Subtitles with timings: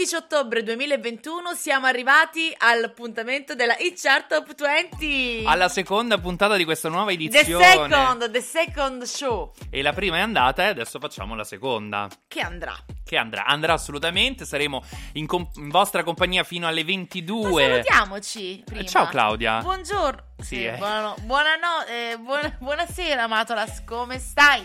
[0.00, 5.42] 11 ottobre 2021 siamo arrivati all'appuntamento della Hit Chart Top 20.
[5.44, 7.64] Alla seconda puntata di questa nuova The edizione.
[7.66, 9.52] second, the second show.
[9.68, 12.08] E la prima è andata e adesso facciamo la seconda.
[12.26, 12.74] Che andrà.
[13.04, 14.46] Che andrà, andrà assolutamente.
[14.46, 14.82] Saremo
[15.14, 17.62] in, com- in vostra compagnia fino alle Ma 22.
[17.62, 18.84] salutiamoci prima.
[18.86, 19.58] Ciao, Claudia.
[19.60, 20.22] Buongiorno.
[20.38, 20.76] Sì, Sì, eh.
[20.78, 24.64] buonano- buonano- eh, buona- buonasera Matolas, come stai?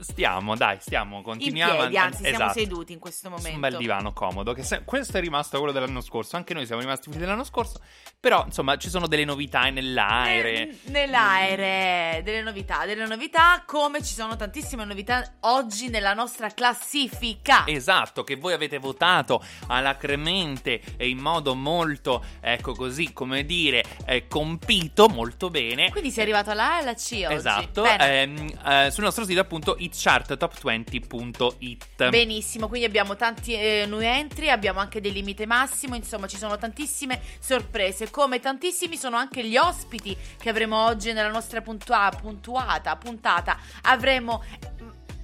[0.00, 1.76] Stiamo, dai, stiamo, In continuiamo.
[1.80, 2.58] piedi, a- anzi, siamo esatto.
[2.58, 3.48] seduti in questo momento.
[3.48, 4.52] Su un bel divano comodo.
[4.52, 6.36] Che se- questo è rimasto quello dell'anno scorso.
[6.36, 7.80] Anche noi siamo rimasti quelli dell'anno scorso.
[8.18, 10.58] Però, insomma, ci sono delle novità nell'aereo.
[10.58, 17.64] Eh, Nell'aereo, delle novità, delle novità, come ci sono tantissime novità oggi nella nostra classifica.
[17.66, 24.26] Esatto, che voi avete votato alacremente e in modo molto, ecco così, come dire, eh,
[24.28, 25.90] compito, molto bene.
[25.90, 27.34] Quindi sei arrivato alla A e alla C oggi.
[27.34, 32.08] Esatto, ehm, eh, sul nostro sito appunto itcharttop20.it.
[32.08, 36.56] Benissimo, quindi abbiamo tanti eh, new entry, abbiamo anche dei limite massimo, insomma ci sono
[36.56, 42.96] tantissime sorprese, come tantissimi sono anche gli ospiti che avremo oggi nella nostra puntua- puntuata,
[42.96, 43.58] puntata.
[43.82, 44.42] Avremo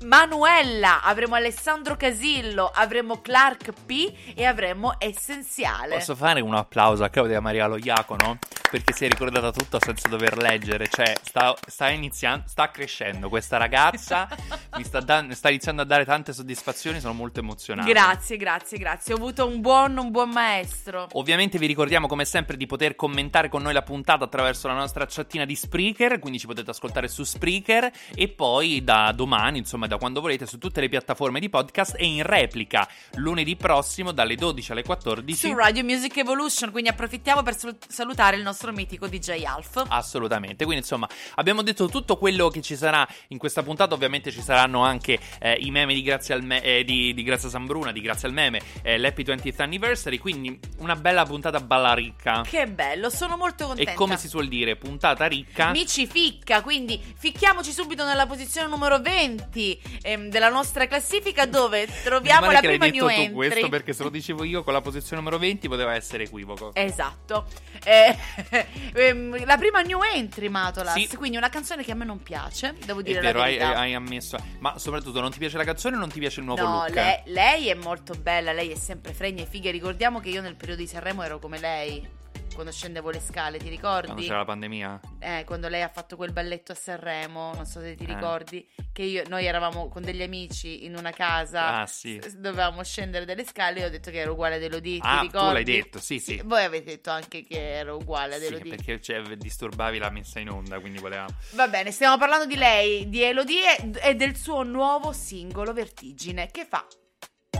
[0.04, 5.96] Manuella, avremo Alessandro Casillo, avremo Clark P e avremo Essenziale.
[5.96, 8.38] Posso fare un applauso a Claudia Maria Lo Iacono?
[8.68, 10.88] Perché si è ricordata tutto senza dover leggere.
[10.88, 14.28] Cioè, sta, sta iniziando, sta crescendo questa ragazza.
[14.76, 17.00] mi sta, dan- sta iniziando a dare tante soddisfazioni.
[17.00, 17.88] Sono molto emozionato.
[17.88, 19.14] Grazie, grazie, grazie.
[19.14, 21.06] Ho avuto un buon, un buon maestro.
[21.12, 25.06] Ovviamente vi ricordiamo come sempre di poter commentare con noi la puntata attraverso la nostra
[25.08, 29.98] chattina di Spreaker, quindi ci potete ascoltare su Spreaker e poi da domani, insomma da
[29.98, 34.72] quando volete, su tutte le piattaforme di podcast e in replica lunedì prossimo dalle 12
[34.72, 35.48] alle 14.
[35.48, 39.84] Su Radio Music Evolution, quindi approfittiamo per sal- salutare il nostro mitico DJ Alf.
[39.88, 44.40] Assolutamente, quindi insomma abbiamo detto tutto quello che ci sarà in questa puntata, ovviamente ci
[44.40, 48.00] saranno anche eh, i meme di Grazia, al me- eh, di, di Grazia Sambruna, di
[48.00, 52.42] Grazia al meme, eh, l'Happy 20th Anniversary, quindi una bella puntata balla ricca.
[52.42, 53.90] Che bello, sono molto contenta.
[53.90, 55.70] E come si suol dire, puntata ricca.
[55.70, 61.86] Mi ci ficca, quindi ficchiamoci subito nella posizione numero 20 ehm, della nostra classifica dove
[62.04, 63.32] troviamo la prima new entry.
[63.32, 66.74] questo perché se lo dicevo io con la posizione numero 20 poteva essere equivoco.
[66.74, 67.46] Esatto.
[67.84, 68.16] Eh,
[68.94, 70.94] ehm, la prima new entry, Matolas.
[70.94, 71.16] Sì.
[71.16, 73.78] Quindi una canzone che a me non piace, devo dire È vero, la hai, verità.
[73.78, 74.38] hai ammesso.
[74.58, 76.94] Ma soprattutto non ti piace la canzone o non ti piace il nuovo No, look?
[76.94, 79.70] lei, lei è molto bella, lei è sempre fregna e figa.
[79.70, 82.15] Ricordiamo che io nel periodo di Sanremo ero come lei.
[82.56, 84.06] Quando scendevo le scale, ti ricordi?
[84.06, 85.00] Quando c'era la pandemia?
[85.18, 88.06] Eh, quando lei ha fatto quel balletto a Sanremo, non so se ti Eh.
[88.06, 92.18] ricordi, che io- noi eravamo con degli amici in una casa, Ah, sì.
[92.18, 95.26] s- dovevamo scendere delle scale, io ho detto che ero uguale ad Elodie, Ah, ti
[95.28, 95.52] tu ricordi?
[95.52, 96.40] l'hai detto, sì, sì.
[96.44, 98.70] Voi avete detto anche che ero uguale ad Sì, Elodie.
[98.74, 101.34] perché cioè, disturbavi la messa in onda, quindi volevamo.
[101.52, 106.64] Va bene, stiamo parlando di lei, di Elodie e del suo nuovo singolo Vertigine, che
[106.64, 106.86] fa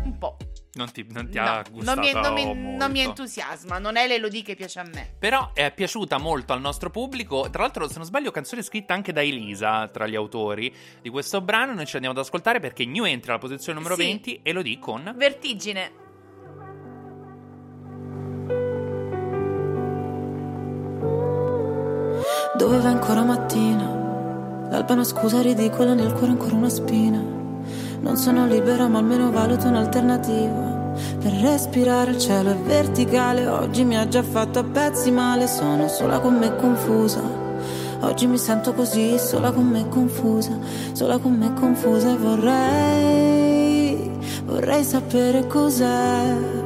[0.04, 0.38] un po'.
[0.76, 2.76] Non ti, non ti No, ha gustato non mi, non mi- molto.
[2.84, 5.14] non mi entusiasma, non è l'Elodie che piace a me.
[5.18, 7.48] Però è piaciuta molto al nostro pubblico.
[7.50, 10.70] Tra l'altro, se non sbaglio, canzone scritta anche da Elisa tra gli autori
[11.00, 11.72] di questo brano.
[11.72, 14.02] Noi ci andiamo ad ascoltare perché New entra alla posizione numero Sì.
[14.02, 15.14] 20 e lo di con.
[15.16, 16.04] Vertigine.
[22.56, 23.84] Dove vai ancora mattina?
[24.70, 27.35] L'alba è una scusa ridicola, nel cuore ancora una spina.
[28.06, 30.94] Non sono libera, ma almeno valuto un'alternativa.
[31.18, 35.88] Per respirare il cielo è verticale, oggi mi ha già fatto a pezzi male, sono
[35.88, 37.20] sola con me confusa.
[38.02, 40.56] Oggi mi sento così, sola con me confusa,
[40.92, 44.10] sola con me confusa e vorrei,
[44.44, 46.65] vorrei sapere cos'è.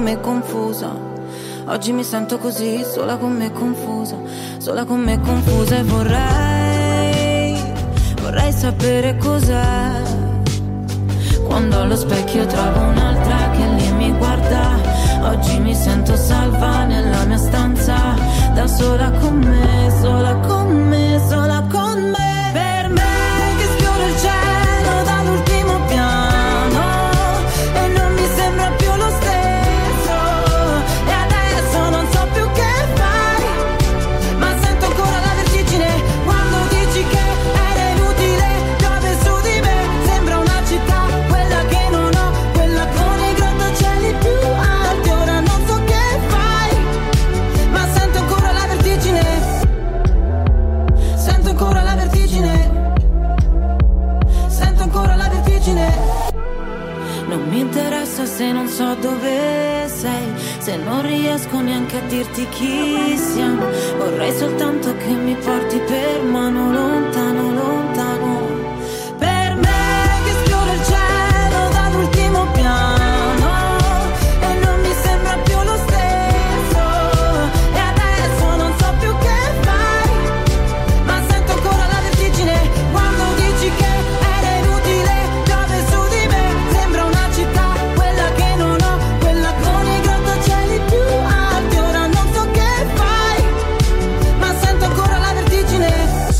[0.00, 0.90] me confusa
[1.66, 4.16] Oggi mi sento così Sola con me confusa
[4.58, 7.62] Sola con me confusa e vorrei
[8.20, 10.02] Vorrei sapere cos'è
[11.46, 14.78] Quando allo specchio trovo un'altra che lì mi guarda.
[15.22, 18.14] Oggi mi sento salva nella mia stanza
[18.54, 21.59] Da sola con me Sola con me Sola con me
[58.40, 60.26] se non so dove sei,
[60.60, 63.66] se non riesco neanche a dirti chi siamo.
[63.98, 67.19] Vorrei soltanto che mi porti per mano lontano,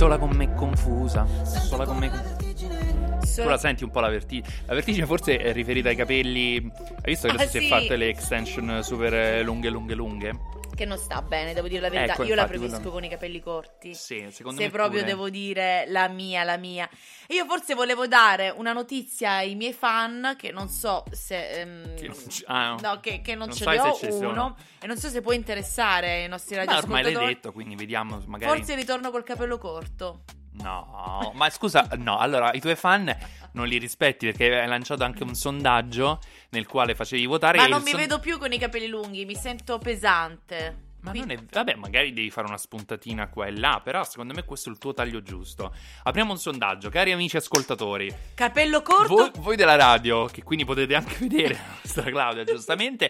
[0.01, 1.27] Sola con me confusa.
[1.45, 3.43] Sola con me confusa.
[3.43, 4.49] Tu la senti un po' la vertigine?
[4.65, 6.57] La vertigine forse è riferita ai capelli.
[6.57, 7.65] Hai visto che Ah, adesso si sì.
[7.67, 10.60] è fatte le extension super lunghe, lunghe, lunghe?
[10.81, 12.15] Che non sta bene, devo dire la verità.
[12.15, 13.95] Ecco, Io la infatti, preferisco quello- con i capelli corti.
[13.95, 15.13] Sì, secondo Se me proprio pure.
[15.13, 16.89] devo dire la mia, la mia.
[17.27, 21.51] E io forse volevo dare una notizia ai miei fan che non so se...
[21.61, 22.17] ehm, Che non
[22.47, 24.17] ah, no, che, che non, non ce sai ne se ho ci uno.
[24.31, 24.57] sono.
[24.81, 28.57] E non so se può interessare i nostri Ma ormai l'hai detto, quindi vediamo magari.
[28.57, 30.25] Forse ritorno col capello corto.
[30.53, 33.17] No, ma scusa, no, allora i tuoi fan
[33.53, 36.21] non li rispetti perché hai lanciato anche un sondaggio
[36.51, 37.59] nel quale facevi votare.
[37.59, 40.89] Ma non mi son- vedo più con i capelli lunghi, mi sento pesante.
[41.03, 41.55] Ma Quindi- non è.
[41.55, 44.79] Vabbè, magari devi fare una spuntatina qua e là, però secondo me questo è il
[44.79, 45.75] tuo taglio giusto.
[46.03, 48.15] Apriamo un sondaggio, cari amici ascoltatori.
[48.35, 49.15] Capello corto?
[49.15, 53.09] Voi, voi della radio, che quindi potete anche vedere la nostra Claudia, giustamente.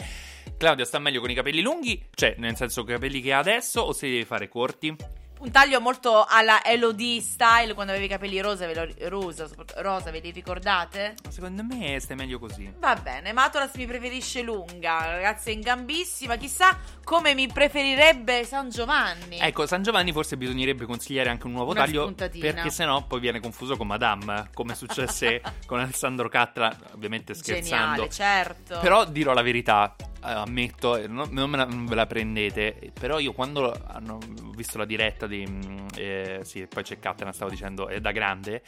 [0.56, 3.92] Claudia sta meglio con i capelli lunghi, cioè nel senso capelli che ha adesso, o
[3.92, 4.94] se li devi fare corti?
[5.40, 10.10] Un taglio molto alla Elodie style quando avevi i capelli rosa, ve lo, rosa, rosa,
[10.10, 11.14] ve li ricordate?
[11.30, 12.70] Secondo me stai meglio così.
[12.78, 19.38] Va bene, Matolas mi preferisce lunga, ragazza in gambissima, chissà come mi preferirebbe San Giovanni.
[19.40, 22.52] Ecco, San Giovanni forse bisognerebbe consigliare anche un nuovo Una taglio spuntatina.
[22.52, 28.06] perché sennò poi viene confuso con Madame, come successe con Alessandro Cattla, ovviamente scherzando.
[28.06, 28.78] Geniale, certo.
[28.80, 33.18] Però dirò la verità, eh, ammetto, eh, non, me la- non ve la prendete, però
[33.18, 35.46] io quando hanno ho visto la diretta di...
[35.48, 38.62] mm, eh, sì, poi c'è Cattelan, stavo dicendo, è da grande,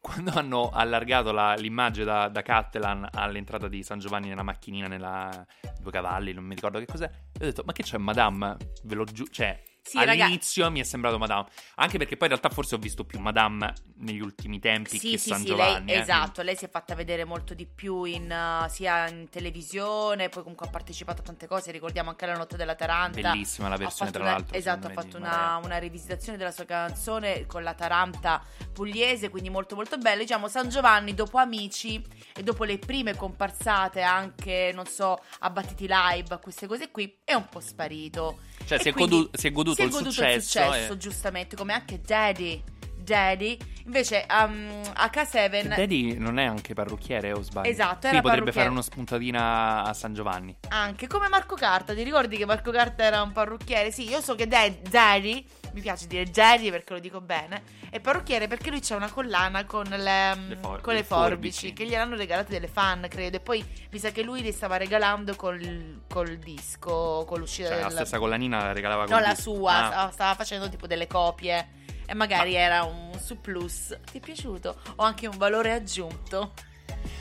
[0.00, 5.46] quando hanno allargato la- l'immagine da, da Cattelan all'entrata di San Giovanni nella macchinina, nella
[5.80, 8.56] Due Cavalli, non mi ricordo che cos'è, ho detto, ma che c'è Madame?
[8.82, 9.62] Ve lo giuro, cioè...
[9.86, 13.18] Sì, All'inizio mi è sembrato Madame, anche perché poi in realtà forse ho visto più
[13.18, 15.88] Madame negli ultimi tempi Sì, che sì, San sì, Giovanni.
[15.92, 19.28] lei, eh, esatto, lei si è fatta vedere molto di più in, uh, sia in
[19.28, 23.32] televisione, poi comunque ha partecipato a tante cose, ricordiamo anche la notte della Taranta.
[23.32, 24.56] Bellissima la versione, tra una- l'altro.
[24.56, 29.74] Esatto, ha fatto una, una rivisitazione della sua canzone con la Taranta pugliese, quindi molto
[29.74, 30.22] molto bello.
[30.22, 32.02] Diciamo, San Giovanni, dopo Amici
[32.34, 37.34] e dopo le prime comparsate anche, non so, a Battiti Live, queste cose qui, è
[37.34, 38.38] un po' sparito.
[38.66, 40.36] Cioè, si è, godu- si è goduto, si è il goduto successo.
[40.36, 42.62] il successo, e- giustamente, come anche Daddy.
[43.04, 43.56] Daddy.
[43.86, 47.68] Invece um, H7 Daddy non è anche parrucchiere o sbaglio?
[47.68, 50.56] Esatto, Sì, potrebbe fare una spuntatina a San Giovanni.
[50.68, 51.94] anche come Marco Carta.
[51.94, 53.90] Ti ricordi che Marco Carta era un parrucchiere?
[53.92, 55.44] Sì, io so che Dad- Daddy,
[55.74, 59.64] mi piace dire Daddy perché lo dico bene, è parrucchiere perché lui c'ha una collana
[59.66, 61.72] con le, Le for- con le le forbici, forbici.
[61.74, 63.36] che gliel'hanno regalate delle fan, credo.
[63.36, 67.76] E poi mi sa che lui li stava regalando col, col disco, con l'uscita Cioè,
[67.80, 67.96] la del...
[67.98, 69.54] stessa collanina la regalava con No, la disco.
[69.54, 70.10] sua, Ah.
[70.10, 71.82] stava facendo tipo delle copie.
[72.06, 73.96] E magari era un surplus.
[74.10, 74.80] Ti è piaciuto?
[74.96, 76.52] O anche un valore aggiunto.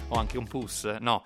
[0.09, 1.23] O anche un pus, no,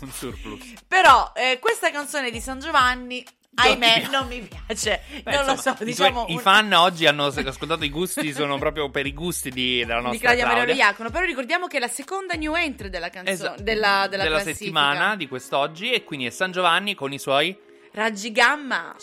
[0.00, 0.74] un surplus.
[0.86, 3.24] Però eh, questa canzone di San Giovanni,
[3.54, 5.02] ahimè, non mi piace.
[5.22, 6.26] Beh, non lo insomma, so, i diciamo.
[6.28, 10.00] I un- fan oggi hanno ascoltato i gusti, sono proprio per i gusti di, della
[10.00, 10.74] nostra di Claudia Claudia.
[10.74, 11.10] Iacono.
[11.10, 14.56] Però ricordiamo che è la seconda new entry della canzone Esatto, della, della, classifica.
[14.56, 17.56] settimana di quest'oggi e quindi è San Giovanni con i suoi
[17.92, 18.94] Raggi Gamma.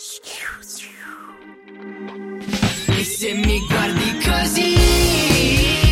[3.06, 5.85] Se mi guardi così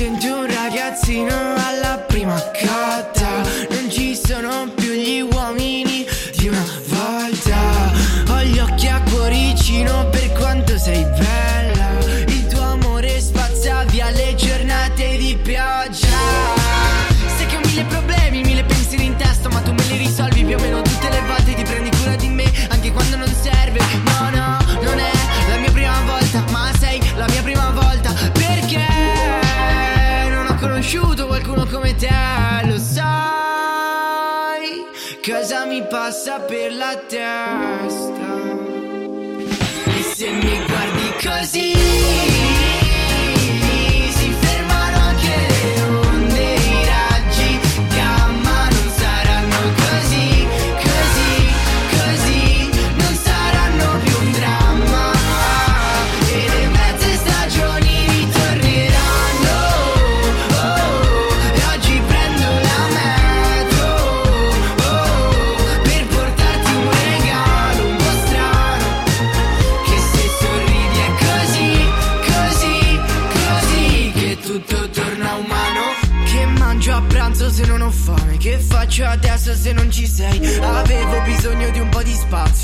[0.00, 3.39] Mi sento un ragazzino alla prima cotta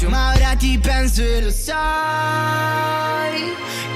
[0.07, 2.95] spazio Ma ora ti penso e lo sai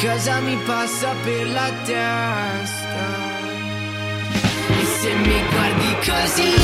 [0.00, 3.28] Cosa mi passa per la testa.
[4.68, 6.60] E se mi guardi così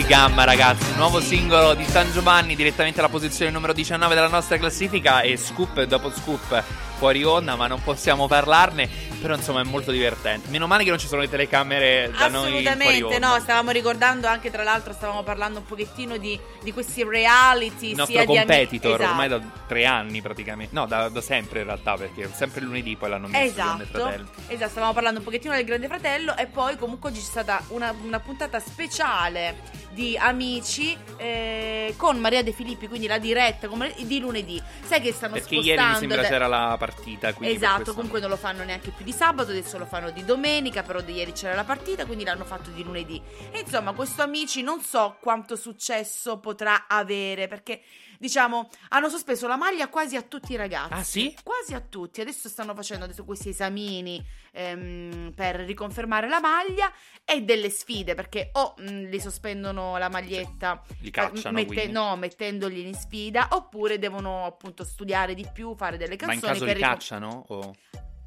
[0.00, 3.00] Si fermano anche le onde, i raggi gamma ragazzi, nuovo singolo di San Giovanni, direttamente
[3.00, 6.62] alla posizione numero 19 della nostra classifica e scoop dopo scoop
[7.00, 8.86] fuori onda, ma non possiamo parlarne,
[9.22, 10.50] però insomma è molto divertente.
[10.50, 14.50] Meno male che non ci sono le telecamere da noi Assolutamente, no, stavamo ricordando anche
[14.50, 18.96] tra l'altro, stavamo parlando un pochettino di, di questi reality, Il nostro sia di competitor
[18.96, 19.10] Esatto.
[19.10, 23.08] ormai da tre anni praticamente, no da, da sempre in realtà perché sempre lunedì poi
[23.08, 24.28] l'hanno messo Esatto, Fratello.
[24.48, 27.94] esatto, stavamo parlando un pochettino del Grande Fratello e poi comunque oggi c'è stata una,
[28.02, 29.56] una puntata speciale
[29.90, 34.62] di Amici eh, con Maria De Filippi, quindi la diretta Maria- di lunedì.
[34.82, 35.80] Sai che stanno Perché spostando...
[35.80, 39.12] ieri mi sembra da- c'era la partita, Esatto, comunque non lo fanno neanche più di
[39.12, 42.70] sabato, adesso lo fanno di domenica, però di ieri c'era la partita, quindi l'hanno fatto
[42.70, 43.20] di lunedì.
[43.50, 47.80] E insomma, questo amici non so quanto successo potrà avere, perché
[48.20, 50.92] diciamo hanno sospeso la maglia quasi a tutti i ragazzi.
[50.92, 51.34] Ah, sì?
[51.42, 52.20] Quasi a tutti.
[52.20, 54.22] Adesso stanno facendo adesso questi esamini
[54.52, 56.92] ehm, per riconfermare la maglia
[57.24, 62.86] e delle sfide, perché o mh, li sospendono la maglietta li cacciano mette- no, mettendoli
[62.86, 66.72] in sfida, oppure devono appunto studiare di più, fare delle Ma in canzoni caso li
[66.74, 67.44] ricon- cacciano?
[67.48, 67.74] O...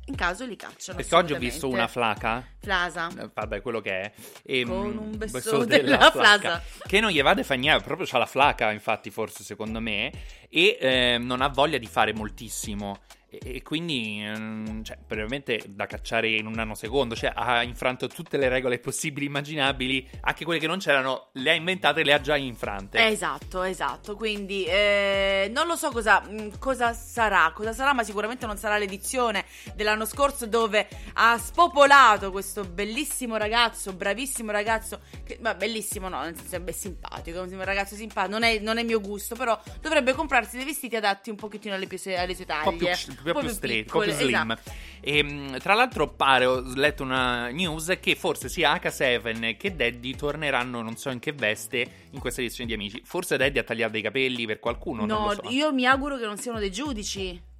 [0.05, 0.97] in caso li cacciano.
[0.97, 3.09] Perché oggi ho visto una flaca Flasa.
[3.17, 4.11] Eh, Vabbè, quello che è.
[4.43, 6.61] E, Con mm, un besso della flasa.
[6.85, 10.11] Che non gli va di niente, proprio c'ha la flaca, infatti, forse secondo me.
[10.49, 12.99] E eh, non ha voglia di fare moltissimo.
[13.41, 17.15] E, quindi, mm, cioè, veramente da cacciare in un nanosecondo.
[17.15, 21.53] Cioè, ha infranto tutte le regole possibili, immaginabili, anche quelle che non c'erano, le ha
[21.53, 23.05] inventate e le ha già infrante.
[23.05, 24.15] Esatto, esatto.
[24.15, 28.77] Quindi eh, non lo so cosa, mh, cosa sarà, cosa sarà, ma sicuramente non sarà
[28.77, 35.01] l'edizione dell'anno scorso dove ha spopolato questo bellissimo ragazzo, bravissimo ragazzo.
[35.23, 38.33] Che, ma bellissimo, no, nel senso è simpatico, un ragazzo simpatico.
[38.33, 41.87] Non è, non è mio gusto, però dovrebbe comprarsi dei vestiti adatti un pochettino alle,
[42.17, 42.69] alle sue taglie.
[42.69, 42.87] Un po' più,
[43.31, 44.51] un po' più street, un po' più piccole, slim.
[44.51, 44.71] esatto.
[45.05, 50.15] E, mh, tra l'altro pare, ho letto una news che forse sia H7 che Daddy
[50.15, 53.01] torneranno non so in che veste in questa edizione di Amici.
[53.05, 55.41] Forse Daddy ha tagliato dei capelli per qualcuno, non No, so.
[55.49, 57.51] io mi auguro che non siano dei giudici.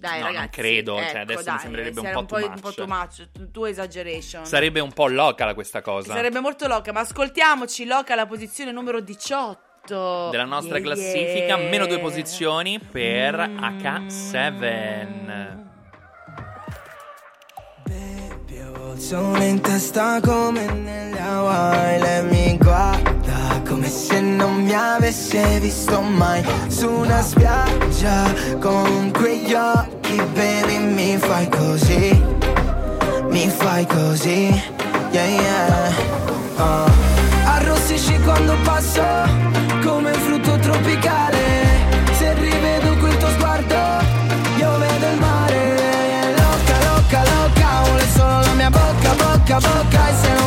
[0.00, 0.60] Dai, No, non ragazzi.
[0.60, 2.60] credo, cioè, ecco, adesso mi dai, sembrerebbe un po' un much.
[2.60, 4.46] po' too much, too exaggeration.
[4.46, 6.14] Sarebbe un po' local questa cosa.
[6.14, 11.68] Sarebbe molto loca, ma ascoltiamoci loca alla posizione numero 18 Della nostra Yeah, classifica, yeah.
[11.68, 13.58] meno due posizioni per Mm.
[13.58, 15.58] H7.
[18.46, 24.72] Bevo il sole in testa come nelle Hawaii Lei mi guarda come se non mi
[24.74, 32.22] avesse visto mai Su una spiaggia con quegli occhi Baby mi fai così
[33.30, 34.62] Mi fai così
[35.10, 35.92] Yeah yeah
[36.58, 36.90] oh.
[37.44, 39.02] Arrossisci quando passo
[40.42, 41.38] Frutto tropicale.
[42.16, 43.76] Se rivedo quel tuo sguardo
[44.56, 46.34] Io vedo il mare.
[46.34, 50.39] Loca, loca, loca Vuole solo la mia bocca, bocca, bocca E se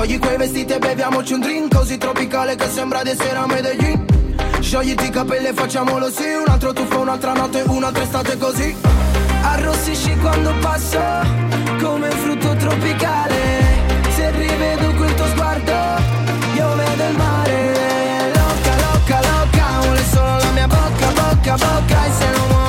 [0.00, 4.06] Togli quei vestiti e beviamoci un drink Così tropicale che sembra di essere a Medellin
[4.58, 8.74] Sciogliti i capelli e facciamolo sì Un altro tuffo, un'altra notte, un'altra estate così.
[9.42, 10.98] Arrossisci quando passo
[11.82, 13.36] Come frutto tropicale.
[14.14, 15.72] Se rivedo quel tuo sguardo
[16.54, 18.32] Io vedo il mare.
[18.32, 22.59] Loca, loca, loca Vuole solo la mia bocca, bocca, bocca E se non muove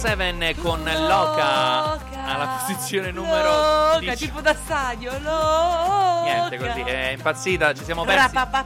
[0.00, 4.24] 7 con Loca, alla posizione numero Loca, 10.
[4.24, 6.22] tipo da stadio Loca.
[6.22, 8.32] Niente così, è impazzita, ci siamo persi.
[8.32, 8.64] Pa, pa,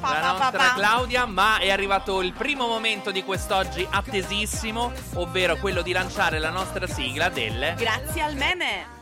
[0.00, 5.92] la nostra Claudia, ma è arrivato il primo momento di quest'oggi attesissimo, ovvero quello di
[5.92, 8.99] lanciare la nostra sigla del Grazie al meme.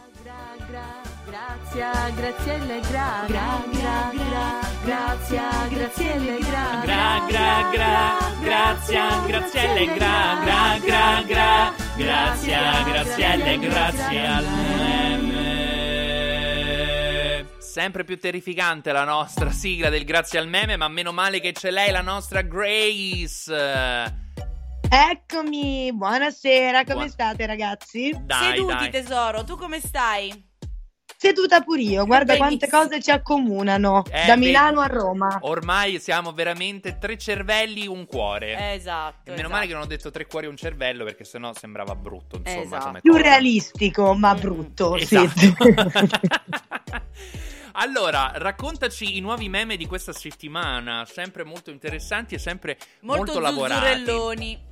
[1.48, 10.40] Grazie, grazielle, gra, gra, gra, gra, grazie, grazielle, gra, Gra gra gra, grazia, grazielle, gra
[10.44, 15.46] gra gra gra, grazia, grazie al meme.
[17.58, 21.70] Sempre più terrificante la nostra sigla del grazie al meme, ma meno male che c'è
[21.70, 23.50] lei, la nostra Grace.
[24.90, 28.14] Eccomi, buonasera, come Buon- state ragazzi?
[28.20, 28.90] Dai, Seduti dai.
[28.90, 30.44] tesoro, tu come stai?
[31.20, 32.82] Seduta pure io, guarda quante Benissimo.
[32.84, 34.36] cose ci accomunano, Eh, da.
[34.36, 35.38] Milano a Roma.
[35.40, 38.74] Ormai siamo veramente tre cervelli, un cuore.
[38.74, 39.48] Esatto E meno esatto.
[39.52, 42.62] male che non ho detto tre cuori e un cervello perché sennò sembrava brutto, insomma,
[42.62, 42.84] Esatto.
[42.86, 44.38] come Più realistico, ma Mm.
[44.38, 45.38] brutto, Esatto.
[45.40, 45.54] sì.
[47.72, 53.40] allora, raccontaci i nuovi meme di questa settimana, sempre molto interessanti e sempre molto, Molto,
[53.40, 53.80] lavorati.
[53.80, 54.66] zuzzurelloni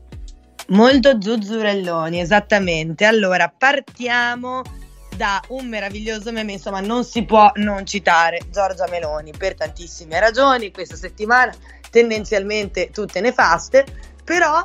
[0.69, 3.05] Molto zuzzurelloni, esattamente.
[3.05, 4.63] Allora, partiamo
[5.17, 10.71] da un meraviglioso meme, insomma, non si può non citare Giorgia Meloni per tantissime ragioni,
[10.71, 11.53] questa settimana
[11.91, 13.85] tendenzialmente tutte nefaste,
[14.25, 14.63] però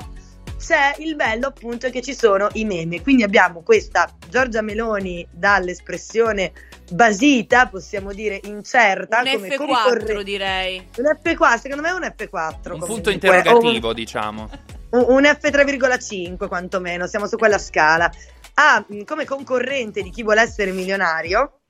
[0.57, 6.51] c'è il bello appunto che ci sono i meme, quindi abbiamo questa Giorgia Meloni dall'espressione
[6.91, 12.13] basita, possiamo dire incerta, Un come F4 concorre- direi un F4, secondo me è un
[12.15, 12.73] F4.
[12.73, 14.49] Un punto o un- interrogativo, diciamo.
[14.91, 18.11] un un F3,5 quantomeno, siamo su quella scala.
[18.55, 21.61] Ha mh, come concorrente di chi vuole essere milionario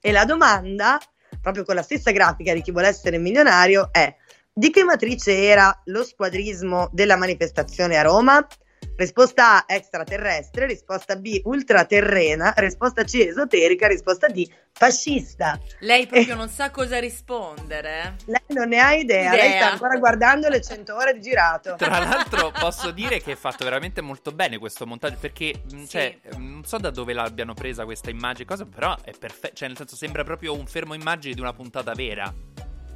[0.00, 0.98] e la domanda,
[1.40, 4.14] proprio con la stessa grafica di chi vuole essere milionario, è
[4.52, 8.44] di che matrice era lo squadrismo della manifestazione a Roma?
[8.96, 15.58] Risposta A extraterrestre, risposta B ultraterrena, risposta C esoterica, risposta D fascista.
[15.80, 18.16] Lei proprio non sa cosa rispondere.
[18.26, 19.60] Lei non ne ha idea, lei Idea.
[19.62, 21.74] sta ancora guardando le 100 ore di girato.
[21.76, 25.86] Tra l'altro posso dire che è fatto veramente molto bene questo montaggio perché mh, Sì.
[25.88, 29.68] cioè, mh, non so da dove l'abbiano presa questa immagine, cosa, però è perfetto, cioè
[29.68, 32.32] nel senso sembra proprio un fermo immagine di una puntata vera.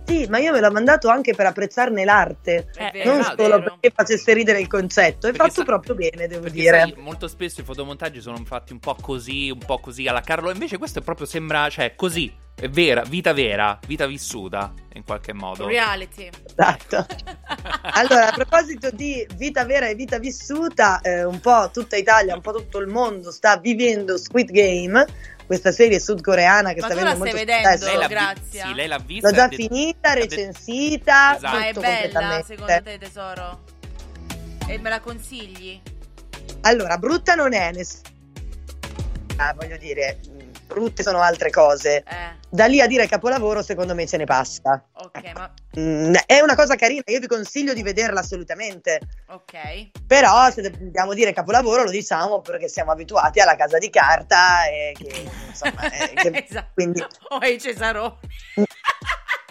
[0.05, 2.69] Sì, ma io me l'ho mandato anche per apprezzarne l'arte.
[2.77, 3.63] Eh, vero, non solo vero.
[3.63, 6.81] perché facesse ridere il concetto, è Perché fatto sa- proprio bene, devo dire.
[6.81, 10.51] sai, molto spesso i fotomontaggi sono fatti un po' così, un po' così alla Carlo,
[10.51, 15.33] invece questo è proprio sembra, cioè così, è vera, vita vera, vita vissuta in qualche
[15.33, 15.67] modo.
[15.67, 16.29] Reality.
[16.47, 17.07] Esatto.
[17.95, 22.41] Allora, a proposito di vita vera e vita vissuta, eh, un po' tutta Italia, un
[22.41, 25.05] po' tutto il mondo sta vivendo Squid Game,
[25.53, 27.69] questa serie sudcoreana che Ma sta avendo molto stai vedendo?
[27.77, 27.85] successo.
[27.91, 28.67] lei l'ha, Grazia.
[28.67, 29.29] sì, lei l'ha vista.
[29.29, 31.57] L'ho già detto- finita, recensita, Esatto.
[31.59, 33.61] Ma è bella, secondo te, tesoro?
[34.67, 35.79] E me la consigli?
[36.63, 38.01] Allora, brutta non è, ness-
[39.37, 40.19] ah, voglio dire,
[40.73, 41.99] brutte sono altre cose.
[41.99, 44.85] Eh, Da lì a dire capolavoro, secondo me ce ne passa.
[44.93, 49.01] ok, ma Mm, è una cosa carina, io vi consiglio di vederla assolutamente.
[49.29, 49.91] ok.
[50.07, 54.93] Però se dobbiamo dire capolavoro lo diciamo perché siamo abituati alla casa di carta e
[54.99, 56.71] che insomma eh, che- Esatto.
[56.75, 58.19] quindi Oh, i Cesaroni.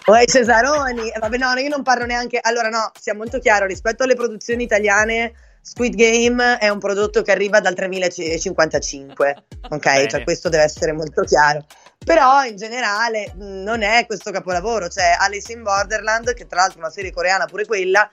[0.06, 3.66] o ai Cesaroni eh, vabbè no io non parlo neanche allora no sia molto chiaro
[3.66, 5.32] rispetto alle produzioni italiane
[5.62, 11.22] Squid Game è un prodotto che arriva dal 3055 ok cioè questo deve essere molto
[11.22, 11.64] chiaro
[12.04, 16.82] però in generale non è questo capolavoro c'è Alice in Borderland che tra l'altro è
[16.82, 18.10] una serie coreana pure quella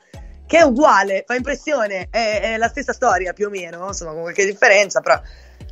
[0.50, 4.22] che è uguale, fa impressione, è, è la stessa storia più o meno, insomma con
[4.22, 5.22] qualche differenza, però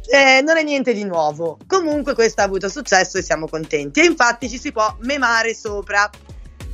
[0.10, 1.58] eh, non è niente di nuovo.
[1.66, 4.02] Comunque questa ha avuto successo e siamo contenti.
[4.02, 6.08] E infatti ci si può memare sopra.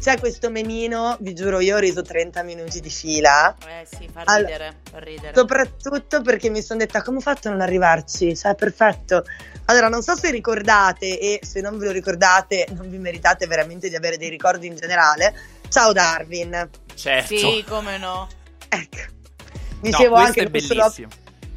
[0.03, 3.55] C'è questo memino, vi giuro, io ho riso 30 minuti di fila.
[3.65, 5.31] Eh sì, fa ridere, fa ridere.
[5.33, 8.35] Soprattutto perché mi sono detta come ho fatto a non arrivarci?
[8.35, 9.23] Cioè, perfetto.
[9.67, 13.87] Allora, non so se ricordate e se non ve lo ricordate, non vi meritate veramente
[13.87, 15.33] di avere dei ricordi in generale.
[15.69, 16.69] Ciao Darwin.
[16.93, 17.37] Certo.
[17.37, 18.27] Sì, come no.
[18.67, 18.97] Ecco.
[18.97, 21.07] No, Dicevo questo anche è che solo- bellissimo.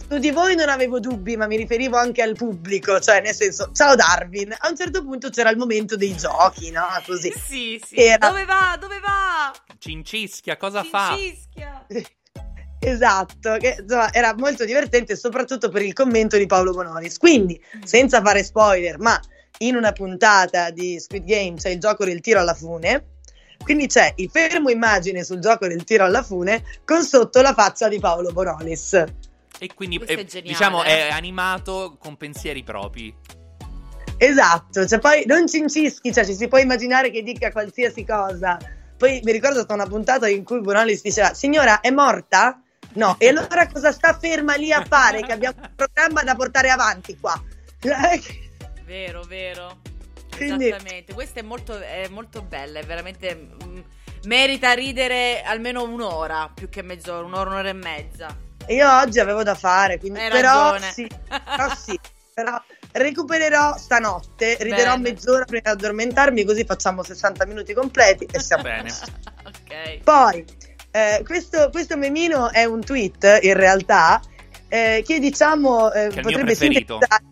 [0.08, 3.70] Su di voi non avevo dubbi, ma mi riferivo anche al pubblico, cioè nel senso,
[3.72, 4.54] ciao Darwin.
[4.56, 6.86] A un certo punto c'era il momento dei giochi, no?
[7.04, 7.32] Così.
[7.32, 7.96] Sì, sì.
[7.96, 8.76] Era- Dove va?
[8.78, 9.52] Dove va?
[9.78, 11.16] Cincischia, cosa fa?
[11.16, 11.86] Cincischia.
[12.78, 17.16] Esatto, che insomma era molto divertente soprattutto per il commento di Paolo Bonolis.
[17.16, 19.18] Quindi, senza fare spoiler, ma
[19.58, 23.14] in una puntata di Squid Game c'è il gioco del tiro alla fune.
[23.64, 27.88] Quindi c'è il fermo immagine sul gioco del tiro alla fune con sotto la faccia
[27.88, 29.04] di Paolo Bonolis.
[29.58, 33.14] E quindi è geniale, diciamo è animato con pensieri propri.
[34.18, 38.58] Esatto, cioè poi non cincischi, cioè ci si può immaginare che dica qualsiasi cosa.
[38.96, 42.60] Poi mi ricordo stata una puntata in cui Bonolis diceva "Signora, è morta?"
[42.94, 45.20] No, e allora cosa sta ferma lì a fare?
[45.20, 47.38] Che abbiamo un programma da portare avanti qua.
[48.84, 49.80] Vero, vero.
[50.34, 51.12] Quindi- Esattamente.
[51.12, 53.34] Questa è molto, è molto bella, è veramente.
[53.34, 53.78] mm,
[54.24, 58.34] merita ridere almeno un'ora più che mezz'ora, un'ora, un'ora e mezza.
[58.68, 60.92] Io oggi avevo da fare, quindi Hai però ragione.
[60.92, 61.98] sì, però sì,
[62.34, 62.60] però
[62.92, 65.10] recupererò stanotte, riderò Bene.
[65.10, 68.90] mezz'ora prima di addormentarmi, così facciamo 60 minuti completi e siamo Bene.
[69.44, 69.98] ok.
[70.02, 70.44] Poi,
[70.90, 74.20] eh, questo, questo memino è un tweet, in realtà,
[74.68, 77.22] eh, che diciamo eh, Che potrebbe sintetizzare,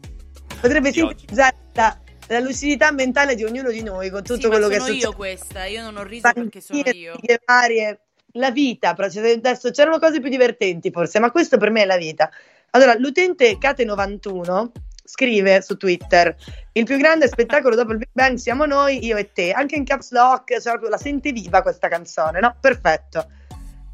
[0.61, 4.69] potrebbe sintetizzare la, la lucidità mentale di ognuno di noi con tutto Sì, ma quello
[4.69, 5.11] che è sono successo.
[5.11, 7.15] io questa, io non ho riso perché sono io.
[7.19, 8.01] fighe varie,
[8.35, 11.97] la vita, cioè, adesso c'erano cose più divertenti forse, ma questo per me è la
[11.97, 12.31] vita.
[12.71, 14.71] Allora, l'utente Kate91
[15.05, 16.35] scrive su Twitter:
[16.73, 19.53] Il più grande spettacolo dopo il Big Bang siamo noi, io e te.
[19.53, 22.57] Anche in caps lock, cioè la sente viva questa canzone, no?
[22.61, 23.29] Perfetto.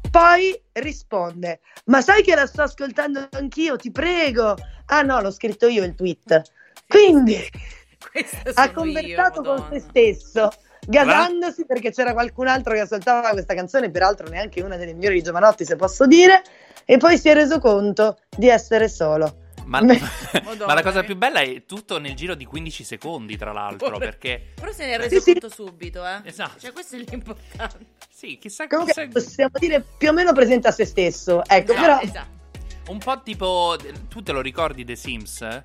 [0.09, 3.75] Poi risponde: Ma sai che la sto ascoltando anch'io?
[3.75, 4.55] Ti prego.
[4.87, 6.41] Ah no, l'ho scritto io il tweet.
[6.87, 7.37] Quindi
[8.55, 10.49] ha conversato io, con se stesso,
[10.87, 15.23] gasandosi perché c'era qualcun altro che ascoltava questa canzone, peraltro neanche una delle migliori di
[15.23, 16.41] Giovanotti, se posso dire,
[16.85, 19.37] e poi si è reso conto di essere solo.
[19.65, 23.97] Ma, ma la cosa più bella è tutto nel giro di 15 secondi, tra l'altro,
[23.99, 25.31] perché Però se ne è reso Sì, sì.
[25.39, 26.21] conto subito, eh.
[26.23, 26.59] Esatto.
[26.59, 27.85] Cioè, questo è l'importante.
[28.09, 31.79] sì, chissà, Comunque chissà- possiamo dire più o meno presente a se stesso, ecco, Esatto,
[31.81, 32.39] però esatto.
[32.89, 33.75] un po' tipo
[34.09, 35.63] tu te lo ricordi The Sims?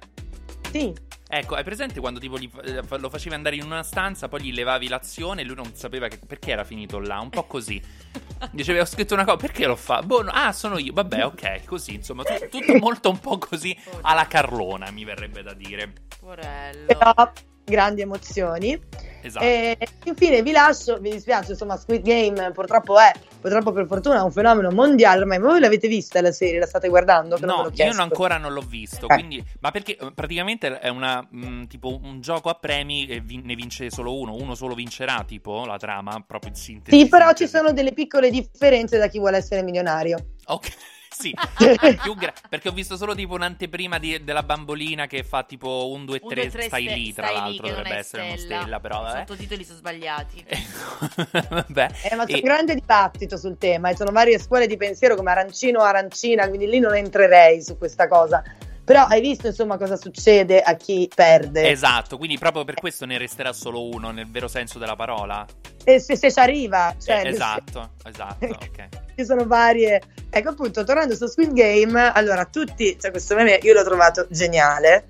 [0.70, 0.92] sì,
[1.29, 4.53] Ecco, hai presente quando tipo gli- eh, lo facevi andare in una stanza, poi gli
[4.53, 7.83] levavi l'azione e lui non sapeva che- perché era finito là, un po' così.
[8.53, 10.03] Diceva, ho scritto una cosa, perché lo fa?
[10.03, 13.77] Boh, no, ah, sono io, vabbè, ok, così, insomma, tu- tutto molto un po' così
[14.03, 15.93] alla Carlona, mi verrebbe da dire.
[16.21, 16.87] Porello.
[16.87, 17.33] però
[17.65, 18.81] grandi emozioni.
[19.23, 19.45] Esatto.
[19.45, 23.11] E infine vi lascio, vi dispiace, insomma, Squid Game purtroppo è
[23.47, 25.39] purtroppo per fortuna è un fenomeno mondiale ormai.
[25.39, 26.59] Ma voi l'avete vista la serie?
[26.59, 27.37] La state guardando?
[27.37, 29.15] Ve No, io ancora non l'ho visto, Eh.
[29.15, 33.45] quindi, ma perché eh, praticamente è una, mh, tipo un gioco a premi e vin-
[33.45, 36.99] ne vince solo uno, uno solo vincerà, tipo la trama, proprio in sintesi.
[36.99, 40.19] Sì, però ci sono delle piccole differenze da chi vuole essere milionario.
[40.47, 40.69] Ok,
[41.18, 41.35] sì,
[42.02, 46.05] più gra- perché ho visto solo tipo un'anteprima di- della bambolina che fa tipo un
[46.05, 48.37] 2 Un, 3 due, tre, stai lì, tra stai lì, l'altro non dovrebbe essere una
[48.37, 48.61] stella.
[48.61, 49.18] stella, però I vabbè.
[49.26, 50.44] sottotitoli sono sbagliati.
[51.50, 51.90] vabbè.
[52.11, 55.14] Eh, ma c'è E- un grande dibattito sul tema, e sono varie scuole di pensiero
[55.16, 58.42] come arancino o arancina, quindi lì non entrerei su questa cosa.
[58.87, 61.68] Però hai visto insomma cosa succede a chi perde?
[61.70, 65.44] Esatto, quindi proprio per questo ne resterà solo uno nel vero senso della parola.
[65.83, 68.88] E se, se ci arriva, cioè, Eh, esatto, esatto, ok.
[69.16, 70.01] ci sono varie.
[70.31, 75.09] Ecco appunto, tornando su Squid Game, allora tutti, cioè questo meme io l'ho trovato geniale.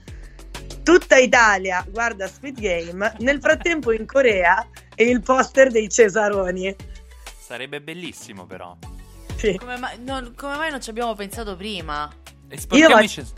[0.82, 6.74] Tutta Italia guarda Squid Game, nel frattempo in Corea è il poster dei Cesaroni.
[7.38, 8.74] Sarebbe bellissimo però.
[9.36, 9.54] Sì.
[9.58, 12.10] Come, mai- non, come mai non ci abbiamo pensato prima?
[12.48, 13.32] Esportiamo voglio- i ces-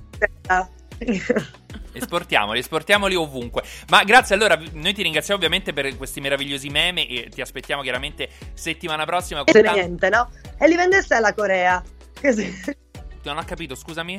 [1.93, 3.63] Esportiamoli, esportiamoli ovunque.
[3.89, 8.29] Ma grazie, allora, noi ti ringraziamo ovviamente per questi meravigliosi meme e ti aspettiamo chiaramente
[8.55, 10.31] settimana prossima con E tan- niente, no?
[10.59, 11.83] E li vendesse alla Corea.
[12.21, 12.77] Così.
[13.25, 14.19] Non ho capito, scusami?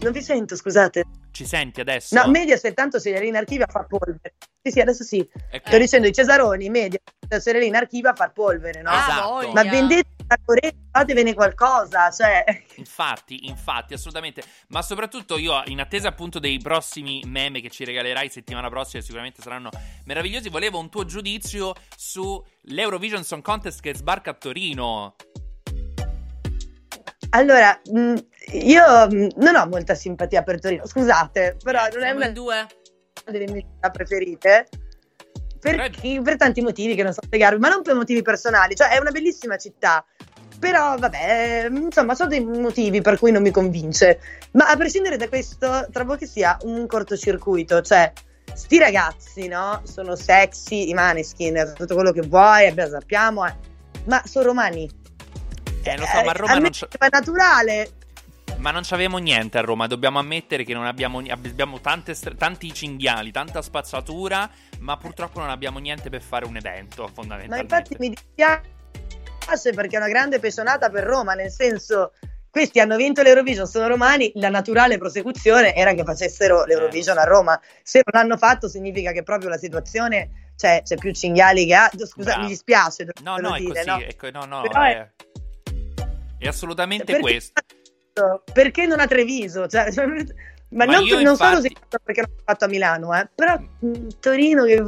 [0.00, 1.04] Non vi sento, scusate.
[1.36, 2.14] Ci senti adesso?
[2.14, 2.98] No, Mediaset tanto
[3.36, 4.36] Archivia a far polvere.
[4.62, 5.18] Sì, sì, adesso sì.
[5.50, 5.68] Ecco.
[5.68, 6.98] Sto dicendo i Cesaroni, Media,
[7.76, 8.88] Archivia a far polvere, no?
[8.88, 9.52] Ah, Esatto.
[9.52, 12.42] Ma vendete la Corea, fatevene qualcosa, cioè...
[12.76, 14.42] Infatti, infatti, assolutamente.
[14.68, 19.42] Ma soprattutto io, in attesa appunto dei prossimi meme che ci regalerai settimana prossima, sicuramente
[19.42, 19.68] saranno
[20.06, 20.48] meravigliosi.
[20.48, 25.16] Volevo un tuo giudizio sull'Eurovision Song Contest che sbarca a Torino.
[27.30, 28.14] Allora, mh,
[28.52, 32.66] io mh, non ho molta simpatia per Torino, scusate, però non è una due.
[33.30, 34.68] delle mie città preferite.
[35.58, 38.98] Perché, per tanti motivi che non so spiegarvi, ma non per motivi personali, cioè è
[38.98, 40.04] una bellissima città.
[40.58, 44.20] Però vabbè, insomma, sono dei motivi per cui non mi convince.
[44.52, 48.12] Ma a prescindere da questo, trovo che sia un cortocircuito, cioè
[48.52, 49.82] sti ragazzi, no?
[49.84, 53.54] Sono sexy, i maneskin, tutto quello che vuoi, sappiamo, eh.
[54.04, 54.88] ma sono romani.
[55.92, 56.86] Eh, lo so, ma a Roma me non c'è.
[56.88, 57.90] è naturale.
[58.58, 63.30] Ma non c'avevamo niente a Roma, dobbiamo ammettere che non abbiamo, abbiamo tante tanti cinghiali,
[63.30, 67.74] tanta spazzatura, ma purtroppo non abbiamo niente per fare un evento, Ma fondamentalmente.
[67.74, 72.12] infatti mi dispiace perché è una grande pesonata per Roma, nel senso
[72.50, 77.24] questi hanno vinto l'Eurovision, sono romani, la naturale prosecuzione era che facessero l'Eurovision Eh, a
[77.24, 77.60] Roma.
[77.82, 81.90] Se non l'hanno fatto significa che proprio la situazione, cioè c'è più cinghiali che ha.
[81.94, 82.42] Scusa, Bravo.
[82.44, 83.98] mi dispiace No, no, è dire, così, no?
[84.00, 85.10] ecco, no, no, Però è,
[86.46, 87.62] è assolutamente Perché- questo.
[88.52, 89.66] Perché non a Treviso?
[89.66, 89.92] Cioè,
[90.70, 94.06] ma, Ma non, non solo infatti- se- perché l'ho fatto a Milano, eh, però mh,
[94.20, 94.82] Torino che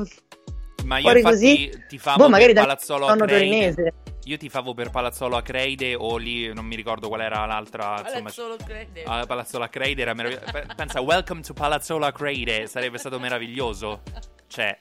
[0.85, 3.33] Ma io così, ti favo boh, magari Palazzolo Acreide.
[3.37, 3.93] torinese.
[4.25, 8.29] Io ti favo per Palazzolo Acreide o lì non mi ricordo qual era l'altra, insomma,
[8.29, 9.03] solo crede.
[9.05, 10.51] Ah, Palazzolo Acreide era meraviglioso.
[10.53, 14.03] Pe- Pensa, welcome to Palazzolo Acreide, sarebbe stato meraviglioso.
[14.47, 14.79] Cioè,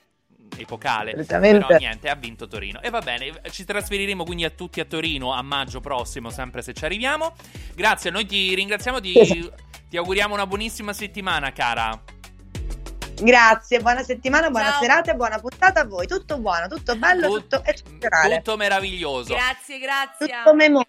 [0.56, 1.14] epocale.
[1.24, 2.80] Però niente, ha vinto Torino.
[2.80, 6.72] E va bene, ci trasferiremo quindi a tutti a Torino a maggio prossimo, sempre se
[6.72, 7.34] ci arriviamo.
[7.74, 9.50] Grazie, noi ti ringraziamo, ti,
[9.88, 12.00] ti auguriamo una buonissima settimana, cara.
[13.20, 14.80] Grazie, buona settimana, buona Ciao.
[14.80, 16.06] serata e buona puntata a voi.
[16.06, 18.36] Tutto buono, tutto bello, Tut- tutto eccezionale.
[18.36, 19.34] Tutto meraviglioso.
[19.34, 20.26] Grazie, grazie.
[20.26, 20.86] Tutto memoso.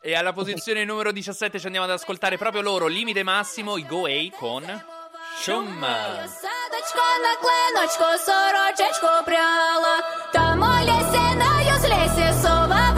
[0.00, 4.06] E alla posizione numero 17 ci andiamo ad ascoltare proprio loro, limite massimo, i Go
[4.06, 4.64] A con
[5.44, 6.26] Шума.
[6.42, 9.96] Садочка на кленочко, сорочечко пряла,
[10.32, 12.97] там лесе на юз лесе сова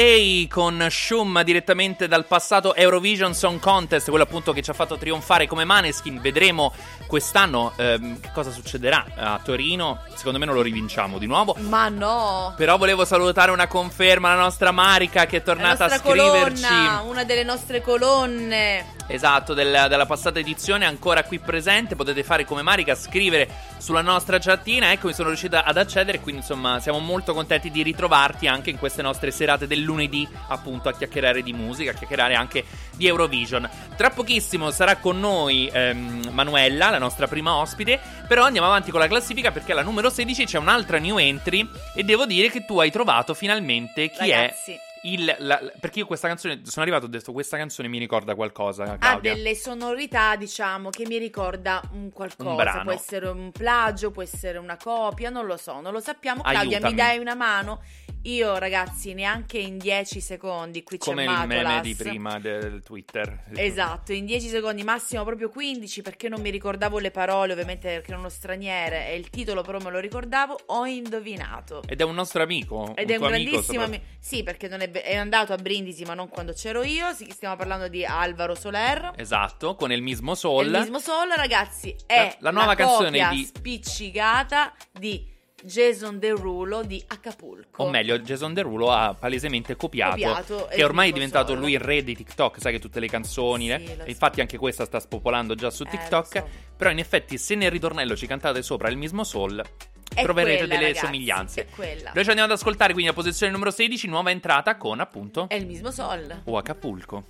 [0.00, 4.96] A con Shum direttamente dal passato Eurovision Song Contest, quello appunto che ci ha fatto
[4.96, 6.22] trionfare come Maneskin.
[6.22, 6.72] Vedremo
[7.06, 10.00] quest'anno ehm, che cosa succederà a Torino.
[10.14, 11.54] Secondo me non lo rivinciamo di nuovo.
[11.58, 12.54] Ma no!
[12.56, 16.62] Però volevo salutare una conferma, la nostra Marica che è tornata a scriverci.
[16.62, 18.99] colonna, una delle nostre colonne.
[19.12, 21.96] Esatto, del- della passata edizione, ancora qui presente.
[21.96, 24.92] Potete fare come Marica, scrivere sulla nostra chattina.
[24.92, 26.20] Ecco, mi sono riuscita ad accedere.
[26.20, 30.88] Quindi, insomma, siamo molto contenti di ritrovarti anche in queste nostre serate del lunedì, appunto,
[30.88, 33.68] a chiacchierare di musica, a chiacchierare anche di Eurovision.
[33.96, 37.98] Tra pochissimo sarà con noi ehm, Manuela, la nostra prima ospite.
[38.28, 41.68] Però andiamo avanti con la classifica perché alla numero 16 c'è un'altra new entry.
[41.96, 44.80] E devo dire che tu hai trovato finalmente chi Ragazzi, è.
[45.02, 48.34] Il, la- perché io questa canzone sono arrivato e ho detto questa canzone mi ricorda
[48.34, 49.34] qualcosa ha Claudia.
[49.34, 52.50] delle sonorità, diciamo, che mi ricorda un qualcosa.
[52.50, 52.82] Un brano.
[52.82, 56.42] Può essere un plagio, può essere una copia, non lo so, non lo sappiamo.
[56.42, 56.90] Claudia, Aiutami.
[56.92, 57.80] mi dai una mano?
[58.24, 61.80] Io, ragazzi, neanche in 10 secondi, qui Come c'è il meme Matolas.
[61.82, 63.44] di prima del Twitter.
[63.54, 68.10] Esatto, in 10 secondi, massimo proprio 15, perché non mi ricordavo le parole, ovviamente perché
[68.10, 71.82] ero uno straniere e il titolo però me lo ricordavo, ho indovinato.
[71.86, 72.92] Ed è un nostro amico.
[72.94, 74.04] Ed è un amico grandissimo sopra- amico.
[74.18, 77.06] Sì, perché non è, è andato a Brindisi, ma non quando c'ero io.
[77.12, 79.12] Stiamo parlando di Alvaro Soler.
[79.16, 80.66] Esatto, con il mismo Sol.
[80.66, 85.28] Il mismo Sol, ragazzi, è La- la nuova canzone di- spiccicata di
[85.62, 87.82] Jason Derulo di Acapulco.
[87.82, 90.12] O meglio, Jason Derulo ha palesemente copiato.
[90.12, 91.58] Copiato, che ormai è diventato Sol.
[91.58, 92.58] lui il re di TikTok.
[92.60, 93.66] Sai che tutte le canzoni.
[93.66, 93.96] Sì, eh?
[93.98, 94.08] so.
[94.08, 96.34] infatti anche questa sta spopolando già su Eh, TikTok.
[96.34, 96.48] lo so.
[96.78, 99.62] Però in effetti, se nel ritornello ci cantate sopra il mismo Sol,
[100.12, 101.60] È troverete quella, delle ragazzi, somiglianze.
[101.62, 102.10] È quella.
[102.14, 105.54] Noi ci andiamo ad ascoltare quindi la posizione numero 16, nuova entrata con appunto È
[105.54, 106.42] il mismo Sol.
[106.44, 107.24] O Acapulco.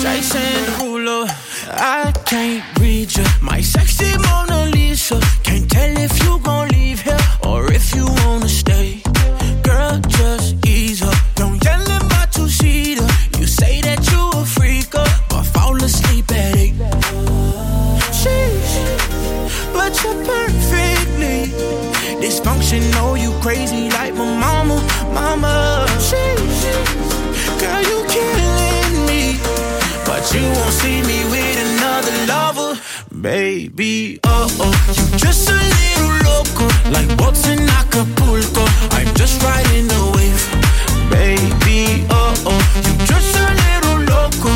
[0.00, 1.26] Jason Derulo,
[1.76, 3.24] I can't read you.
[3.40, 5.18] My sexy Mona Lisa.
[5.42, 6.73] Can't tell if you gon'
[22.34, 22.94] dysfunctional.
[22.96, 24.76] Oh, you crazy like my mama,
[25.12, 25.86] mama.
[25.98, 26.64] Sheesh,
[27.60, 29.38] girl, you killing me.
[30.06, 32.80] But you won't see me with another lover,
[33.20, 34.20] baby.
[34.24, 38.64] Oh oh, you just a little loco, like boats in Acapulco.
[38.96, 40.42] I'm just riding the wave,
[41.10, 42.06] baby.
[42.10, 44.50] Oh oh, you just a little loco,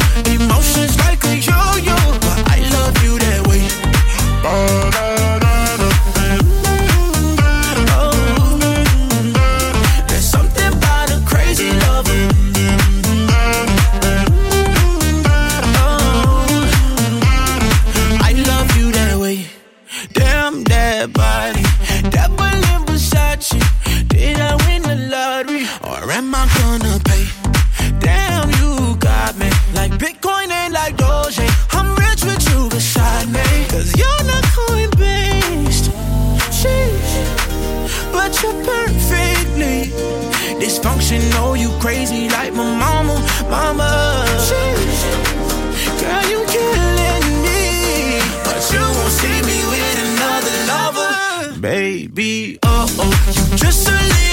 [41.09, 41.59] dysfunctional.
[41.59, 43.15] You crazy like my mama,
[43.51, 44.25] mama.
[46.01, 52.59] Girl, you killing me, but you won't see me with another lover, baby.
[52.63, 54.28] Oh oh, you just a little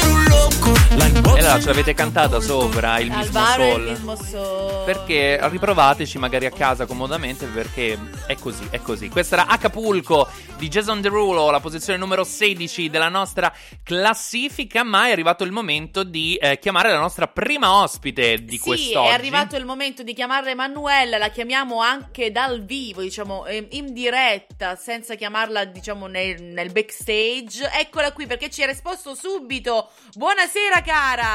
[1.46, 3.90] like E allora ce l'avete cantata sopra il mismo Alvaro è il Sol.
[3.90, 4.84] mismo Sol.
[4.86, 9.10] Perché riprovateci magari a casa comodamente perché è così, è così.
[9.10, 10.28] Questa era Acapulco
[10.58, 13.54] di Jason Derulo, la posizione numero 16 della nostra
[13.84, 18.64] classifica, ma è arrivato il momento di eh, chiamare la nostra prima ospite di sì,
[18.64, 19.10] quest'oggi.
[19.10, 23.94] è arrivato il momento di chiamare Emanuela, la chiamiamo anche dal vivo, diciamo, eh, in
[23.94, 27.70] diretta, senza chiamarla, diciamo, nel, nel backstage.
[27.74, 29.90] Eccola qui perché ci ha risposto subito.
[30.14, 31.35] Buonasera cara!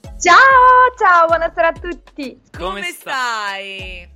[0.21, 0.37] Ciao,
[0.99, 2.39] ciao, buonasera a tutti.
[2.55, 4.07] come stai?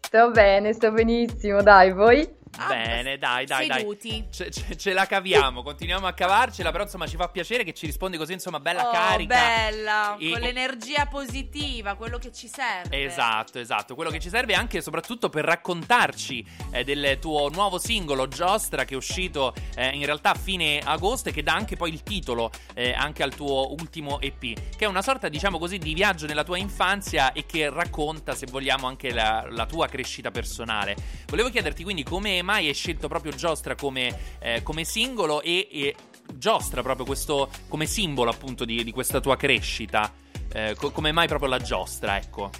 [0.00, 2.26] Sto bene, sto benissimo, dai, voi?
[2.58, 3.78] Ah, Bene, dai, dai, dai.
[3.80, 4.26] Seduti.
[4.30, 7.86] Ce, ce- ce la caviamo, continuiamo a cavarcela, però insomma ci fa piacere che ci
[7.86, 9.34] rispondi così, insomma, bella Oh, carica.
[9.34, 13.04] bella, E- con l'energia positiva, quello che ci serve.
[13.04, 13.94] Esatto, esatto.
[13.94, 18.84] Quello che ci serve anche e soprattutto per raccontarci eh, del tuo nuovo singolo Giostra
[18.84, 22.02] che è uscito eh, in realtà a fine agosto e che dà anche poi il
[22.02, 26.26] titolo eh, anche al tuo ultimo EP, che è una sorta, diciamo così, di viaggio
[26.26, 30.96] nella tua infanzia e che racconta, se vogliamo, anche la, la tua crescita personale.
[31.28, 35.94] Volevo chiederti quindi come mai hai scelto proprio Giostra come, eh, come singolo e, e
[36.34, 40.10] Giostra proprio questo come simbolo appunto di, di questa tua crescita.
[40.52, 42.50] Eh, co- come mai proprio la giostra, ecco.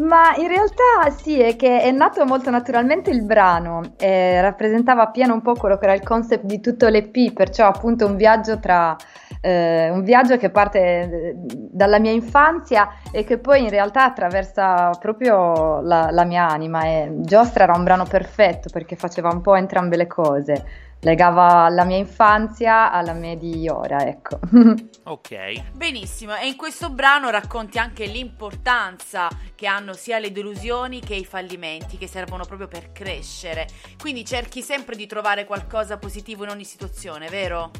[0.00, 5.34] Ma in realtà sì, è che è nato molto naturalmente il brano, eh, rappresentava appieno
[5.34, 8.96] un po' quello che era il concept di tutto l'EP, perciò appunto un viaggio tra
[9.40, 14.90] eh, un viaggio che parte eh, dalla mia infanzia e che poi in realtà attraversa
[14.98, 16.84] proprio la, la mia anima.
[16.84, 20.64] E Giostra era un brano perfetto perché faceva un po' entrambe le cose,
[21.00, 24.38] legava la mia infanzia alla me di ora, ecco.
[25.08, 25.72] Ok.
[25.72, 31.24] Benissimo, e in questo brano racconti anche l'importanza che hanno sia le delusioni che i
[31.24, 33.66] fallimenti, che servono proprio per crescere.
[33.98, 37.70] Quindi cerchi sempre di trovare qualcosa positivo in ogni situazione, vero?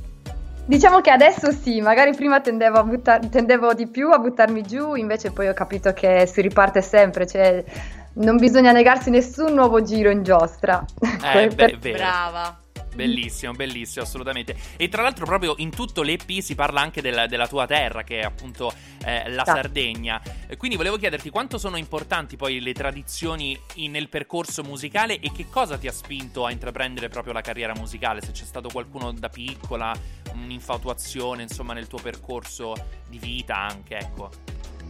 [0.68, 4.96] Diciamo che adesso sì, magari prima tendevo, a buttar- tendevo di più a buttarmi giù,
[4.96, 7.64] invece poi ho capito che si riparte sempre, cioè
[8.16, 10.84] non bisogna negarsi nessun nuovo giro in giostra.
[11.24, 11.96] Eh, beh, è vero.
[11.96, 12.60] Brava.
[12.94, 14.56] Bellissimo, bellissimo, assolutamente.
[14.76, 18.20] E tra l'altro, proprio in tutto l'EP si parla anche della, della tua terra, che
[18.20, 18.72] è appunto
[19.04, 19.50] eh, la Sì.
[19.52, 20.20] Sardegna.
[20.56, 25.48] Quindi volevo chiederti quanto sono importanti poi le tradizioni in- nel percorso musicale e che
[25.48, 28.20] cosa ti ha spinto a intraprendere proprio la carriera musicale?
[28.20, 29.94] Se c'è stato qualcuno da piccola,
[30.34, 32.74] un'infatuazione, insomma, nel tuo percorso
[33.08, 34.30] di vita anche, ecco.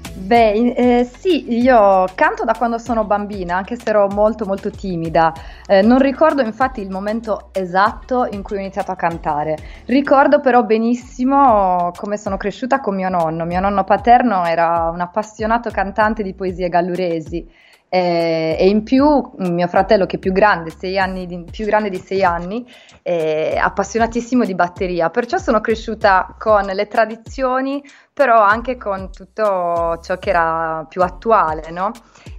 [0.00, 5.32] Beh, eh, sì, io canto da quando sono bambina, anche se ero molto molto timida.
[5.66, 9.56] Eh, non ricordo infatti il momento esatto in cui ho iniziato a cantare.
[9.86, 13.44] Ricordo però benissimo come sono cresciuta con mio nonno.
[13.44, 17.48] Mio nonno paterno era un appassionato cantante di poesie galluresi.
[17.88, 21.64] Eh, e in più mm, mio fratello che è più grande, sei anni di, più
[21.64, 22.66] grande di sei anni,
[23.02, 27.82] è appassionatissimo di batteria, perciò sono cresciuta con le tradizioni,
[28.12, 31.92] però anche con tutto ciò che era più attuale, no?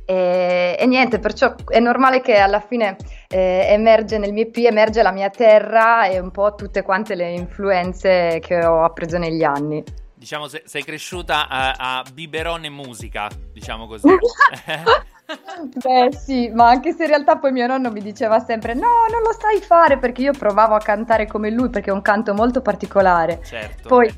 [0.06, 2.98] E, e niente, perciò è normale che alla fine
[3.28, 7.32] eh, emerge nel mio EP, emerge la mia terra e un po' tutte quante le
[7.32, 9.84] influenze che ho appreso negli anni.
[10.14, 14.08] Diciamo, se- sei cresciuta a, a biberon e musica, diciamo così.
[15.30, 19.22] Beh sì, ma anche se in realtà poi mio nonno mi diceva sempre no, non
[19.22, 22.62] lo sai fare perché io provavo a cantare come lui perché è un canto molto
[22.62, 23.42] particolare.
[23.44, 23.88] certo.
[23.88, 24.12] Poi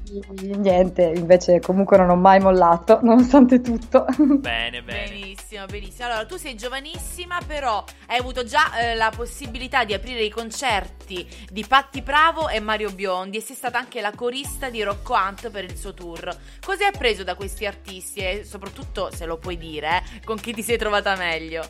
[0.58, 4.06] niente, invece comunque non ho mai mollato, nonostante tutto.
[4.18, 5.10] Bene, bene.
[5.10, 6.08] Benissimo, benissimo.
[6.08, 11.28] Allora, tu sei giovanissima, però hai avuto già eh, la possibilità di aprire i concerti
[11.50, 15.50] di Patti Bravo e Mario Biondi e sei stata anche la corista di Rocco Hunt
[15.50, 16.36] per il suo tour.
[16.64, 20.54] Cosa hai appreso da questi artisti e soprattutto, se lo puoi dire, eh, con chi
[20.54, 21.64] ti sei trovata meglio?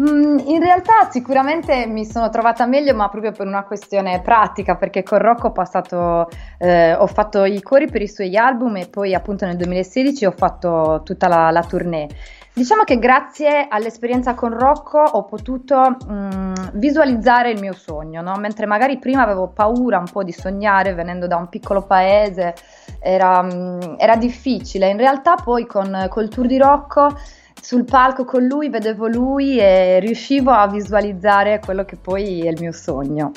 [0.00, 5.02] Mm, in realtà sicuramente mi sono trovata meglio, ma proprio per una questione pratica, perché
[5.02, 9.14] con Rocco ho passato, eh, ho fatto i cori per i suoi album e poi
[9.14, 12.08] appunto nel 2016 ho fatto tutta la, la tournée.
[12.52, 18.34] Diciamo che grazie all'esperienza con Rocco ho potuto mm, visualizzare il mio sogno, no?
[18.36, 22.54] mentre magari prima avevo paura un po' di sognare venendo da un piccolo paese,
[23.00, 24.88] era, mm, era difficile.
[24.88, 27.14] In realtà poi con, col tour di Rocco
[27.60, 32.56] sul palco con lui vedevo lui e riuscivo a visualizzare quello che poi è il
[32.58, 33.32] mio sogno.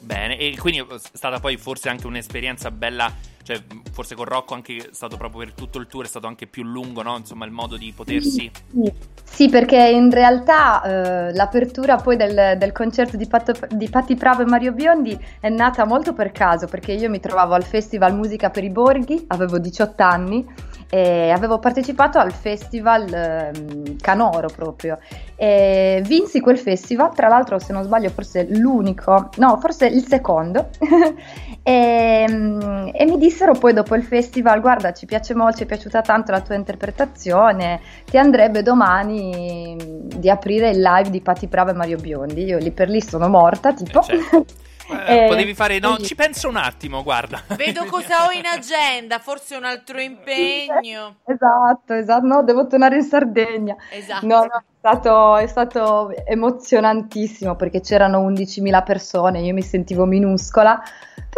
[0.00, 3.60] Bene, e quindi è stata poi forse anche un'esperienza bella, cioè
[3.92, 6.62] forse con Rocco anche è stato proprio per tutto il tour, è stato anche più
[6.62, 7.16] lungo, no?
[7.16, 8.50] Insomma, il modo di potersi...
[8.70, 8.92] Sì,
[9.24, 14.42] sì, perché in realtà eh, l'apertura poi del, del concerto di, Patto- di Patti Bravo
[14.42, 18.48] e Mario Biondi è nata molto per caso, perché io mi trovavo al Festival Musica
[18.48, 20.46] per i Borghi, avevo 18 anni
[20.90, 24.98] e avevo partecipato al festival ehm, Canoro proprio
[25.36, 30.70] e vinsi quel festival, tra l'altro se non sbaglio forse l'unico, no forse il secondo
[31.62, 35.66] e, mm, e mi dissero poi dopo il festival guarda ci piace molto, ci è
[35.66, 41.46] piaciuta tanto la tua interpretazione, ti andrebbe domani mm, di aprire il live di Patti
[41.46, 44.00] Brava e Mario Biondi, io lì per lì sono morta tipo.
[44.02, 44.44] certo.
[44.90, 45.78] Eh, Eh, potevi fare.
[45.78, 47.42] No, quindi- ci penso un attimo, guarda.
[47.56, 51.16] Vedo cosa ho in agenda, forse un altro impegno.
[51.28, 53.76] Esatto, esatto, no, devo tornare in Sardegna.
[53.90, 54.26] Esatto.
[54.26, 60.82] No, no, è stato, è stato emozionantissimo perché c'erano 11.000 persone, io mi sentivo minuscola,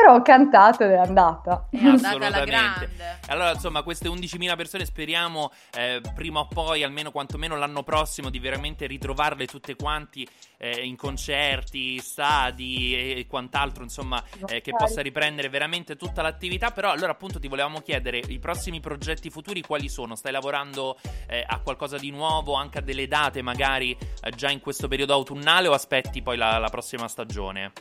[0.01, 1.67] però ho cantato ed è andata.
[1.71, 2.91] È andata alla Assolutamente.
[2.97, 3.19] grande.
[3.29, 8.39] Allora, insomma, queste 11.000 persone speriamo eh, prima o poi, almeno quantomeno l'anno prossimo, di
[8.39, 10.27] veramente ritrovarle tutte quanti
[10.57, 16.71] eh, in concerti, stadi e, e quant'altro, insomma, eh, che possa riprendere veramente tutta l'attività.
[16.71, 20.15] Però, allora, appunto, ti volevamo chiedere i prossimi progetti futuri quali sono?
[20.15, 20.99] Stai lavorando
[21.29, 23.91] eh, a qualcosa di nuovo, anche a delle date, magari
[24.23, 27.73] eh, già in questo periodo autunnale, o aspetti poi la, la prossima stagione?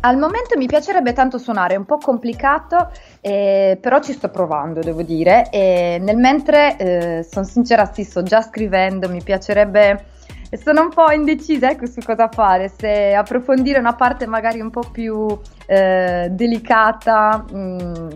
[0.00, 4.80] Al momento mi piacerebbe tanto suonare, è un po' complicato, eh, però ci sto provando,
[4.80, 5.48] devo dire.
[5.50, 10.04] E nel mentre, eh, sono sincera, sì, sto già scrivendo, mi piacerebbe...
[10.50, 14.80] Sono un po' indecisa ecco, su cosa fare, se approfondire una parte magari un po'
[14.90, 15.26] più
[15.66, 18.08] eh, delicata mm,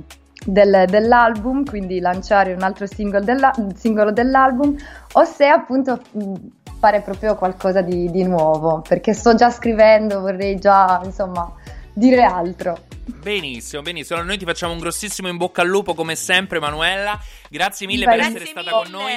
[0.47, 4.75] del- dell'album, quindi lanciare un altro singolo, della- singolo dell'album,
[5.13, 6.35] o se appunto mm,
[6.79, 11.53] fare proprio qualcosa di, di nuovo, perché sto già scrivendo, vorrei già, insomma,
[11.95, 12.79] dire altro.
[13.05, 14.15] Benissimo, benissimo.
[14.19, 17.19] Allora, noi ti facciamo un grossissimo in bocca al lupo, come sempre, Manuela.
[17.51, 18.83] Grazie mille Beh, per Grazie essere stata mille.
[18.91, 19.13] con noi.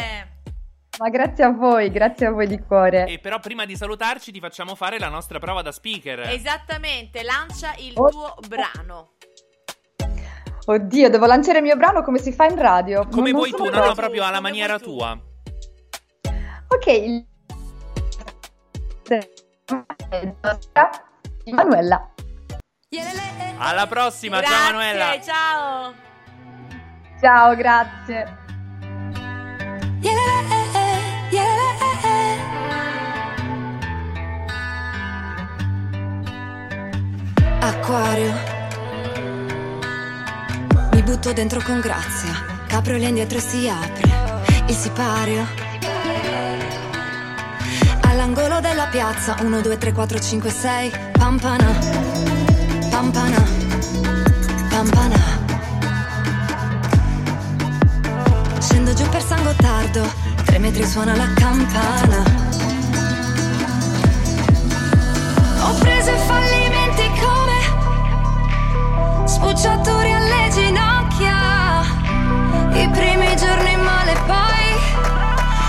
[0.97, 3.05] Ma grazie a voi, grazie a voi di cuore.
[3.07, 6.21] E però prima di salutarci ti facciamo fare la nostra prova da speaker.
[6.29, 8.09] Esattamente, lancia il Oh.
[8.09, 9.11] tuo brano.
[10.67, 13.07] Oddio, devo lanciare il mio brano come si fa in radio.
[13.09, 15.19] Come Non- vuoi tu, no, no, proprio alla maniera tua.
[16.69, 16.87] Ok.
[16.87, 17.25] il-
[21.53, 22.09] Manuela.
[23.57, 25.21] Alla prossima, Grazie, ciao Manuela.
[25.21, 25.93] ciao.
[27.19, 28.37] Ciao, grazie.
[37.59, 38.33] Acquario.
[40.91, 42.33] Mi butto dentro con grazia.
[42.67, 44.63] Capriola indietro e si apre.
[44.67, 45.45] Il sipario.
[48.03, 49.35] All'angolo della piazza.
[49.41, 50.91] 1, 2, 3, 4, 5, 6.
[51.17, 52.14] Pampana.
[52.95, 53.43] Pampana.
[54.69, 55.19] Pampana.
[58.59, 60.09] Scendo giù per San Gottardo.
[60.45, 62.23] Tre metri suona la campana.
[65.63, 67.59] Ho preso i fallimenti come
[69.27, 71.83] spucciatori alle ginocchia.
[72.81, 74.79] I primi giorni male, poi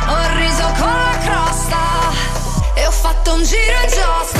[0.06, 1.76] ho riso con la crosta.
[2.74, 4.35] E ho fatto un giro in giostra,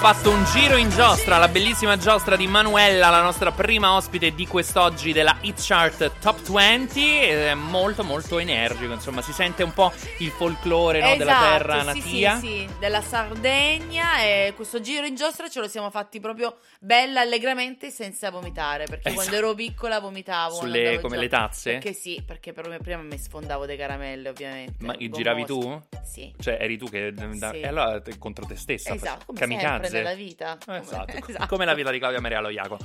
[0.00, 4.46] fatto un giro in giostra, la bellissima giostra di Manuela, la nostra prima ospite di
[4.46, 7.18] quest'oggi della Hit Chart Top 20.
[7.18, 11.82] È molto molto energico, insomma, si sente un po' il folklore no, della Esatto, terra
[11.82, 12.38] natia.
[12.38, 17.20] Sì, sì, della Sardegna e questo giro in giostra ce lo siamo fatti proprio bella
[17.20, 19.14] allegramente senza vomitare, perché Esatto.
[19.26, 20.54] quando ero piccola vomitavo.
[20.54, 21.72] Sulle- come le tazze?
[21.72, 24.82] Perché sì, perché per me prima mi sfondavo dei caramelle, ovviamente.
[24.82, 25.78] Ma giravi tu?
[26.02, 26.32] Sì.
[26.40, 27.12] Cioè, eri tu che.
[27.12, 27.60] da- Sì.
[27.60, 28.94] E allora contro te stessa.
[28.94, 29.88] Esatto, come kamikaze.
[29.98, 30.58] Nella vita.
[30.66, 31.46] Esatto, esatto.
[31.46, 32.78] come la vita di Claudia Maria Loiaco.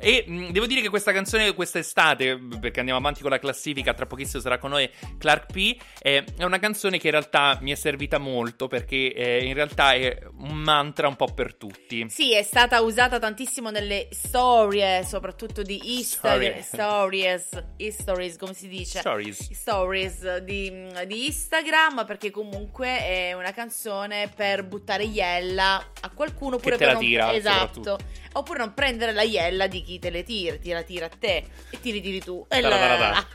[0.00, 4.06] E mh, devo dire che questa canzone quest'estate, perché andiamo avanti con la classifica, tra
[4.06, 8.18] pochissimo sarà con noi Clark P, è una canzone che in realtà mi è servita
[8.18, 12.06] molto perché eh, in realtà è un mantra un po' per tutti.
[12.08, 16.60] Sì, è stata usata tantissimo nelle storie, soprattutto di Instagram.
[16.62, 17.48] Stories.
[17.90, 19.00] Stories, come si dice?
[19.00, 19.50] Stories.
[19.52, 26.76] Stories di, di Instagram, perché comunque è una canzone per buttare iella a qualcuno oppure
[26.76, 27.98] te per la non, tira, esatto.
[28.32, 31.80] Oppure non prendere la iella di chi te le tira, tira tira a te e
[31.80, 32.44] tiri tiri tu.
[32.48, 33.26] E la-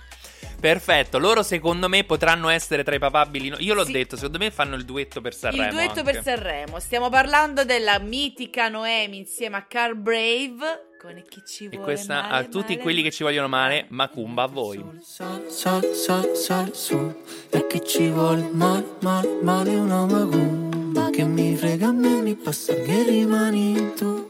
[0.60, 3.50] Perfetto, loro secondo me potranno essere tra i papabili.
[3.50, 3.92] no- Io l'ho Sì.
[3.92, 5.66] detto, secondo me fanno il duetto per Sanremo.
[5.68, 6.12] Il duetto anche.
[6.12, 6.80] per Sanremo.
[6.80, 10.94] Stiamo parlando della mitica Noemi insieme a Car Brave.
[11.00, 13.86] Con chi ci E vuole questa male, a tutti male, quelli che ci vogliono male,
[13.90, 14.84] Macumba a voi.
[15.04, 17.14] Sale, sale, sale, sale su
[17.52, 22.34] E che ci vuole male, male, male una macumba Che mi frega a me, mi
[22.34, 24.30] basta che rimani tu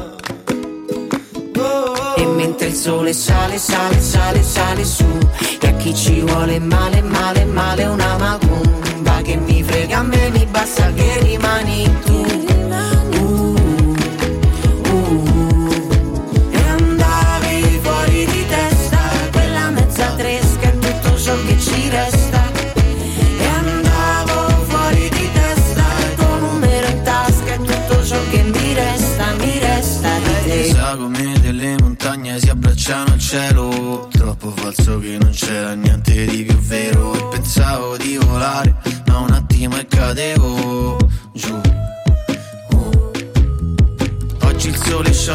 [1.53, 5.05] E mentre il sole sale, sale, sale, sale su.
[5.59, 9.21] E a chi ci vuole male, male, male una macumba.
[9.21, 12.00] Che mi frega a me, mi basta che rimani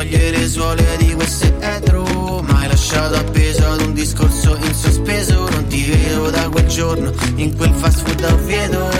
[0.03, 2.43] il sole scioglie le suole di questo etro.
[2.43, 5.49] Ma lasciato appeso ad un discorso in sospeso.
[5.49, 8.91] Non ti vedo da quel giorno in quel fast food a Oviedo.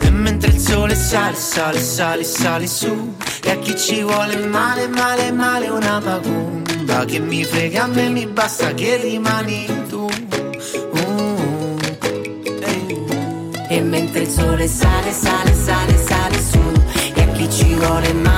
[0.00, 4.88] E mentre il sole sale, sale, sale, sale su E a chi ci vuole male,
[4.88, 10.06] male, male una macumba Che mi frega a me, mi basta che rimani tu.
[10.92, 11.76] Uh,
[12.60, 13.06] ehi.
[13.68, 15.47] E mentre il sole sale, sale,
[17.78, 18.37] chi ci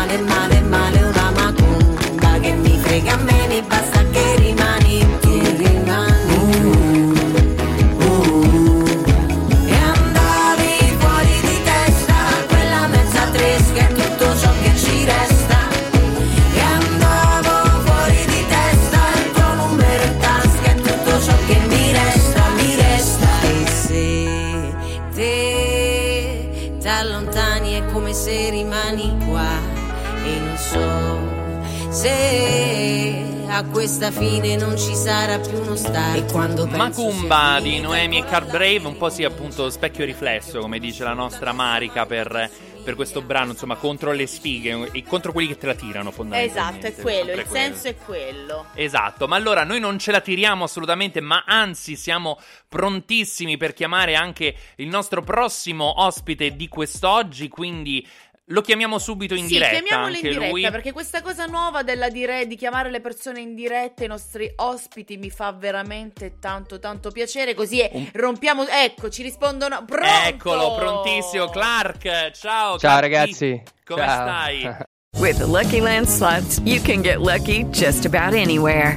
[33.70, 38.24] questa fine non ci sarà più uno stare E quando penso Macumba di Noemi e
[38.24, 42.50] Car Brave, un po' sì appunto specchio riflesso, come dice la nostra Marica per,
[42.82, 46.88] per questo brano, insomma, contro le sfighe e contro quelli che te la tirano fondamentalmente.
[46.88, 48.66] Esatto, è quello, sempre il senso è quello.
[48.74, 54.14] Esatto, ma allora noi non ce la tiriamo assolutamente, ma anzi siamo prontissimi per chiamare
[54.16, 58.06] anche il nostro prossimo ospite di quest'oggi, quindi
[58.50, 60.70] lo chiamiamo subito in sì, diretta chiamiamolo anche in diretta lui.
[60.70, 65.16] perché questa cosa nuova della dire- di chiamare le persone in diretta, i nostri ospiti,
[65.16, 67.54] mi fa veramente tanto tanto piacere.
[67.54, 68.66] Così è, Un- rompiamo.
[68.66, 69.84] Ecco, ci rispondono.
[69.84, 70.06] Pronto!
[70.26, 72.02] Eccolo, prontissimo, Clark.
[72.32, 73.00] Ciao, Ciao Clark.
[73.00, 73.62] ragazzi.
[73.84, 74.26] Come Ciao.
[74.26, 74.76] stai?
[75.18, 78.96] With the Lucky Land slots, you can get lucky just about anywhere.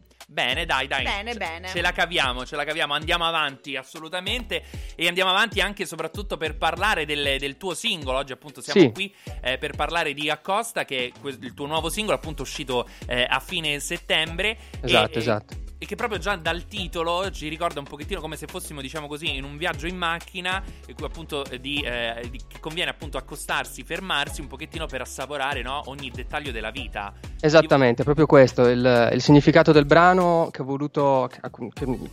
[0.31, 1.03] Bene, dai, dai.
[1.03, 1.67] Bene, ce, bene.
[1.67, 2.93] Ce la caviamo, ce la caviamo.
[2.93, 4.63] Andiamo avanti, assolutamente.
[4.95, 8.19] E andiamo avanti anche e soprattutto per parlare del, del tuo singolo.
[8.19, 8.91] Oggi, appunto, siamo Sì.
[8.93, 13.27] qui eh, per parlare di Accosta, che è il tuo nuovo singolo, appunto, uscito eh,
[13.29, 14.57] a fine settembre.
[14.79, 15.55] Esatto, e, esatto.
[15.81, 19.35] E che proprio già dal titolo ci ricorda un pochettino come se fossimo, diciamo così,
[19.35, 23.17] in un viaggio in macchina, e cui appunto eh, di, eh, di- che conviene appunto
[23.17, 27.11] accostarsi, fermarsi un pochettino per assaporare no, ogni dettaglio della vita.
[27.39, 28.67] Esattamente, proprio questo.
[28.67, 31.39] Il, il significato del brano che ho, voluto, che,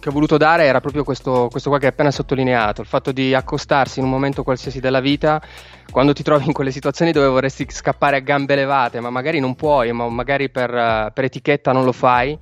[0.00, 3.12] che ho voluto dare era proprio questo, questo qua che hai appena sottolineato, il fatto
[3.12, 5.42] di accostarsi in un momento qualsiasi della vita,
[5.90, 9.54] quando ti trovi in quelle situazioni dove vorresti scappare a gambe levate, ma magari non
[9.56, 12.38] puoi, ma magari per, per etichetta non lo fai.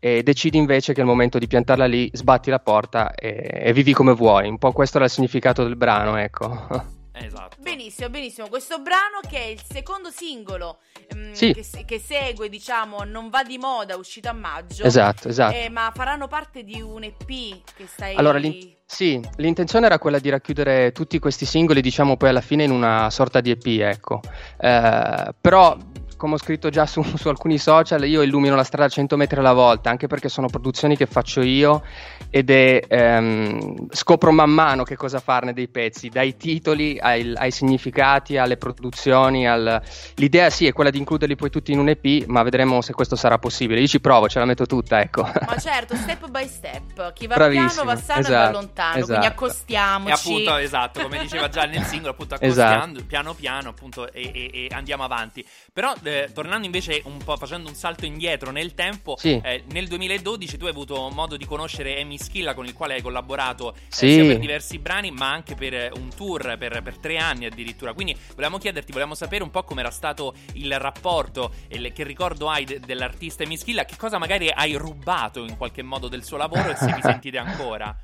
[0.00, 3.72] E decidi invece che è il momento di piantarla lì, sbatti la porta e, e
[3.72, 4.48] vivi come vuoi.
[4.48, 6.96] Un po' questo era il significato del brano, ecco.
[7.20, 7.56] Esatto.
[7.58, 8.46] Benissimo, benissimo.
[8.46, 10.78] Questo brano che è il secondo singolo
[11.08, 11.52] ehm, Sì.
[11.52, 14.84] che, che segue, diciamo, non va di moda, uscito a maggio.
[14.84, 15.56] Esatto, esatto.
[15.56, 18.14] Eh, ma faranno parte di un EP che stai...
[18.14, 22.62] Allora, l'in- sì, l'intenzione era quella di racchiudere tutti questi singoli, diciamo poi alla fine
[22.62, 24.20] in una sorta di EP, ecco.
[24.56, 25.76] Eh, però,
[26.18, 29.38] come ho scritto già su, su alcuni social, io illumino la strada a 100 metri
[29.38, 31.82] alla volta, anche perché sono produzioni che faccio io
[32.28, 37.50] ed è, ehm, scopro man mano che cosa farne dei pezzi, dai titoli ai, ai
[37.50, 39.80] significati, alle produzioni, al...
[40.16, 43.16] l'idea sì è quella di includerli poi tutti in un EP, ma vedremo se questo
[43.16, 43.80] sarà possibile.
[43.80, 45.22] Io ci provo, ce la metto tutta, ecco.
[45.22, 47.12] Ma certo, step by step.
[47.12, 48.92] Chi va Bravissimo, piano va sano e va esatto, lontano.
[48.92, 49.24] Quindi esatto.
[49.24, 50.12] E accostiamoci.
[50.12, 52.72] appunto, esatto, come diceva già nel singolo, appunto Esatto.
[52.74, 55.46] accostando piano piano, appunto, e, e- e andiamo avanti.
[55.72, 59.40] Però, eh, tornando invece un po', facendo un salto indietro nel tempo, Sì.
[59.42, 63.02] eh, nel 2012 tu hai avuto modo di conoscere Amy Schilla, con il quale hai
[63.02, 64.12] collaborato eh, Sì.
[64.12, 67.92] sia per diversi brani, ma anche per eh, un tour per, per tre anni addirittura.
[67.92, 72.04] Quindi volevamo chiederti, volevamo sapere un po' come era stato il rapporto, e il- che
[72.04, 76.24] ricordo hai de- dell'artista Amy Schilla, che cosa magari hai rubato in qualche modo del
[76.24, 77.96] suo lavoro e se vi sentite ancora.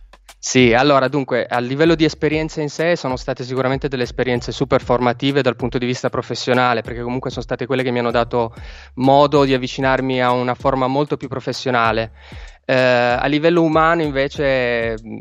[0.46, 4.82] Sì, allora dunque, a livello di esperienze in sé sono state sicuramente delle esperienze super
[4.82, 8.52] formative dal punto di vista professionale, perché comunque sono state quelle che mi hanno dato
[8.96, 12.12] modo di avvicinarmi a una forma molto più professionale.
[12.66, 15.18] Eh, a livello umano invece mh,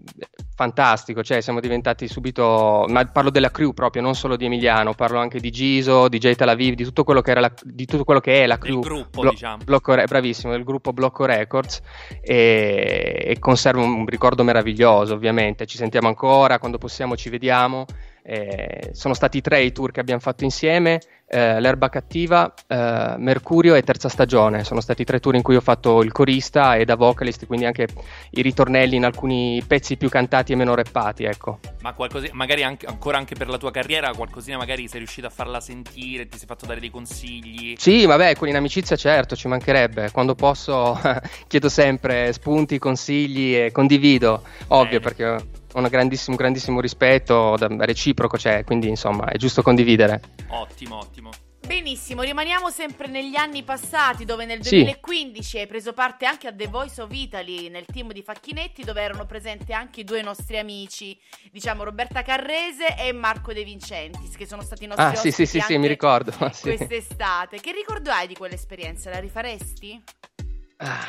[0.56, 5.20] fantastico, cioè siamo diventati subito, ma parlo della crew proprio, non solo di Emiliano, parlo
[5.20, 8.04] anche di Giso, di J Tel Aviv, di tutto quello che, era la, di tutto
[8.04, 8.80] quello che è la crew.
[8.80, 9.64] gruppo, diciamo.
[9.66, 11.82] Blocco bravissimo, del gruppo Blocco Records
[12.22, 17.86] e, e conservo un ricordo meraviglioso ovviamente, ci sentiamo ancora, quando possiamo ci vediamo.
[18.26, 23.76] Eh, sono stati tre i tour che abbiamo fatto insieme, eh, L'erba cattiva, eh, Mercurio
[23.76, 24.63] e Terza stagione.
[24.63, 27.88] Sono stati tre tour in cui ho fatto il corista e da vocalist, quindi anche
[28.32, 31.59] i ritornelli in alcuni pezzi più cantati e meno rappati, ecco.
[31.82, 35.32] Ma qualcosa, magari anche, ancora anche per la tua carriera, qualcosina magari sei riuscito a
[35.32, 37.74] farla sentire, ti sei fatto dare dei consigli.
[37.78, 40.11] Sì, vabbè, con in amicizia certo, ci mancherebbe.
[40.11, 40.97] Quando posso
[41.47, 45.38] chiedo sempre spunti, consigli e condivido, ovvio, perché ho
[45.74, 50.21] un grandissimo, grandissimo rispetto da- reciproco, cioè, quindi insomma è giusto condividere.
[50.49, 51.30] Ottimo, ottimo.
[51.65, 54.80] Benissimo, rimaniamo sempre negli anni passati dove nel Sì.
[54.84, 59.01] 2015 hai preso parte anche a The Voice of Italy nel team di Facchinetti dove
[59.01, 61.17] erano presenti anche i due nostri amici,
[61.51, 65.45] diciamo Roberta Carrese e Marco De Vincentis che sono stati i nostri Ah, sì, sì,
[65.45, 66.32] sì, sì, mi ricordo.
[66.51, 66.63] sì.
[66.76, 67.61] quest'estate.
[67.61, 69.09] Che ricordo hai di quell'esperienza?
[69.09, 70.03] La rifaresti?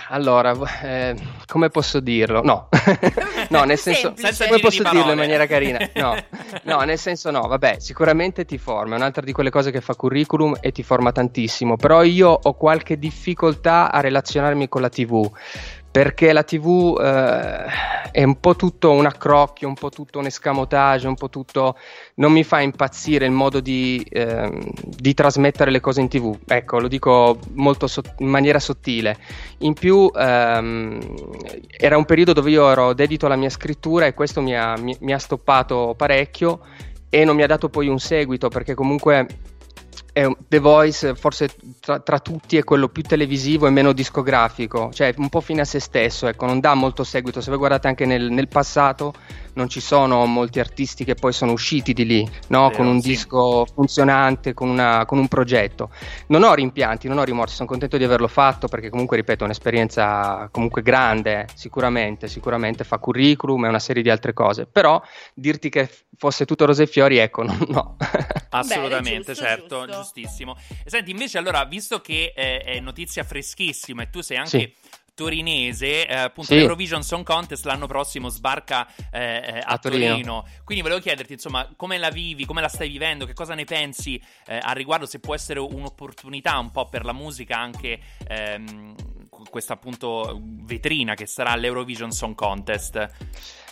[0.09, 2.43] Allora, v- eh, come posso dirlo?
[2.43, 2.69] No,
[3.51, 4.47] no, nel senso, Semplice.
[4.47, 5.79] Come posso di dirlo in maniera carina?
[5.95, 6.17] No,
[6.65, 9.95] no, nel senso no, vabbè, sicuramente ti forma, è un'altra di quelle cose che fa
[9.95, 15.29] curriculum e ti forma tantissimo, però io ho qualche difficoltà a relazionarmi con la TV.
[15.95, 21.07] Perché la TV eh, è un po' tutto un accrocchio, un po' tutto un escamotage,
[21.07, 21.77] un po' tutto.
[22.17, 26.37] non mi fa impazzire il modo di, ehm, di trasmettere le cose in TV.
[26.49, 27.39] Ecco, lo dico
[27.87, 29.17] sot- in maniera sottile.
[29.59, 30.99] In più, ehm,
[31.79, 34.97] era un periodo dove io ero dedito alla mia scrittura e questo mi ha, mi-
[34.99, 36.59] mi ha stoppato parecchio
[37.09, 39.27] e non mi ha dato poi un seguito perché comunque
[40.23, 41.49] un- The Voice forse
[41.81, 45.65] tra, tra tutti è quello più televisivo e meno discografico, cioè un po' fine a
[45.65, 47.41] se stesso, ecco, non dà molto seguito.
[47.41, 49.13] Se voi guardate anche nel, nel passato
[49.55, 52.69] non ci sono molti artisti che poi sono usciti di lì, no?
[52.69, 53.09] Vero, con un sì.
[53.09, 55.91] disco funzionante, con, una- con un progetto.
[56.29, 59.47] Non ho rimpianti, non ho rimorsi, sono contento di averlo fatto perché comunque, ripeto, è
[59.47, 65.01] un'esperienza comunque grande, sicuramente, sicuramente fa curriculum e una serie di altre cose, però
[65.35, 67.57] dirti che fosse tutto rose e fiori, ecco, no.
[67.69, 67.97] no.
[68.51, 70.01] Assolutamente, giusto, certo, giusto.
[70.01, 70.57] giustissimo.
[70.85, 74.49] E senti, invece, allora, visto che eh, è notizia freschissima e tu sei anche.
[74.59, 74.75] Sì.
[75.15, 76.59] Torinese, eh, appunto Sì.
[76.59, 80.11] l'Eurovision Song Contest l'anno prossimo sbarca eh, eh, a, A Torino.
[80.11, 80.47] Torino.
[80.65, 84.21] Quindi volevo chiederti, insomma, come la vivi, come la stai vivendo, che cosa ne pensi
[84.47, 88.95] eh, al riguardo, se può essere un'opportunità un po' per la musica anche ehm,
[89.51, 93.11] questa appunto vetrina che sarà l'Eurovision Song Contest.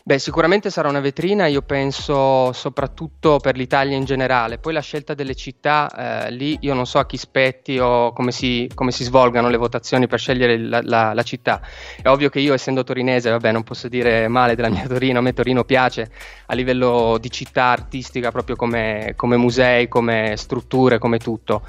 [0.05, 4.59] Beh, sicuramente sarà una vetrina, io penso soprattutto per l'Italia in generale.
[4.59, 8.33] Poi la scelta delle città, eh, lì io non so a chi spetti o come
[8.33, 11.61] si, come si svolgano le votazioni per scegliere la, la- la città.
[12.03, 15.23] È ovvio che io, essendo torinese, vabbè, non posso dire male della mia Torino, a
[15.23, 16.11] me Torino piace
[16.47, 21.63] a livello di città artistica, proprio come, come musei, come strutture, come tutto.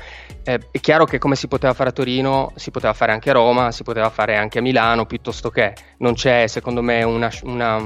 [0.46, 3.34] Eh, è chiaro che come si poteva fare a Torino, si poteva fare anche a
[3.34, 7.82] Roma, si poteva fare anche a Milano, piuttosto che non c'è secondo me una, una-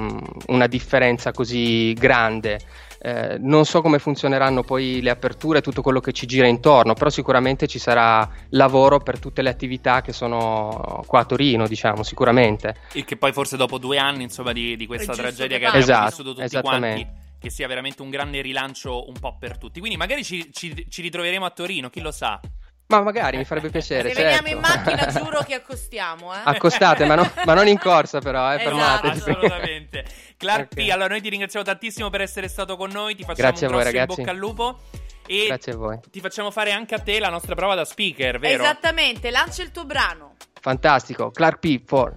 [0.47, 2.59] una differenza così grande.
[2.99, 6.93] Eh, non so come funzioneranno poi le aperture e tutto quello che ci gira intorno,
[6.95, 12.01] però sicuramente ci sarà lavoro per tutte le attività che sono qua a Torino, diciamo,
[12.01, 12.75] sicuramente.
[12.93, 16.05] E che poi forse dopo due anni, insomma, di, di questa tragedia che abbiamo vada.
[16.05, 17.07] vissuto tutti Esatto, quanti,
[17.39, 19.79] che sia veramente un grande rilancio un po' per tutti.
[19.79, 22.39] Quindi magari ci, ci- ci ritroveremo a Torino, chi lo sa.
[22.87, 24.13] Ma magari mi farebbe piacere.
[24.13, 24.91] Se veniamo in certo.
[24.91, 26.39] macchina, giuro che accostiamo, eh.
[26.45, 28.69] Accostate, ma, no- ma non in corsa però, eh, Esatto.
[28.69, 29.17] fermatevi.
[29.17, 30.05] Assolutamente.
[30.37, 30.85] Clark Ok.
[30.85, 33.73] P, allora noi ti ringraziamo tantissimo per essere stato con noi, ti facciamo Grazie un
[33.73, 34.21] a voi, grosso in ragazzi.
[34.21, 34.79] bocca al lupo
[35.27, 35.99] e Grazie a voi.
[36.09, 38.63] ti facciamo fare anche a te la nostra prova da speaker, vero?
[38.63, 40.35] Esattamente, lancia il tuo brano.
[40.61, 41.29] Fantastico.
[41.31, 41.81] Clark P.
[41.85, 42.15] For.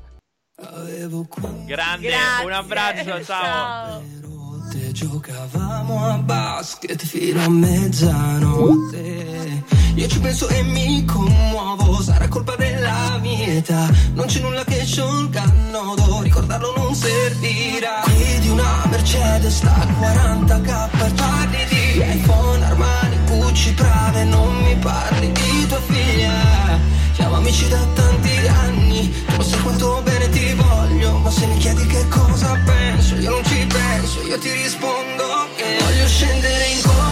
[0.56, 2.44] Grande, Grazie.
[2.44, 4.02] un abbraccio, ciao.
[4.70, 9.08] Volte giocavamo a basket fino a mezzanotte.
[9.96, 13.90] Io ci penso e mi commuovo, sarà colpa della mia età.
[14.14, 18.02] Non c'è nulla che sciolga il nodo, ricordarlo non servirà.
[18.04, 24.24] Qui di una Mercedes sta a 40k per parli di iPhone, Armani, Gucci, Prada e
[24.24, 26.49] non mi parli di tua figlia.
[27.40, 32.06] Amici da tanti anni, lo sai quanto bene ti voglio, ma se mi chiedi che
[32.08, 37.09] cosa penso, io non ci penso, io ti rispondo che voglio scendere in corsa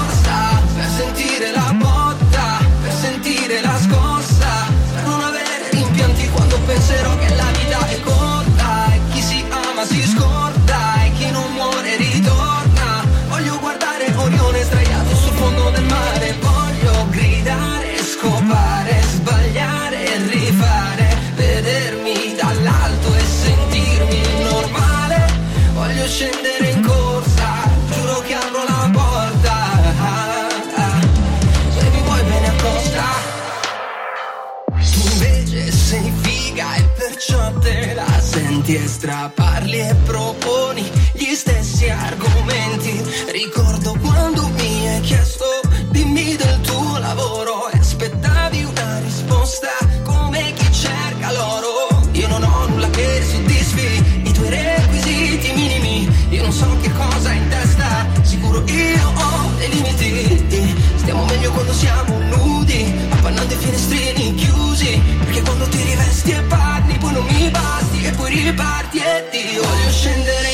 [38.68, 43.02] senti e straparli e proponi gli stessi argomenti.
[43.30, 45.44] Ricordo quando mi hai chiesto
[45.90, 49.68] dimmi del tuo lavoro e aspettavi una risposta
[50.04, 52.08] come chi cerca l'oro.
[52.12, 56.08] Io non ho nulla che soddisfi i tuoi requisiti minimi.
[56.30, 60.74] Io non so che cosa hai in testa, sicuro io ho dei limiti.
[60.96, 65.00] Stiamo meglio quando siamo nudi, appannando i finestrini chiusi.
[65.24, 67.87] Perché quando ti rivesti e parli, poi non mi poi
[68.36, 70.47] riparti e ti voglio scendere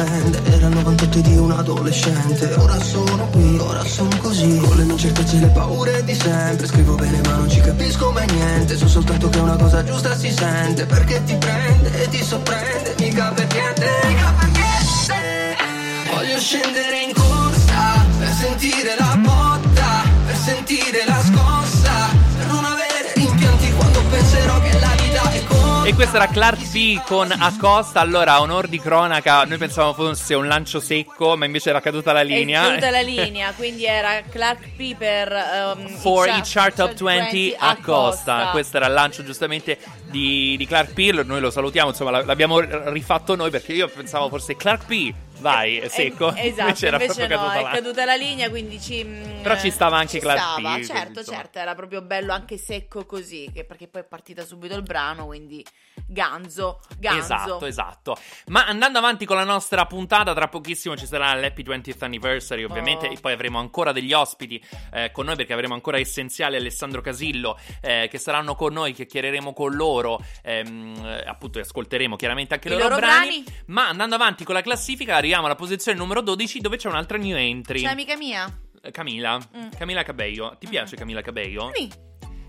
[0.00, 2.54] tutto dipende Era il 98 di un adolescente.
[2.54, 6.66] Ora sono qui, ora sono così Con le mie incertezze e le paure di sempre.
[6.66, 8.76] Scrivo bene ma non ci capisco mai niente.
[8.76, 10.86] So soltanto che una cosa giusta si sente.
[10.86, 14.68] Perché ti prende e ti sorprende Mica per niente, mica per niente.
[16.14, 21.79] Voglio scendere in corsa Per sentire la botta Per sentire la scossa
[25.90, 27.98] E questa era Clark P con Acosta.
[27.98, 32.22] Allora, onor di cronaca, noi pensavamo fosse un lancio secco, ma invece era caduta la
[32.22, 32.62] linea.
[32.62, 37.56] È caduta la linea, quindi era Clark P per um, For i chart top 20
[37.58, 38.50] Acosta.
[38.52, 41.10] Questo era il lancio giustamente di, di Clark P.
[41.24, 45.12] Noi lo salutiamo, insomma, l'abbiamo rifatto noi perché io pensavo fosse Clark P.
[45.40, 46.34] Vai, è secco.
[46.34, 49.04] Eh, esatto, invece era invece proprio no, caduta è caduta la linea, quindi ci.
[49.04, 51.36] mm, Però ci stava anche ci Clark stava, Certo, insomma.
[51.38, 55.64] certo, era proprio bello anche secco così, perché poi è partita subito il brano, quindi
[56.06, 57.18] ganzo, ganzo.
[57.20, 58.18] Esatto, esatto.
[58.46, 63.06] Ma andando avanti con la nostra puntata, tra pochissimo ci sarà l'Happy 20th Anniversary, ovviamente,
[63.06, 63.12] Oh.
[63.12, 64.62] e poi avremo ancora degli ospiti
[64.92, 69.52] eh, con noi perché avremo ancora Essenziale Alessandro Casillo eh, che saranno con noi, chiacchiereremo
[69.52, 73.42] con loro, ehm, eh, appunto e ascolteremo chiaramente anche I i loro, loro brani.
[73.42, 73.62] brani.
[73.66, 77.36] Ma andando avanti con la classifica arriviamo alla posizione numero 12 dove c'è un'altra new
[77.36, 77.82] entry.
[77.82, 78.52] C'è amica mia?
[78.82, 79.68] Eh, Camila, Mm.
[79.78, 80.56] Camila Cabello.
[80.58, 81.70] Ti piace Camila Cabello?
[81.74, 81.88] Sì.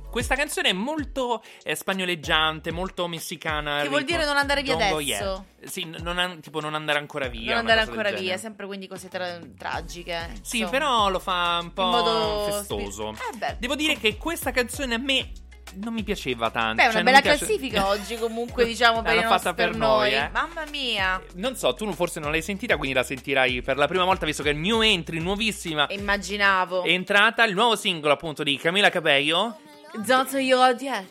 [0.10, 3.82] Questa canzone è molto eh, spagnoleggiante, molto messicana.
[3.82, 4.16] Che vuol ritmo.
[4.18, 5.46] dire non andare via Don't adesso.
[5.64, 7.52] Sì, non an- tipo non andare ancora via.
[7.52, 10.34] non andare ancora via, sempre quindi cose tra- tragiche.
[10.42, 10.70] Sì, insomma.
[10.80, 13.14] però lo fa un po' festoso.
[13.16, 13.56] spi- eh.
[13.60, 15.32] Devo dire che questa canzone a me
[15.76, 16.76] non mi piaceva tanto.
[16.76, 20.12] Beh, è una cioè, bella classifica oggi comunque, diciamo, per, nostri- fatta per per noi,
[20.12, 20.20] noi.
[20.20, 20.30] eh.
[20.32, 21.22] Mamma mia.
[21.36, 24.44] Non so, tu forse non l'hai sentita, quindi la sentirai per la prima volta, visto
[24.44, 25.88] che è new entry, nuovissima.
[25.90, 26.84] Immaginavo.
[26.84, 29.60] È entrata il nuovo singolo appunto di Camila Cabello.
[30.06, 31.06] Don't you yet.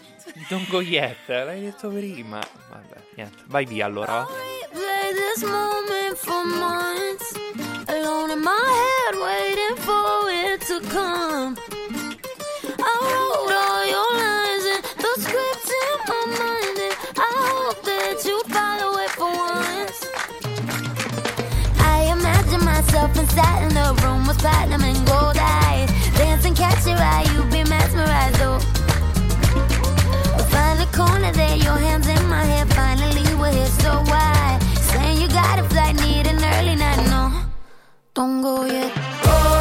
[0.48, 2.38] Don't go yet, l'hai detto prima.
[2.70, 3.42] Vabbè, niente.
[3.46, 4.26] Vai via allora.
[4.70, 7.32] Play this moment for months.
[7.88, 11.56] Alone in my head, waiting for it to come.
[12.78, 14.39] I wrote all your lines
[15.18, 16.78] scripts in my mind,
[17.16, 19.98] I hope that you follow it for once.
[21.78, 26.98] I imagine myself inside in the room with platinum and gold eyes, dancing, catch your
[26.98, 28.40] eye, you be mesmerized.
[28.40, 28.58] Oh.
[30.50, 32.66] Find a corner there, your hands in my hair.
[32.66, 34.58] Finally, we're here, so why?
[34.92, 37.06] Saying you got a flight, need an early night.
[37.08, 37.32] No,
[38.14, 38.92] don't go yet.
[39.24, 39.59] Oh,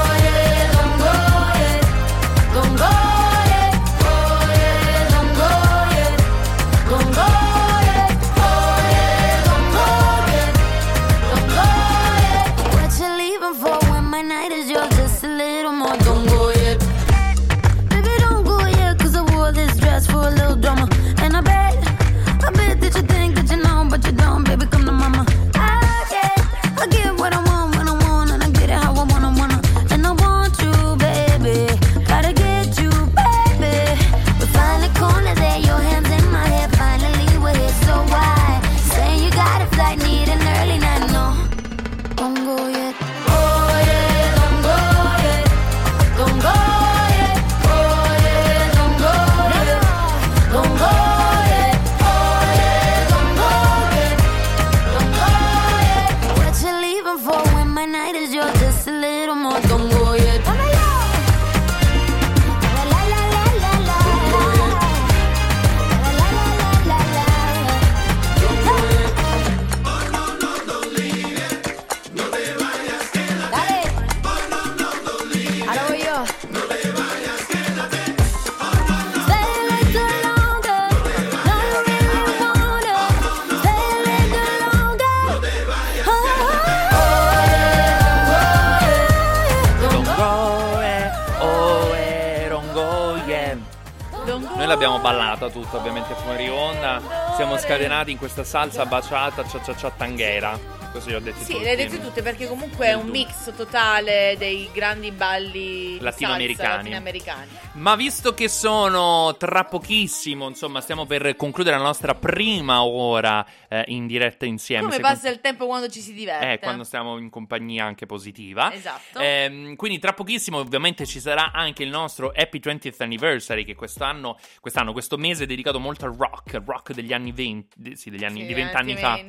[98.19, 100.59] questa salsa baciata, cia cia cia tanghera.
[100.91, 104.69] Così ho detto Sì, le hai dette tutte perché comunque è un mix totale dei
[104.73, 106.55] grandi balli Latinoamericani.
[106.57, 107.49] salsa latinoamericani.
[107.73, 113.83] Ma visto che sono tra pochissimo, insomma, stiamo per concludere la nostra prima ora eh,
[113.89, 114.81] in diretta insieme.
[114.81, 116.53] Come secondo- passa il tempo quando ci si diverte?
[116.53, 118.73] Eh, quando stiamo in compagnia anche positiva.
[118.73, 119.19] Esatto.
[119.19, 124.37] Ehm, quindi tra pochissimo ovviamente ci sarà anche il nostro Happy 20th Anniversary che quest'anno,
[124.59, 128.23] quest'anno questo mese è dedicato molto al rock, rock degli anni 20, di- sì, degli
[128.25, 129.21] anni, Sì, di 20 anni fa.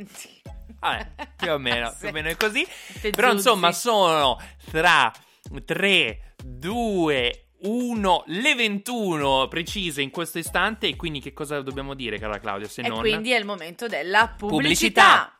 [0.80, 2.66] Vabbè, più o meno, più o meno è così.
[3.11, 5.12] Però insomma sono tra
[5.64, 12.18] 3, 2, 1, le 21 precise in questo istante e quindi che cosa dobbiamo dire
[12.18, 13.01] cara Claudia se E non...
[13.01, 15.03] quindi è il momento della Pubblicità.
[15.03, 15.39] pubblicità.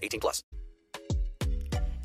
[0.07, 0.43] 18 plus.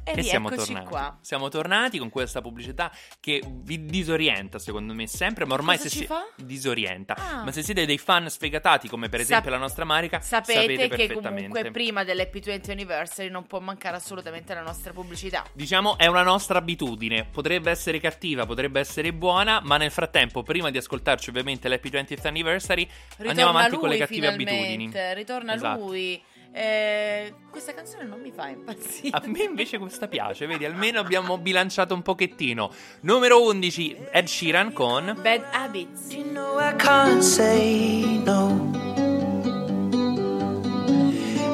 [0.09, 0.86] E E siamo tornati.
[0.86, 1.18] qua.
[1.20, 5.44] Siamo tornati con questa pubblicità che vi disorienta, secondo me, sempre.
[5.47, 6.24] Ma ormai Cosa se ci si fa?
[6.36, 7.16] disorienta.
[7.16, 7.42] Ah.
[7.42, 10.76] Ma se siete dei fan sfegatati, come per esempio Sap- la nostra Marica, Sapete, sapete,
[10.76, 11.49] che perfettamente.
[11.49, 15.44] comunque prima dell'Happy 20 Anniversary non può mancare assolutamente la nostra pubblicità.
[15.53, 20.70] Diciamo è una nostra abitudine, potrebbe essere cattiva, potrebbe essere buona, ma nel frattempo, prima
[20.70, 25.14] di ascoltarci ovviamente l'Happy 20th Anniversary, Ritorna andiamo avanti lui con le cattive finalmente, abitudini.
[25.14, 25.80] Ritorna Esatto.
[25.84, 26.22] lui.
[26.59, 29.11] Eh, questa canzone non mi fa impazzire.
[29.12, 32.72] A me invece questa piace, vedi, almeno abbiamo bilanciato un pochettino.
[33.00, 36.12] Numero 11, Ed Sheeran con Bad Habits.
[36.12, 38.72] I can't say no.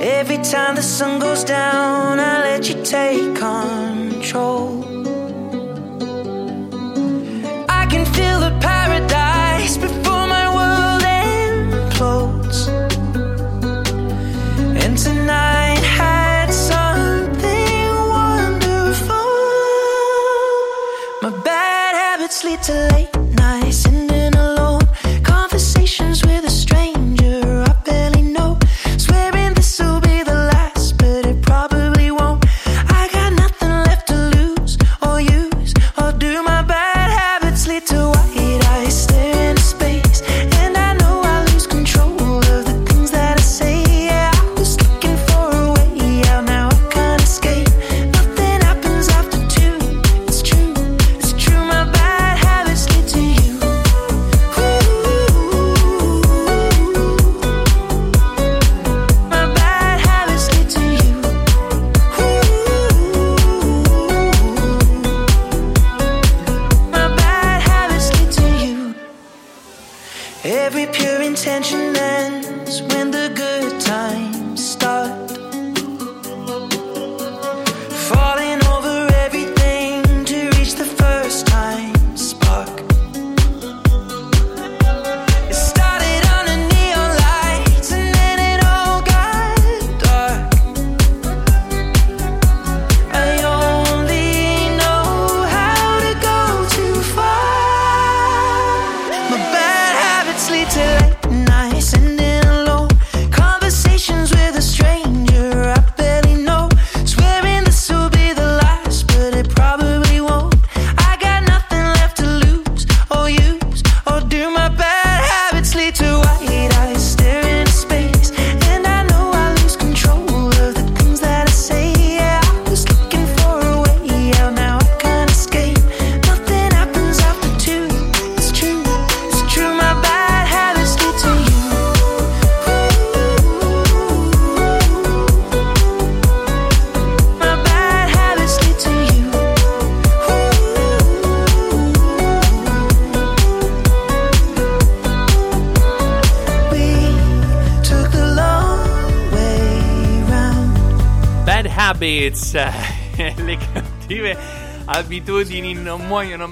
[0.01, 4.85] Every time the sun goes down, I let you take control.
[7.69, 9.12] I can feel the paradise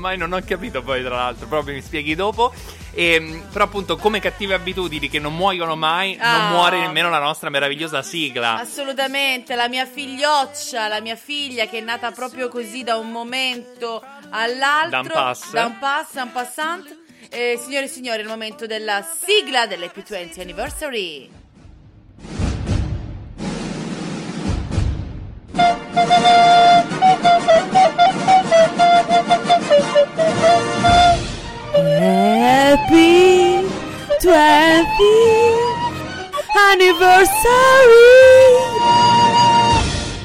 [0.01, 2.53] mai, non ho capito poi tra l'altro, proprio mi spieghi dopo.
[2.93, 6.49] Ehm, però appunto come cattive abitudini che non muoiono mai, non Ah.
[6.49, 8.59] muore nemmeno la nostra meravigliosa sigla.
[8.59, 14.03] Assolutamente, la mia figlioccia, la mia figlia che è nata proprio così da un momento
[14.31, 14.91] all'altro.
[14.91, 15.51] Da un pass.
[15.53, 16.99] Da un pass, un passant.
[17.31, 20.03] Eh, signore e signori, è il momento della sigla dell'Happy
[34.31, 34.87] 20
[36.73, 37.51] Anniversary.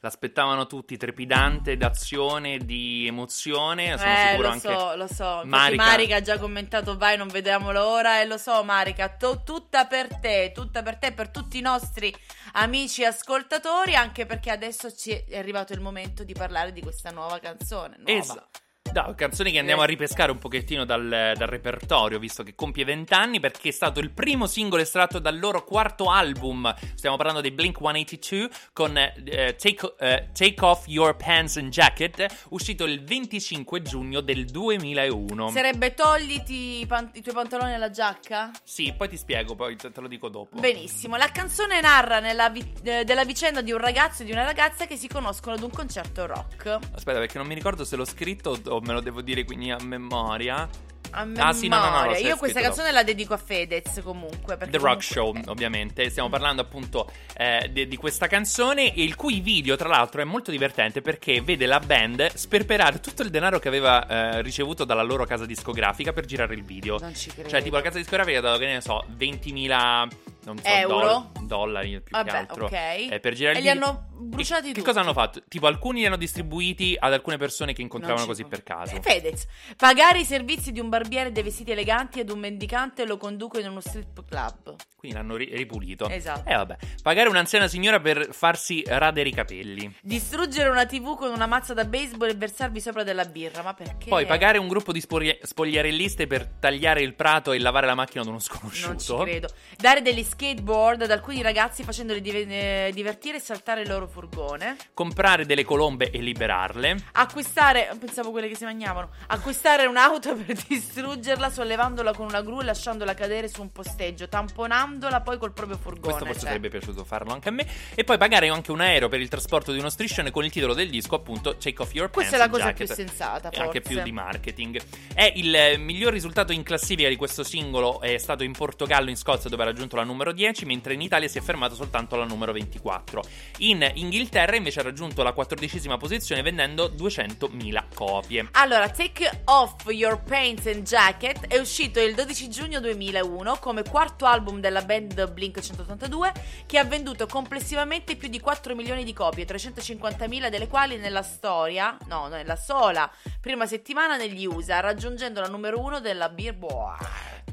[0.00, 3.96] L'aspettavano tutti, trepidante d'azione, di emozione.
[3.96, 4.68] Sono eh, sicuro lo anche.
[4.68, 5.42] so, lo so.
[5.44, 5.82] Marica.
[5.84, 6.16] Marica.
[6.16, 8.20] ha già commentato, vai, non vediamo l'ora.
[8.20, 12.12] E lo so, Marica, to- tutta per te, tutta per te, per tutti i nostri
[12.54, 17.38] amici ascoltatori, anche perché adesso ci è arrivato il momento di parlare di questa nuova
[17.38, 17.94] canzone.
[17.98, 18.12] Nuova.
[18.12, 18.62] Esatto.
[18.94, 23.12] No, canzoni che andiamo a ripescare un pochettino dal, dal repertorio, visto che compie 20
[23.12, 26.72] anni, perché è stato il primo singolo estratto dal loro quarto album.
[26.94, 32.44] Stiamo parlando dei Blink 182 con eh, Take, eh, Take Off Your Pants and Jacket,
[32.50, 35.50] uscito il 25 giugno del 2001.
[35.50, 38.52] Sarebbe togliti i, pan- i tuoi pantaloni e la giacca?
[38.62, 40.56] Sì, poi ti spiego, poi te te lo dico dopo.
[40.56, 44.86] Benissimo, la canzone narra vi- eh, della vicenda di un ragazzo e di una ragazza
[44.86, 46.78] che si conoscono ad un concerto rock.
[46.94, 49.78] Aspetta, perché non mi ricordo se l'ho scritto o me lo devo dire quindi a
[49.82, 50.68] memoria.
[51.16, 52.18] A Ah, sì, no, no, no, memoria.
[52.18, 54.56] Io questa scritto canzone la dedico a Fedez comunque.
[54.56, 56.10] The Rock comunque- Show, ovviamente.
[56.10, 60.50] Stiamo parlando appunto eh, de- di questa canzone, il cui video, tra l'altro, è molto
[60.50, 65.24] divertente perché vede la band sperperare tutto il denaro che aveva eh, ricevuto dalla loro
[65.24, 66.98] casa discografica per girare il video.
[66.98, 67.48] Non ci credo.
[67.48, 70.08] Cioè, tipo, la casa discografica ha dato, che ne so, 20.000
[70.44, 71.30] non so, Euro?
[71.34, 72.64] doll- dollari più Vabbè, che altro.
[72.66, 72.72] ok.
[72.72, 74.84] eh, per girare E li hanno bruciati Che tutti.
[74.84, 75.42] cosa hanno fatto?
[75.48, 79.00] Tipo, alcuni li hanno distribuiti ad alcune persone che incontravano così per caso.
[79.00, 79.46] Fedez,
[79.76, 83.68] pagare i servizi di un barbiere dei vestiti eleganti ad un mendicante lo conduco in
[83.68, 84.74] uno strip club.
[84.96, 86.08] Quindi l'hanno ri- ripulito.
[86.08, 86.48] Esatto.
[86.48, 86.76] E vabbè.
[87.02, 89.94] Pagare un'anziana signora per farsi radere i capelli.
[90.00, 93.62] Distruggere una TV con una mazza da baseball e versarvi sopra della birra.
[93.62, 94.08] Ma perché?
[94.08, 98.22] Poi pagare un gruppo di spogli- spogliarelliste per tagliare il prato e lavare la macchina
[98.22, 99.22] ad uno Non ci sconosciuto.
[99.24, 99.48] credo.
[99.76, 104.76] Dare degli skateboard ad alcuni ragazzi facendoli div- eh, divertire e saltare il loro furgone.
[104.92, 106.96] Comprare delle colombe e liberarle.
[107.12, 109.10] Acquistare, pensavo quelle che si mangiavano.
[109.28, 115.20] Acquistare un'auto per distruggerla sollevandola con una gru e lasciandola cadere su un posteggio, tamponandola
[115.20, 116.00] poi col proprio furgone.
[116.02, 116.48] Questo forse cioè.
[116.48, 117.66] sarebbe piaciuto farlo anche a me.
[117.94, 120.74] E poi pagare anche un aereo per il trasporto di uno striscione con il titolo
[120.74, 122.86] del disco, appunto, Take Off Your Pants Questa è la cosa Jacket.
[122.86, 123.94] più sensata, E anche forse.
[123.94, 124.80] più di marketing.
[125.14, 129.48] È il miglior risultato in classifica di questo singolo è stato in Portogallo in Scozia
[129.50, 132.52] dove ha raggiunto la numero 10, mentre in Italia si è fermato soltanto alla numero
[132.52, 133.22] 24.
[133.58, 138.48] In Inghilterra invece ha raggiunto la quattordicesima posizione vendendo 200.000 copie.
[138.52, 144.26] Allora, Take Off Your Paints and Jacket è uscito il 12 giugno 2001 come quarto
[144.26, 146.32] album della band Blink 182
[146.66, 151.96] che ha venduto complessivamente più di 4 milioni di copie, 350.000 delle quali nella storia,
[152.06, 153.10] no, nella sola
[153.40, 157.06] prima settimana negli USA, raggiungendo la numero 1 della Billboard.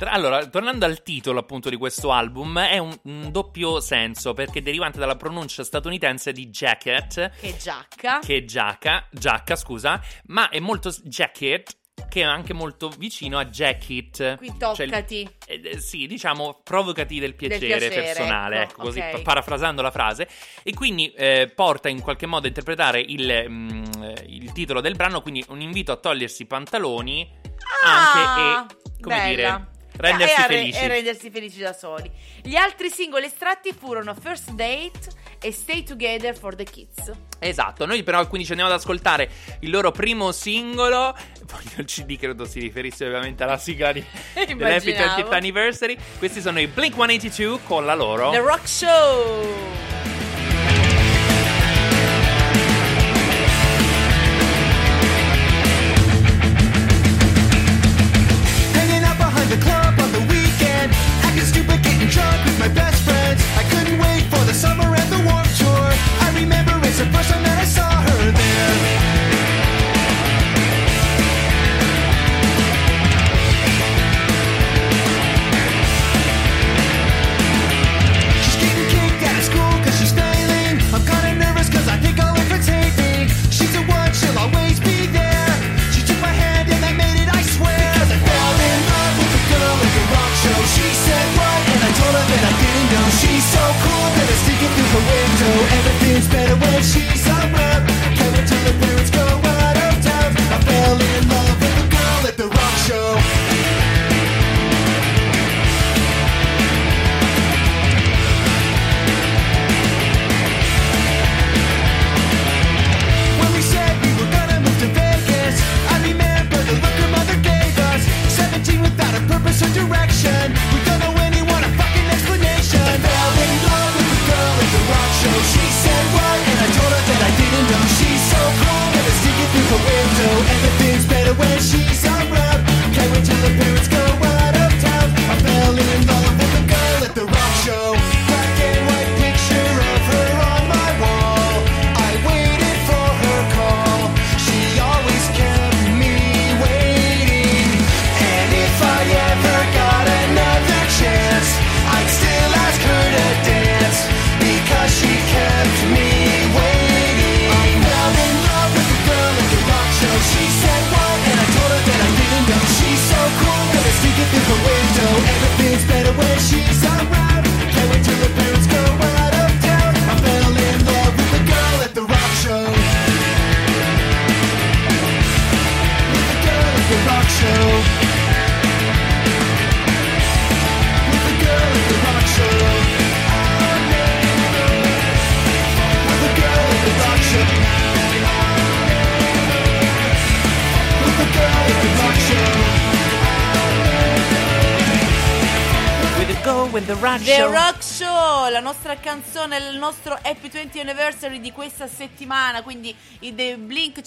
[0.04, 4.62] Allora, tornando al titolo appunto di questo album, è un, un doppio senso perché è
[4.62, 8.20] derivante dalla pronuncia statunitense di jacket, Che giacca.
[8.20, 11.78] che giacca, giacca scusa, ma è molto jacket
[12.10, 14.36] che è anche molto vicino a jacket.
[14.38, 15.30] Qui Cioè toccati.
[15.48, 19.10] eh, eh, sì, diciamo, provocati del piacere, piacere, personale, ecco, ecco, così ok.
[19.12, 20.28] pa- parafrasando la frase.
[20.64, 24.96] E quindi eh, porta in qualche modo a interpretare il, mm, eh, il titolo del
[24.96, 27.30] brano, quindi un invito a togliersi i pantaloni
[27.86, 27.98] Ah,
[28.66, 29.28] anche e, come bella.
[29.30, 29.71] dire,
[30.02, 30.80] rendersi e, felici.
[30.80, 32.12] e rendersi felici da soli.
[32.42, 37.12] Gli altri singoli estratti furono First Date e Stay Together for the Kids.
[37.40, 39.30] Esatto, noi però quindi ci andiamo ad ascoltare
[39.60, 41.16] il loro primo singolo.
[41.46, 44.04] Poi il CD credo si riferisse ovviamente alla sigla di,
[44.34, 45.22] dell'Happy Immaginavo.
[45.22, 45.98] 30th Anniversary.
[46.18, 48.32] Questi sono i Blink 182 con la loro.
[48.32, 50.11] The Rock Show.
[67.02, 67.51] a person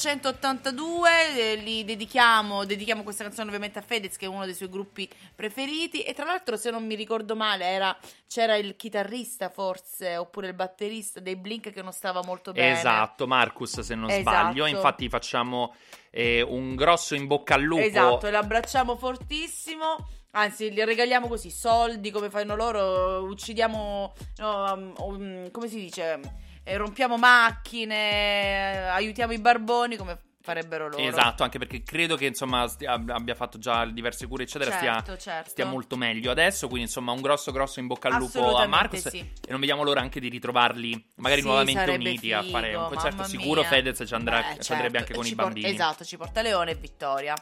[0.05, 4.69] 1982, eh, li dedichiamo, dedichiamo questa canzone ovviamente a Fedez che è uno dei suoi
[4.69, 7.97] gruppi preferiti e tra l'altro se non mi ricordo male era,
[8.29, 12.79] c'era il chitarrista forse oppure il batterista dei Blink che non stava molto bene.
[12.79, 14.21] Esatto, Marcus se non esatto.
[14.23, 15.75] sbaglio, infatti facciamo
[16.11, 17.83] eh, un grosso in bocca al lupo.
[17.83, 19.97] Esatto, l'abbracciamo fortissimo.
[20.33, 26.21] Anzi, gli regaliamo così soldi come fanno loro, uccidiamo, no, um, um, come si dice?
[26.65, 31.03] Eh, rompiamo macchine, aiutiamo i barboni come farebbero loro.
[31.03, 34.71] Esatto, anche perché credo che insomma stia- abbia fatto già diverse cure, eccetera.
[34.71, 35.51] Certo, stia, certo.
[35.51, 36.67] stia molto meglio adesso.
[36.67, 39.09] Quindi, insomma, un grosso, grosso in bocca al lupo a Marcus.
[39.09, 39.19] sì.
[39.19, 42.95] E non vediamo l'ora anche di ritrovarli, magari Sì, nuovamente uniti a fare un figo,
[42.95, 43.25] concerto.
[43.25, 43.69] Sicuro mia.
[43.71, 45.69] Fedez ci, andrà, Beh, ci andrebbe certo, anche con ci i bambini.
[45.71, 47.35] esatto, ci porta Leone e Vittoria.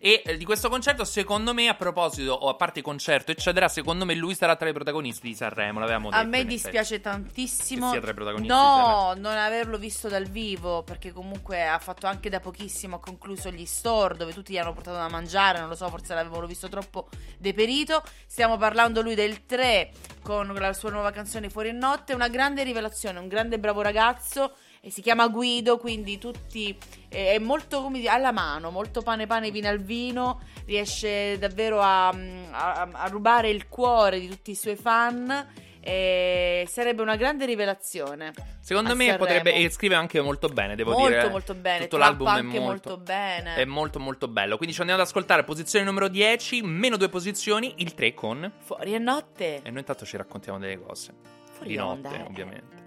[0.00, 4.04] E eh, di questo concerto, secondo me, a proposito, o a parte concerto, eccetera, secondo
[4.04, 5.80] me lui sarà tra i protagonisti di Sanremo.
[5.80, 6.20] L'avevamo detto.
[6.20, 6.62] A me in effetti.
[6.62, 7.86] dispiace tantissimo.
[7.86, 11.78] Che sia tra i protagonisti di No, non averlo visto dal vivo, perché comunque ha
[11.78, 15.58] fatto anche da pochissimo, ha concluso gli store dove tutti gli hanno portato da mangiare,
[15.58, 17.08] non lo so, forse l'avevano visto troppo
[17.38, 18.02] deperito.
[18.26, 19.90] Stiamo parlando lui del 3
[20.22, 24.52] con la sua nuova canzone Fuori in notte, una grande rivelazione, un grande bravo ragazzo
[24.80, 26.76] e si chiama Guido, quindi tutti
[27.08, 31.80] eh, è molto come dire, alla mano, molto pane pane vino al vino, riesce davvero
[31.80, 35.66] a, a- a rubare il cuore di tutti i suoi fan.
[35.80, 38.34] E sarebbe una grande rivelazione.
[38.60, 39.24] Secondo me Sanremo.
[39.24, 39.54] potrebbe.
[39.54, 41.28] E scrive anche molto bene, devo molto, dire.
[41.30, 41.84] molto bene.
[41.84, 43.54] Tutto trappa l'album è molto, molto bene.
[43.54, 44.56] È molto, molto bello.
[44.58, 45.44] Quindi ci andiamo ad ascoltare.
[45.44, 48.52] Posizione numero 10, meno due posizioni, il 3 con.
[48.58, 49.62] Fuori a notte.
[49.62, 51.14] E noi intanto ci raccontiamo delle cose.
[51.52, 52.77] Fuori di notte, onda, eh.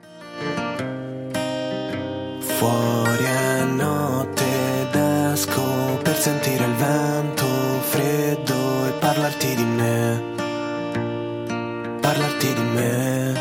[2.62, 7.48] Fuori a notte d'esco per sentire il vento
[7.90, 10.22] freddo e parlarti di me.
[12.00, 13.34] Parlarti di me.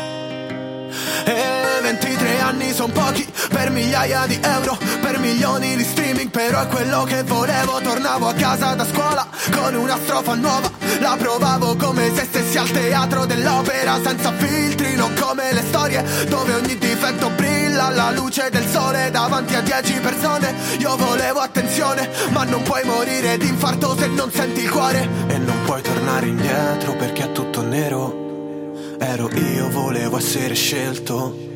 [1.25, 1.60] E
[1.91, 7.03] 23 anni sono pochi per migliaia di euro, per milioni di streaming, però è quello
[7.03, 7.81] che volevo.
[7.81, 12.71] Tornavo a casa da scuola con una strofa nuova, la provavo come se stessi al
[12.71, 18.67] teatro dell'opera, senza filtri, non come le storie dove ogni difetto brilla alla luce del
[18.69, 20.55] sole davanti a 10 persone.
[20.79, 25.09] Io volevo attenzione, ma non puoi morire d'infarto se non senti il cuore.
[25.27, 28.95] E non puoi tornare indietro perché è tutto nero.
[28.97, 31.50] Ero io, volevo essere scelto.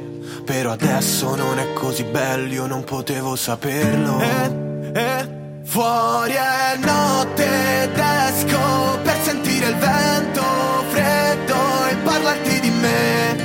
[0.45, 4.19] Però adesso non è così bello, io non potevo saperlo.
[4.19, 4.51] E,
[4.93, 5.27] e
[5.63, 10.43] fuori è notte ed esco per sentire il vento
[10.91, 13.35] freddo e parlarti di me.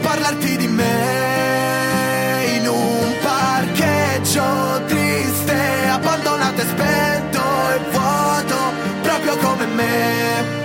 [0.00, 7.40] Parlarti di me in un parcheggio triste, abbandonato e spento
[7.74, 8.56] e vuoto,
[9.02, 10.60] proprio come me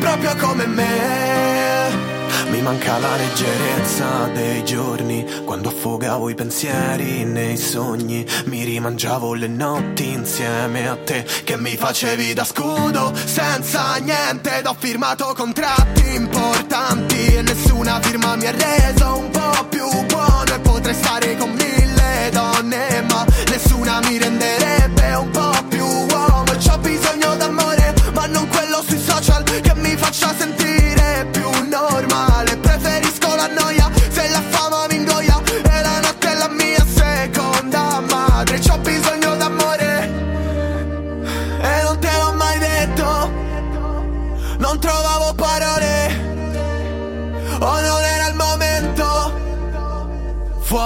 [0.00, 2.09] proprio come me.
[2.50, 9.46] Mi manca la leggerezza dei giorni, quando affogavo i pensieri nei sogni, mi rimangiavo le
[9.46, 16.14] notti insieme a te, che mi facevi da scudo, senza niente, ed ho firmato contratti
[16.14, 20.54] importanti e nessuna firma mi ha reso un po' più buono.
[20.54, 26.56] E potrei stare con mille donne, ma nessuna mi renderebbe un po' più uomo, e
[26.56, 32.09] c'ho bisogno d'amore, ma non quello sui social che mi faccia sentire più normale.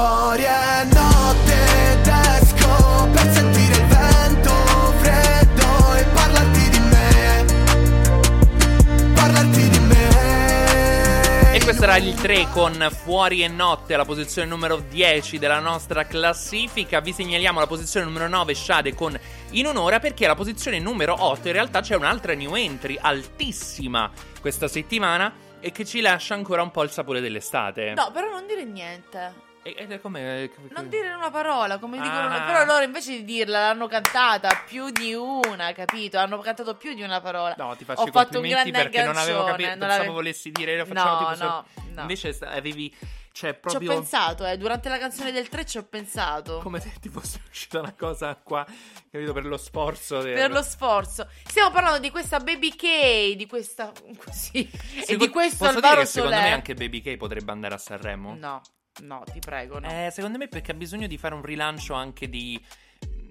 [0.05, 4.53] Fuori è notte ed esco per sentire il vento
[4.99, 7.45] freddo e parlarti di me.
[9.15, 11.55] Parlarti di me.
[11.55, 16.05] E questo era il 3 con Fuori e Notte, alla posizione numero 10 della nostra
[16.05, 17.01] classifica.
[17.01, 19.19] Vi segnaliamo la posizione numero 9, Shade con
[19.53, 24.69] In Un'ora, perché alla posizione numero 8 in realtà c'è un'altra new entry altissima questa
[24.69, 27.95] settimana e che ci lascia ancora un po' il sapore dell'estate.
[27.95, 29.53] No, però non dire niente.
[29.65, 30.51] E, e come...
[30.71, 32.27] Non dire una parola, come dicono.
[32.29, 32.43] Ah.
[32.43, 36.19] Però loro invece di dirla l'hanno cantata più di una, capito?
[36.19, 37.55] Hanno cantato più di una parola.
[37.57, 39.71] No, ti faccio Ho i complimenti perché non avevo capito.
[39.71, 41.37] non Pensavo ave- volessi dire lo facciamo No, tipo no,
[41.75, 42.01] so- no.
[42.03, 42.95] Invece avevi
[43.35, 46.59] Cioè, Ci ho proprio pensato, eh, durante la canzone del 3 ci ho pensato.
[46.63, 48.65] come se ti fosse uscita una cosa qua,
[49.11, 50.21] capito, per lo sforzo.
[50.21, 51.27] del- Per lo sforzo.
[51.45, 53.91] Stiamo parlando di questa Baby K, di questa...
[54.31, 54.61] Sì.
[54.71, 57.75] e Secondo- di questo posso Alvaro dire che secondo me anche Baby K potrebbe andare
[57.75, 58.37] a Sanremo?
[58.39, 58.61] No,
[59.03, 59.89] no, ti prego, no.
[59.89, 62.61] Eh, secondo me perché ha bisogno di fare un rilancio anche di...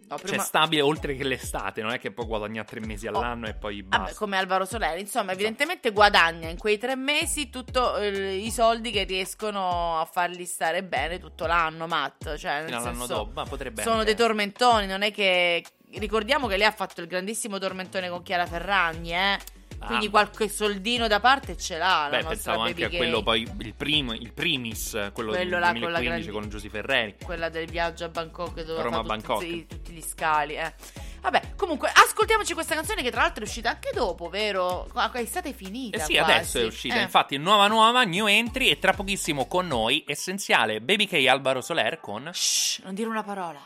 [0.06, 3.48] No, Cioè, prima- stabile oltre che l'estate, non è che può guadagnare tre mesi all'anno
[3.48, 3.96] e poi basta.
[3.98, 4.06] Oh.
[4.06, 9.06] Vabbè, come Alvaro Soler, insomma, evidentemente guadagna in quei tre mesi tutti i soldi che
[9.06, 12.36] riescono a farli stare bene tutto l'anno, Matt.
[12.36, 15.64] Cioè, Fino all'anno dopo, ma potrebbe sono anche- dei tormentoni, non è che.
[15.96, 19.40] Ricordiamo che lei ha fatto il grandissimo tormentone con Chiara Ferragni, eh.
[19.86, 20.10] Quindi Ah.
[20.10, 22.08] qualche soldino da parte ce l'ha.
[22.10, 25.72] la Beh, pensavo anche a quello poi, il, primo, il primis, quello, Quello del là
[25.74, 27.16] con la 2015 con, grandi- Giusy Ferreri.
[27.24, 29.42] Quella del viaggio a Bangkok dove Roma a tutti, Bangkok.
[29.42, 30.74] sì, tutti gli scali, eh.
[31.22, 34.90] Vabbè, comunque, ascoltiamoci questa canzone che tra l'altro è uscita anche dopo, vero?
[35.14, 35.98] È stata finita.
[35.98, 36.32] Eh sì, quasi.
[36.32, 36.96] adesso è uscita.
[36.96, 37.02] Eh.
[37.02, 42.00] Infatti, nuova nuova, new entry e tra pochissimo con noi, essenziale, Baby K Alvaro Soler
[42.02, 42.30] con...
[42.34, 43.60] Shh, non dire una parola.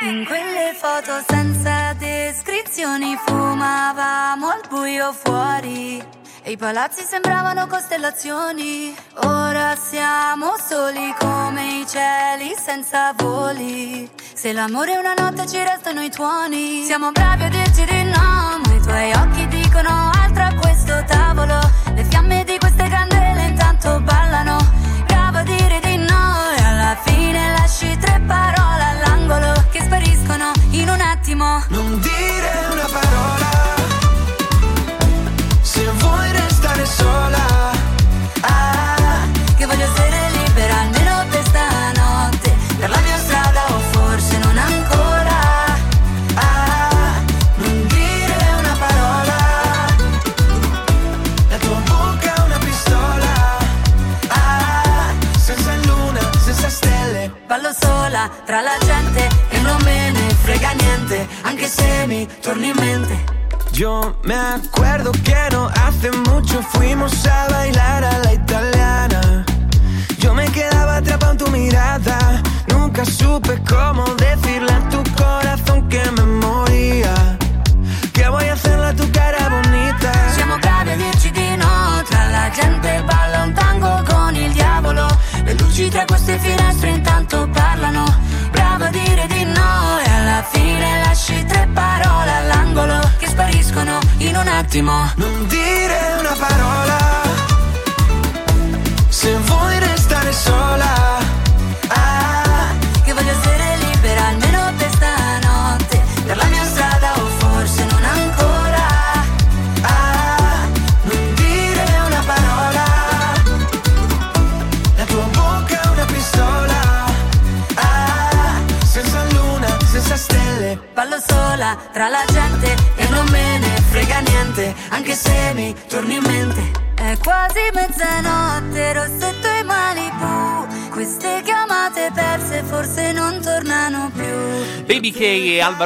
[0.00, 6.02] In quelle foto senza descrizioni fumavamo al buio fuori
[6.42, 8.96] e i palazzi sembravano costellazioni.
[9.24, 14.08] Ora siamo soli come i cieli senza voli.
[14.32, 16.82] Se l'amore è una notte ci restano i tuoni.
[16.84, 19.95] Siamo bravi a dirci di no, ma i tuoi occhi dicono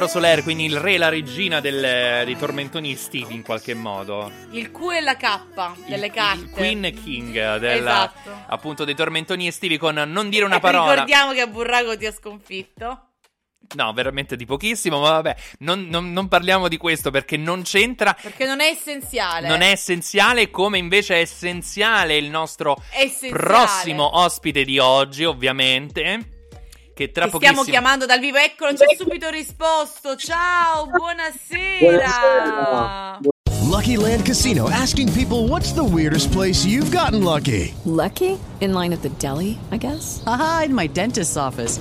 [0.01, 4.33] Alvaro Soler, quindi il re e la regina del- dei tormentoni estivi in qualche modo.
[4.53, 5.41] Il Q e la K
[5.87, 6.49] delle carte.
[6.53, 8.45] Queen e King della- Esatto.
[8.47, 10.93] appunto dei tormentoni estivi con non dire una E parola.
[10.93, 13.09] Ricordiamo che a Burraco ti ha sconfitto.
[13.75, 18.17] No, veramente di pochissimo, ma vabbè, non, non- non parliamo di questo perché non c'entra.
[18.21, 19.49] Perché non è essenziale.
[19.49, 23.37] Non è essenziale, come invece è essenziale il nostro essenziale.
[23.37, 26.39] prossimo ospite di oggi, ovviamente.
[27.01, 27.63] Che tra Che pochissimo.
[27.63, 28.37] stiamo chiamando dal vivo.
[28.37, 30.17] Ecco, non ci ha subito risposto.
[30.17, 32.11] Ciao, buonasera.
[33.71, 37.73] Lucky Land Casino asking people what's the weirdest place you've gotten lucky?
[37.85, 38.39] Lucky?
[38.61, 40.23] In line at the deli, I guess?
[40.27, 41.81] Aha, in my dentist's office.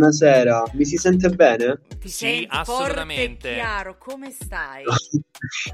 [0.00, 1.78] Buonasera, mi si sente bene?
[1.98, 3.48] Ti Sì, assolutamente.
[3.48, 3.96] forte chiaro.
[3.98, 4.84] Come stai?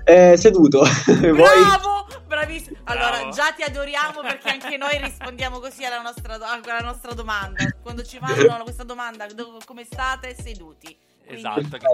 [0.04, 0.82] Eh, seduto.
[1.20, 2.78] Bravo, bravissimo.
[2.84, 3.30] Allora, Bravo.
[3.30, 7.64] già ti adoriamo perché anche noi rispondiamo così alla nostra, alla nostra domanda.
[7.80, 10.34] Quando ci fanno questa domanda, do- come state?
[10.34, 10.96] Seduti.
[11.36, 11.86] Esatto, che,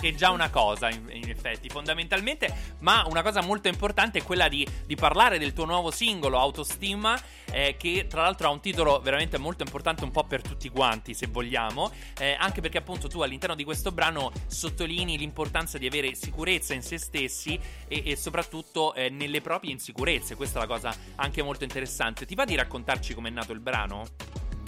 [0.00, 4.22] che è già una cosa in, in effetti, fondamentalmente, ma una cosa molto importante è
[4.22, 7.18] quella di, di parlare del tuo nuovo singolo, Autostima,
[7.50, 11.14] eh, che tra l'altro ha un titolo veramente molto importante un po' per tutti quanti,
[11.14, 16.14] se vogliamo, eh, anche perché appunto tu all'interno di questo brano sottolinei l'importanza di avere
[16.14, 20.94] sicurezza in se stessi e, e soprattutto eh, nelle proprie insicurezze, questa è la cosa
[21.16, 22.26] anche molto interessante.
[22.26, 24.06] Ti va di raccontarci com'è nato il brano?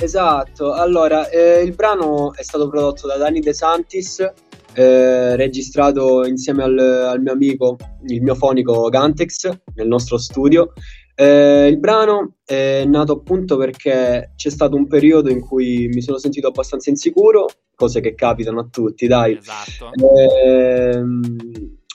[0.03, 4.21] Esatto, allora eh, il brano è stato prodotto da Dani De Santis,
[4.73, 10.73] eh, registrato insieme al, al mio amico, il mio fonico Gantex, nel nostro studio.
[11.15, 16.17] Eh, il brano è nato appunto perché c'è stato un periodo in cui mi sono
[16.17, 19.37] sentito abbastanza insicuro, cose che capitano a tutti, dai.
[19.37, 19.91] Esatto.
[20.47, 21.21] Ehm,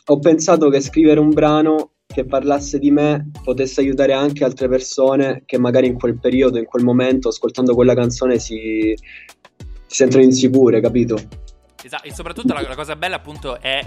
[0.06, 5.44] ho pensato che scrivere un brano che parlasse di me potesse aiutare anche altre persone
[5.46, 10.80] che magari in quel periodo, in quel momento, ascoltando quella canzone si, si sentono insicure,
[10.80, 11.20] capito?
[11.84, 13.86] Esatto, e soprattutto la, la cosa bella appunto è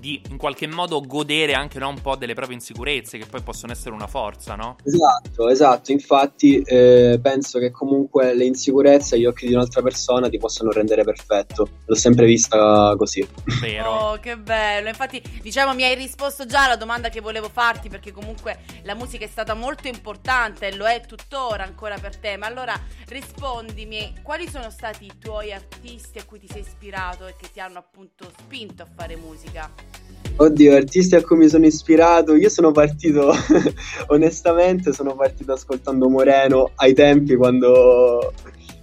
[0.00, 3.72] di in qualche modo godere anche no, un po' delle proprie insicurezze che poi possono
[3.72, 4.76] essere una forza, no?
[4.82, 5.92] Esatto, esatto.
[5.92, 11.04] Infatti, eh, penso che comunque le insicurezze agli occhi di un'altra persona ti possano rendere
[11.04, 11.68] perfetto.
[11.84, 13.26] L'ho sempre vista così.
[13.60, 13.90] Vero.
[13.90, 14.88] Oh, che bello.
[14.88, 19.24] Infatti, diciamo, mi hai risposto già alla domanda che volevo farti, perché comunque la musica
[19.24, 22.36] è stata molto importante e lo è tuttora ancora per te.
[22.38, 22.78] Ma allora
[23.08, 27.60] rispondimi, quali sono stati i tuoi artisti a cui ti sei ispirato e che ti
[27.60, 29.89] hanno appunto spinto a fare musica?
[30.36, 32.34] Oddio, artisti a cui mi sono ispirato.
[32.34, 33.30] Io sono partito,
[34.08, 38.32] onestamente, sono partito ascoltando Moreno ai tempi quando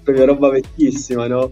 [0.04, 1.52] proprio roba vecchissima, no?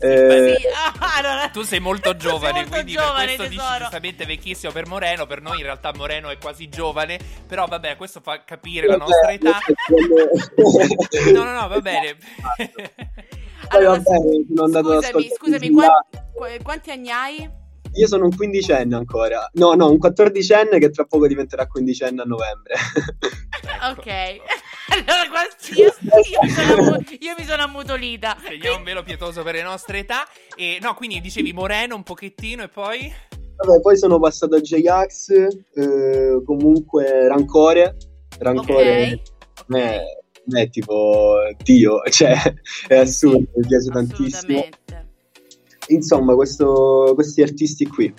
[0.00, 0.54] Eh,
[1.00, 4.86] Ah, non è- Tu sei molto giovane, molto quindi giovane, per questo giustamente vecchissimo per
[4.86, 8.96] Moreno, per noi in realtà Moreno è quasi giovane, però vabbè, questo fa capire la
[8.96, 9.58] vabbè, nostra età.
[11.32, 12.16] No, no, no, va bene.
[12.56, 12.70] Poi
[13.68, 15.86] Allora, vabbè, sono andato Scusami, scusami, Zilla.
[15.86, 17.50] qua- qua- quanti anni hai?
[17.94, 19.48] Io sono un quindicenne ancora.
[19.54, 22.74] No, no, un quattordicenne che tra poco diventerà quindicenne a novembre.
[23.90, 24.06] Ok.
[24.90, 28.38] Allora, quasi- io, io mi sono, io mi sono ammutolita.
[28.42, 30.26] Segniamo un velo pietoso per le nostre età.
[30.56, 33.12] E no, quindi dicevi Moreno un pochettino e poi...
[33.56, 35.28] Vabbè, poi sono passato a J-Ax,
[35.74, 37.96] eh, comunque Rancore.
[38.38, 39.20] Rancore
[39.66, 39.76] Ok.
[39.76, 40.00] è,
[40.50, 42.34] è tipo Dio, cioè
[42.86, 44.64] è assurdo, mi piace tantissimo.
[45.88, 48.12] Insomma, questo- questi artisti qui.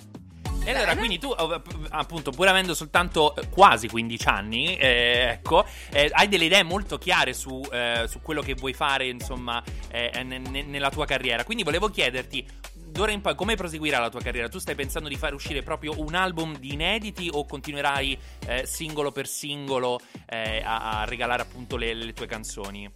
[0.62, 5.64] E allora, quindi tu, eh, appunto, pur avendo soltanto eh, quasi 15 anni, eh, ecco,
[5.90, 10.22] eh, hai delle idee molto chiare su, eh, su quello che vuoi fare, insomma, eh,
[10.22, 11.44] ne- nella tua carriera.
[11.44, 14.48] Quindi volevo chiederti, d'ora in poi, come proseguirà la tua carriera?
[14.48, 18.18] Tu stai pensando di fare uscire proprio un album di inediti o continuerai
[18.64, 19.98] singolo per singolo
[20.28, 22.90] a, a regalare appunto le, le tue canzoni?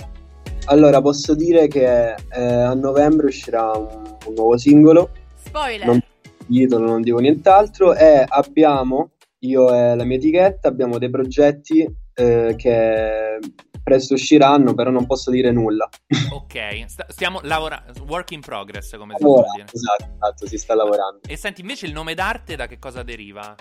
[0.67, 5.11] Allora, posso dire che eh, a novembre uscirà un, un nuovo singolo.
[5.37, 5.87] Spoiler.
[5.87, 6.01] Non
[6.47, 7.95] titolo, non dico nient'altro.
[7.95, 9.11] E abbiamo,
[9.41, 13.39] io e la mia etichetta, abbiamo dei progetti eh, che
[13.83, 15.89] presto usciranno, però non posso dire nulla.
[16.33, 19.67] Ok, sta- stiamo lavorando, work in progress, come si può Ora, dire.
[19.71, 21.21] esatto, esatto, si sta lavorando.
[21.27, 23.55] E senti, invece il nome d'arte da che cosa deriva?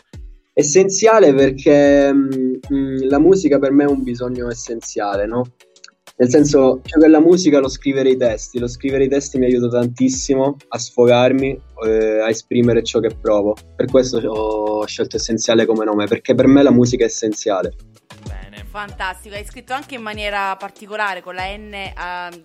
[0.53, 5.43] Essenziale perché mh, mh, la musica per me è un bisogno essenziale, no?
[6.23, 8.57] Nel senso, più che la musica, lo scrivere i testi.
[8.57, 13.57] Lo scrivere i testi mi aiuta tantissimo a sfogarmi, eh, a esprimere ciò che provo.
[13.75, 17.73] Per questo ho scelto essenziale come nome, perché per me la musica è essenziale.
[18.25, 18.63] Bene.
[18.69, 21.93] Fantastico, hai scritto anche in maniera particolare con la N eh,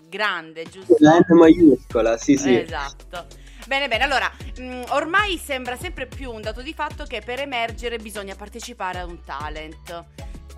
[0.09, 0.97] grande, giusto?
[0.99, 2.59] La N maiuscola, sì, sì.
[2.59, 3.27] Esatto.
[3.69, 4.29] Bene, bene, allora,
[4.59, 9.09] mh, ormai sembra sempre più un dato di fatto che per emergere bisogna partecipare ad
[9.09, 10.05] un talent.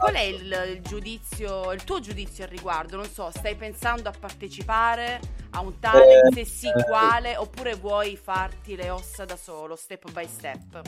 [0.00, 2.96] Qual è il, il giudizio, il tuo giudizio al riguardo?
[2.96, 5.20] Non so, stai pensando a partecipare
[5.50, 6.32] a un talent?
[6.32, 6.84] Se Eh, sì, eh.
[6.84, 7.36] quale?
[7.36, 10.80] Oppure vuoi farti le ossa da solo, step by step?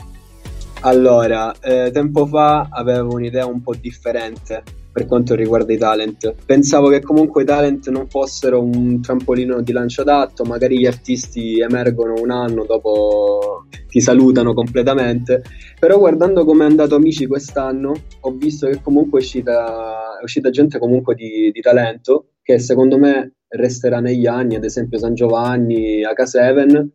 [0.81, 4.63] Allora, eh, tempo fa avevo un'idea un po' differente
[4.93, 6.35] per quanto riguarda i talent.
[6.45, 11.59] Pensavo che comunque i talent non fossero un trampolino di lancio adatto, magari gli artisti
[11.59, 15.41] emergono un anno dopo ti salutano completamente,
[15.79, 20.51] però guardando come è andato Amici quest'anno, ho visto che comunque è uscita, è uscita
[20.51, 26.01] gente comunque di, di talento, che secondo me resterà negli anni, ad esempio San Giovanni,
[26.01, 26.87] H7,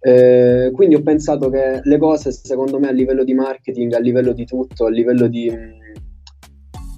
[0.00, 4.32] eh, quindi ho pensato che le cose, secondo me, a livello di marketing, a livello
[4.32, 5.50] di tutto, a livello di,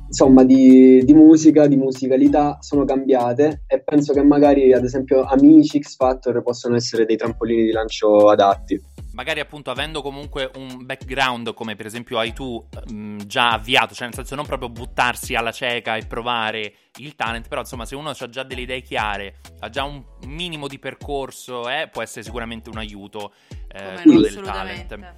[0.08, 5.80] insomma, di, di musica, di musicalità, sono cambiate e penso che magari, ad esempio, Amici,
[5.80, 8.82] X Factor possano essere dei trampolini di lancio adatti.
[9.12, 14.06] magari appunto avendo comunque un background come per esempio hai tu mh, già avviato, cioè
[14.06, 18.10] nel senso non proprio buttarsi alla cieca e provare il talent, però insomma se uno
[18.10, 22.70] ha già delle idee chiare, ha già un minimo di percorso, eh, può essere sicuramente
[22.70, 23.32] un aiuto
[23.72, 24.86] eh, quello no, del assolutamente.
[24.86, 25.16] talent.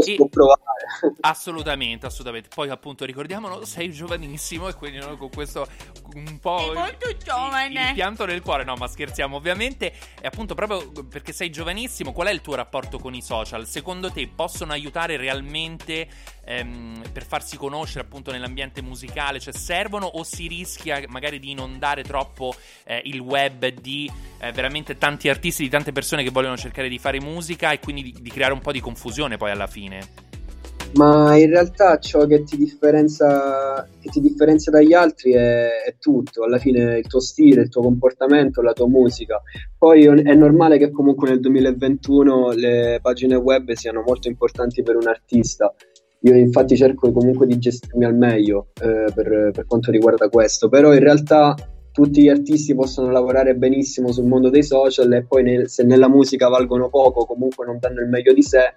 [0.00, 0.58] Si può provare.
[1.20, 2.48] Assolutamente, assolutamente.
[2.52, 5.66] Poi appunto ricordiamolo, sei giovanissimo e quindi noi con questo
[6.14, 7.92] un po' Sei molto il giovane.
[7.94, 9.92] pianto nel cuore, no, ma scherziamo ovviamente.
[10.20, 13.66] E appunto proprio perché sei giovanissimo, qual è il tuo rapporto con i social?
[13.66, 16.08] Secondo te possono aiutare realmente
[16.44, 19.40] ehm, per farsi conoscere appunto nell'ambiente musicale?
[19.40, 22.54] Cioè servono o si rischia magari di inondare troppo
[22.84, 24.10] eh, il web di
[24.40, 28.02] eh, veramente tanti artisti, di tante persone che vogliono cercare di fare musica e quindi
[28.02, 30.28] di, di creare un po' di confusione poi alla fine?
[30.92, 36.42] Ma in realtà ciò che ti differenzia, che ti differenzia dagli altri è, è tutto,
[36.42, 39.40] alla fine il tuo stile, il tuo comportamento, la tua musica.
[39.78, 45.06] Poi è normale che comunque nel 2021 le pagine web siano molto importanti per un
[45.06, 45.72] artista.
[46.22, 50.92] Io infatti cerco comunque di gestirmi al meglio eh, per, per quanto riguarda questo, però
[50.92, 51.54] in realtà
[51.92, 56.08] tutti gli artisti possono lavorare benissimo sul mondo dei social e poi nel- se nella
[56.08, 58.72] musica valgono poco, comunque non danno il meglio di sé,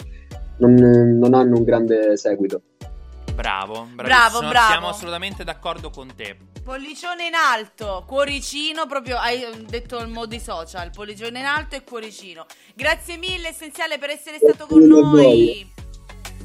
[0.57, 2.61] non, non hanno un grande seguito.
[3.33, 3.87] Bravo.
[3.93, 4.71] Bravo, bravo.
[4.71, 6.37] Siamo assolutamente d'accordo con te.
[6.63, 12.45] Pollicione in alto, cuoricino, proprio hai detto il modi social, pollicione in alto e cuoricino.
[12.75, 15.72] Grazie mille essenziale per essere stato con noi.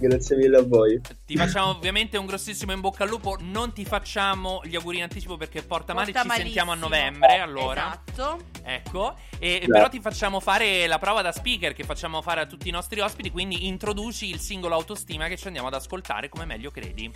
[0.00, 1.00] Grazie mille a voi.
[1.26, 3.36] Ti facciamo ovviamente un grossissimo in bocca al lupo.
[3.40, 6.06] Non ti facciamo gli auguri in anticipo perché porta male.
[6.06, 6.46] Porta Ci malissimo.
[6.54, 7.38] sentiamo a novembre.
[7.38, 8.38] Allora, Esatto.
[8.62, 9.14] ecco.
[9.38, 12.72] E, però ti facciamo fare la prova da speaker che facciamo fare a tutti i
[12.72, 13.30] nostri ospiti.
[13.30, 17.10] Quindi introduci il singolo autostima che ci andiamo ad ascoltare come meglio credi.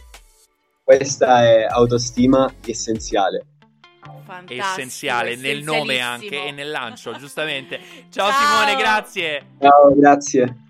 [0.83, 3.47] Questa è autostima essenziale.
[4.25, 7.79] Fantastico, Essenziale nel nome anche e nel lancio, giustamente.
[8.11, 8.65] Ciao, Ciao.
[8.65, 9.47] Simone, grazie.
[9.61, 10.62] Ciao, grazie.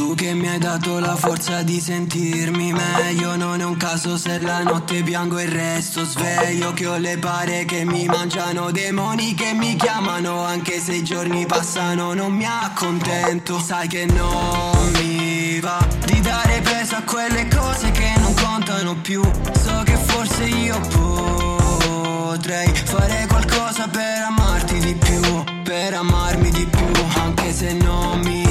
[0.00, 3.36] Tu che mi hai dato la forza di sentirmi meglio.
[3.36, 7.66] Non è un caso se la notte piango e resto sveglio Che ho le pare
[7.66, 13.60] che mi mangiano Demoni che mi chiamano Anche se i giorni passano non mi accontento.
[13.60, 19.20] Sai che non mi va Di dare peso a quelle cose che non contano più.
[19.22, 25.20] So che forse io potrei Fare qualcosa per amarti di più
[25.62, 26.86] Per amarmi di più
[27.20, 28.49] Anche se non mi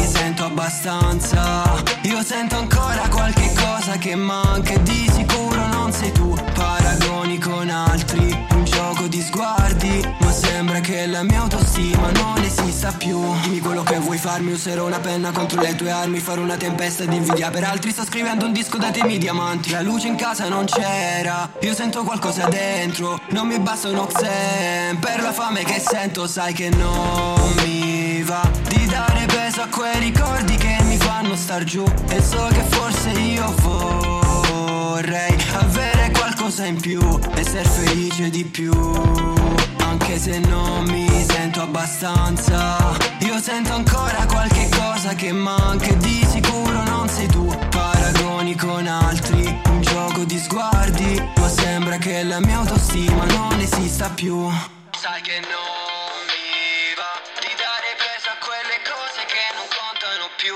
[0.69, 6.35] abbastanza Io sento ancora qualche cosa che manca e di sicuro non sei tu.
[6.53, 10.07] Paragoni con altri, un gioco di sguardi.
[10.19, 13.19] Ma sembra che la mia autostima non esista più.
[13.41, 16.19] Dimmi quello che vuoi farmi, userò una penna contro le tue armi.
[16.19, 17.91] Farò una tempesta di invidia per altri.
[17.91, 19.71] Sto scrivendo un disco dai temi diamanti.
[19.71, 23.19] La luce in casa non c'era, io sento qualcosa dentro.
[23.29, 24.99] Non mi basta un oxen.
[24.99, 28.58] Per la fame che sento Sai che non mi va
[29.49, 31.83] di dare peso a quei ricordi che mi fanno star giù.
[32.09, 37.01] E so che forse io vorrei avere qualcosa in più
[37.35, 38.71] Essere felice di più.
[39.77, 42.77] Anche se non mi sento abbastanza
[43.19, 47.47] Io sento ancora qualche cosa che manca e di sicuro non sei tu.
[47.69, 54.09] Paragoni con altri, un gioco di sguardi Ma sembra che la mia autostima non esista
[54.09, 54.47] più.
[54.91, 55.88] Sai che non
[60.39, 60.55] più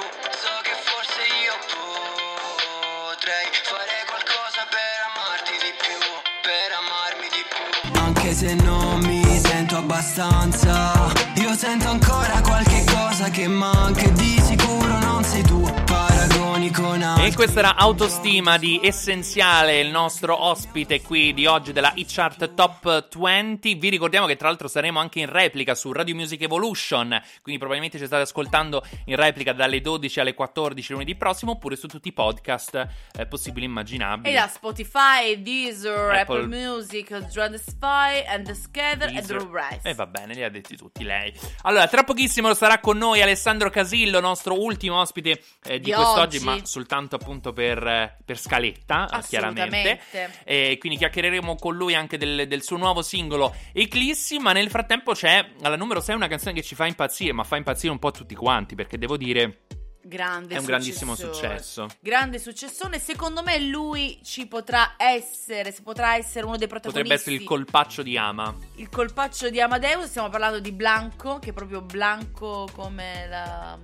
[17.23, 22.53] E questa era Autostima di Essenziale, il nostro ospite qui di oggi della Hit Chart
[22.53, 23.75] Top 20.
[23.75, 27.97] Vi ricordiamo che tra l'altro saremo anche in replica su Radio Music Evolution, quindi probabilmente
[27.97, 32.11] ci state ascoltando in replica dalle 12 alle 14 lunedì prossimo, oppure su tutti i
[32.11, 32.87] podcast
[33.17, 34.29] eh, possibili e immaginabili.
[34.29, 39.21] E da Spotify, Deezer, Apple- Apple, Music, Spotify, and the Scatter e.
[39.21, 39.85] The Rest.
[39.85, 41.33] E va bene, li ha detti tutti lei.
[41.61, 46.35] Allora, tra pochissimo sarà con noi Alessandro Casillo, nostro ultimo ospite eh, di, Di quest'oggi,
[46.35, 46.45] oggi.
[46.45, 49.99] ma soltanto appunto per, eh, per scaletta, eh, chiaramente.
[50.43, 54.39] E quindi chiacchiereremo con lui anche del, del suo nuovo singolo Eclissi.
[54.39, 57.57] Ma nel frattempo c'è alla numero 6 una canzone che ci fa impazzire, ma fa
[57.57, 58.75] impazzire un po' tutti quanti.
[58.75, 59.61] Perché devo dire,
[60.05, 61.59] Grande è un grandissimo successore.
[61.59, 61.87] successo.
[62.01, 62.99] Grande successone.
[62.99, 67.01] Secondo me lui ci potrà essere, se potrà essere uno dei protagonisti.
[67.03, 68.53] Potrebbe essere il colpaccio di Ama.
[68.75, 70.07] il colpaccio di Amadeus.
[70.07, 73.79] Stiamo parlando di Blanco, che è proprio Blanco come La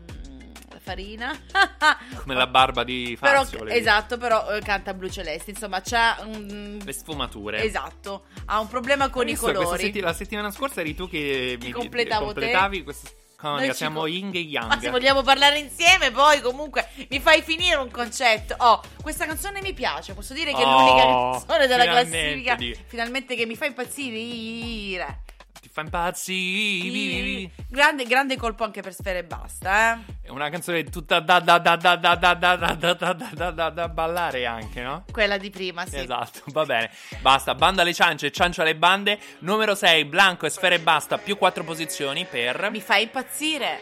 [0.80, 1.36] farina.
[2.22, 3.64] Come la barba di però, Fazio.
[3.64, 3.76] dire.
[3.76, 5.52] esatto, però eh, canta blu celeste.
[5.52, 6.80] Insomma, c'ha un.
[6.84, 7.64] Le sfumature.
[7.64, 9.86] Esatto, ha un problema con Hai i colori.
[9.86, 12.34] setti- la settimana scorsa eri tu che mi completavo te.
[12.34, 13.74] completavi questa conica.
[13.74, 14.68] Siamo co- yin e yang.
[14.68, 18.54] Ma se vogliamo parlare insieme, poi comunque mi fai finire un concetto.
[18.58, 20.14] Oh, questa canzone mi piace.
[20.14, 22.56] Posso dire che è Oh, l'unica canzone della classifica.
[22.56, 25.22] di- Finalmente che mi fa impazzire.
[25.62, 27.52] Ti fa impazzire.
[27.68, 30.00] Grande, grande colpo anche per Sfere e Basta, eh.
[30.24, 33.32] È una canzone tutta da da da da da da da da da da da
[33.34, 35.04] da da da ballare anche, no?
[35.12, 35.98] Quella di prima, sì.
[35.98, 36.92] Esatto, va bene.
[37.22, 39.20] Basta, banda alle ciance, ciancio alle bande.
[39.40, 42.70] Numero 6, Blanco e Sfere e Basta, più 4 posizioni per...
[42.72, 43.82] Mi fa impazzire.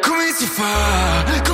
[0.00, 1.24] Come si fa?
[1.46, 1.53] Come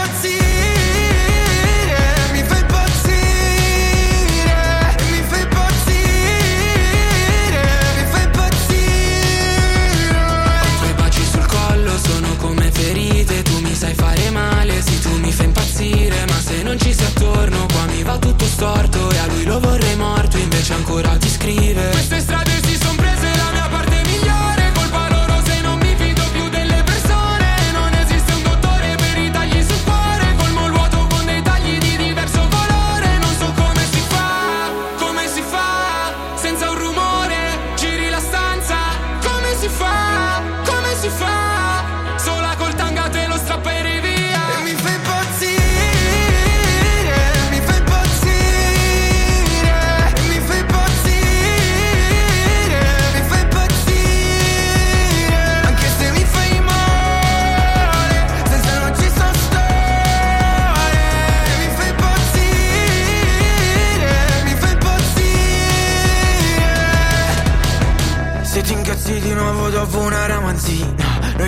[13.81, 17.85] sai fare male, sì tu mi fai impazzire Ma se non ci sei attorno qua
[17.85, 21.89] mi va tutto storto E a lui lo vorrei morto invece ancora ti scrive.
[21.89, 23.30] Queste strade si son prese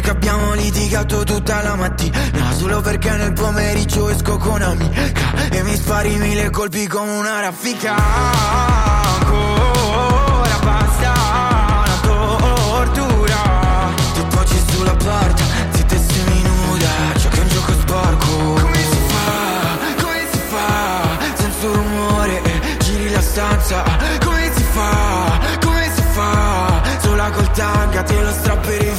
[0.04, 2.20] che abbiamo litigato tutta la mattina.
[2.58, 5.12] Solo perché nel pomeriggio esco con amica
[5.50, 7.96] E mi spari mille colpi come una raffica.
[9.20, 11.14] Ancora basta
[11.86, 13.36] una tortura.
[14.14, 16.90] Ti poggi sulla porta, zitta e seminuda.
[17.16, 18.54] Giochi un gioco sporco.
[18.62, 21.18] Come si fa, come si fa?
[21.36, 22.42] Senza rumore,
[22.80, 23.84] giri la stanza.
[24.24, 26.82] Come si fa, come si fa?
[27.00, 28.93] Sola col tanga te lo strapperei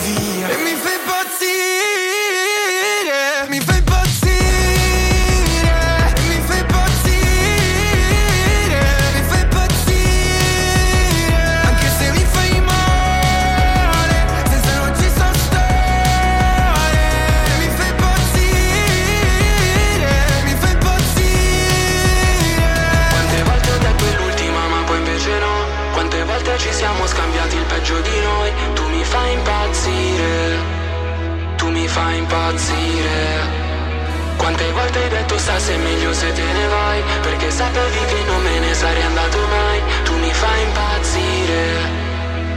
[36.14, 39.82] se te ne vai Perché sapevi che non me ne sarei andato mai.
[40.04, 41.62] Tu mi fai impazzire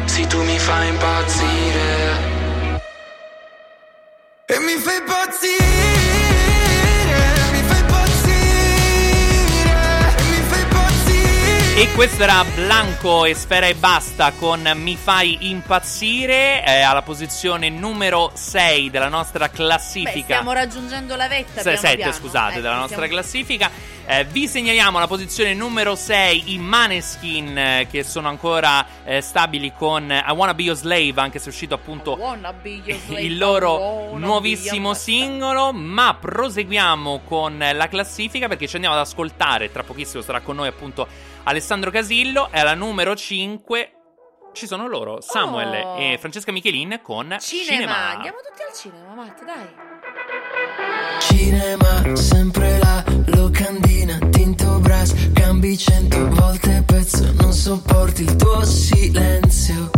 [0.06, 2.36] Sì tu mi fai impazzire.
[4.46, 5.97] E mi fai impazzire
[11.78, 17.70] E questo era Blanco e Sfera e Basta con Mi fai impazzire eh, alla posizione
[17.70, 20.24] numero 6 della nostra Beh, classifica.
[20.24, 21.62] stiamo raggiungendo la vetta.
[21.62, 22.14] Se- piano sette, piano.
[22.14, 23.70] scusate, Ecco, della nostra stiamo- classifica.
[24.10, 29.74] Eh, vi segnaliamo la posizione numero 6 i Maneskin eh, che sono ancora eh, stabili
[29.78, 34.94] con I Wanna Be Your Slave anche se è uscito appunto slave, il loro nuovissimo
[34.94, 40.56] singolo ma proseguiamo con la classifica perché ci andiamo ad ascoltare tra pochissimo sarà con
[40.56, 41.06] noi appunto
[41.48, 43.92] Alessandro Casillo e alla numero 5
[44.52, 45.98] ci sono loro Samuel Oh.
[45.98, 47.72] e Francesca Michelin con Cinema.
[47.72, 48.10] Cinema.
[48.10, 49.68] Andiamo tutti al cinema, Matt, dai.
[51.20, 59.90] Cinema, sempre la locandina, tinto brass, cambi cento volte pezzo, non sopporti il tuo silenzio.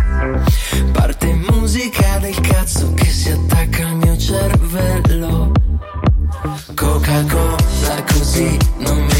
[0.91, 5.51] Parte musica del cazzo che si attacca al mio cervello.
[6.75, 9.18] Coca-Cola così non mi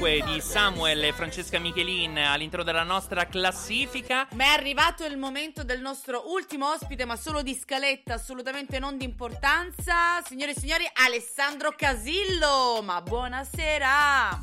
[0.00, 4.26] 5 di Samuel e Francesca Michelin all'interno della nostra classifica.
[4.32, 8.96] Ma è arrivato il momento del nostro ultimo ospite, ma solo di scaletta, assolutamente non
[8.96, 10.22] di importanza.
[10.24, 12.80] Signore e signori, Alessandro Casillo.
[12.82, 14.42] Ma buonasera.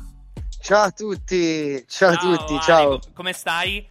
[0.60, 2.88] Ciao a tutti, ciao, a tutti, Ale, ciao.
[3.00, 3.90] co- come stai?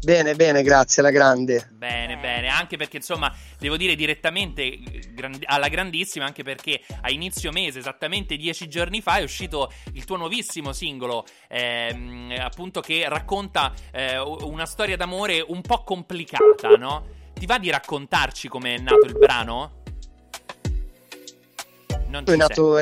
[0.00, 1.68] Bene, bene, grazie, alla grande.
[1.72, 4.78] Bene, bene, anche perché insomma, devo dire direttamente
[5.10, 10.04] grandi- alla grandissima, anche perché a inizio mese, esattamente dieci giorni fa, è uscito il
[10.04, 17.06] tuo nuovissimo singolo, ehm, appunto che racconta eh, una storia d'amore un po' complicata, no?
[17.34, 19.82] Ti va di raccontarci come è nato il brano?
[22.06, 22.78] Non È ci nato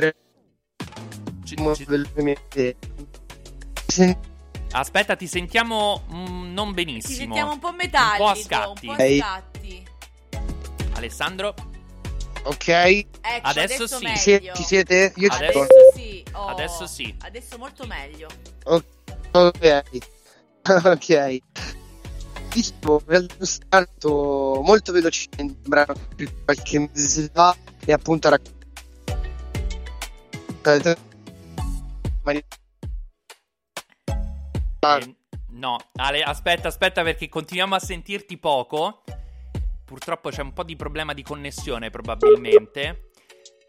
[1.87, 2.77] velocemente.
[3.87, 4.17] Sì,
[4.78, 7.16] Aspetta, ti sentiamo mm, non benissimo.
[7.16, 8.24] sentiamo un po' Un metallico.
[8.24, 8.86] po' a scatti.
[8.89, 9.86] un po' a scatti.
[10.94, 11.55] Alessandro?
[12.44, 13.09] Ok, Ecco,
[13.43, 13.97] Adesso adesso, sì.
[13.97, 14.19] ci, meglio.
[14.20, 15.12] siete, ci siete?
[15.16, 15.65] Io ci Adesso- sono.
[15.65, 16.24] Adesso sì.
[16.32, 17.16] oh, Adesso sì.
[17.23, 18.28] Adesso molto meglio.
[19.32, 19.82] Ok,
[20.85, 21.39] ok.
[22.53, 23.03] Dicevo,
[23.40, 27.55] stato molto velocemente un qualche mese fa
[27.85, 28.39] e appunto ha
[34.95, 39.03] raccontato Eh, no, Ale, aspetta, aspetta perché continuiamo a sentirti poco.
[39.85, 43.11] Purtroppo c'è un po' di problema di connessione probabilmente.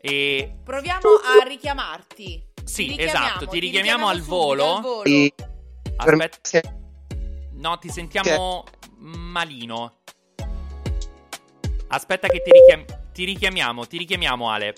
[0.01, 1.01] E Proviamo
[1.39, 2.45] a richiamarti.
[2.63, 4.75] Sì, Ti richiamiamo, esatto, ti richiamiamo al subito, volo.
[4.75, 5.03] al volo.
[5.03, 5.33] E-
[5.95, 6.75] aspetta.
[7.53, 8.63] No, ti sentiamo
[8.97, 9.99] malino.
[11.89, 14.73] Aspetta che ti, richiam- ti richiamiamo, ti richiamiamo Ale.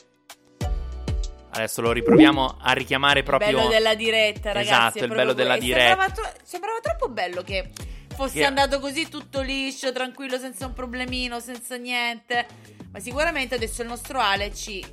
[1.59, 3.49] Adesso lo riproviamo a richiamare proprio.
[3.49, 4.97] Il bello della diretta, ragazzi.
[4.97, 5.87] Esatto, il bello della que- diretta.
[5.87, 7.71] Sembrava, tro- sembrava troppo bello che
[8.15, 12.45] fosse Che- andato così tutto liscio, tranquillo, senza un problemino, senza niente.
[12.91, 14.83] Ma sicuramente adesso il nostro Ale ci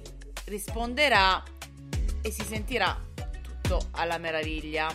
[0.46, 1.40] risponderà
[2.20, 2.98] e si sentirà
[3.42, 4.88] tutto alla meraviglia.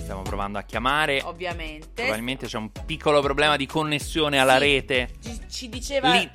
[0.00, 1.22] Stiamo provando a chiamare.
[1.22, 2.02] Ovviamente.
[2.02, 4.64] Probabilmente c'è un piccolo problema di connessione alla Sì.
[4.64, 5.10] rete.
[5.22, 6.10] Ci, ci diceva.
[6.12, 6.30] Lì-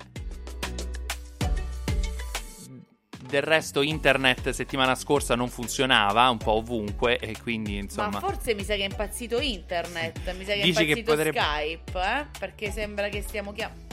[3.30, 8.56] Del resto internet settimana scorsa non funzionava un po' ovunque e quindi Ma insomma forse
[8.56, 10.34] mi sa che è impazzito internet.
[10.34, 12.26] Mi sa che è Dici che impazzito potrebbe- Skype, eh?
[12.40, 13.88] Perché sembra che stiamo chiamando.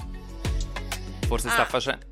[1.27, 1.53] forse Ah.
[1.53, 2.07] sta facendo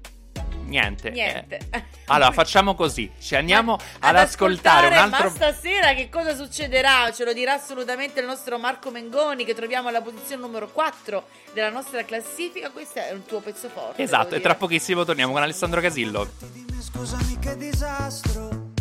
[0.66, 1.10] niente.
[1.10, 1.58] Niente.
[1.70, 1.84] eh.
[2.06, 6.34] Allora facciamo così, ci andiamo ad, ad ascoltare un ascoltare, altro Ma stasera che cosa
[6.34, 7.10] succederà?
[7.12, 11.70] Ce lo dirà assolutamente il nostro Marco Mengoni che troviamo alla posizione numero 4 della
[11.70, 12.70] nostra classifica.
[12.70, 14.02] Questo è un tuo pezzo forte.
[14.02, 16.28] Esatto, e tra pochissimo torniamo con Alessandro Casillo.
[16.80, 18.72] Scusami che disastro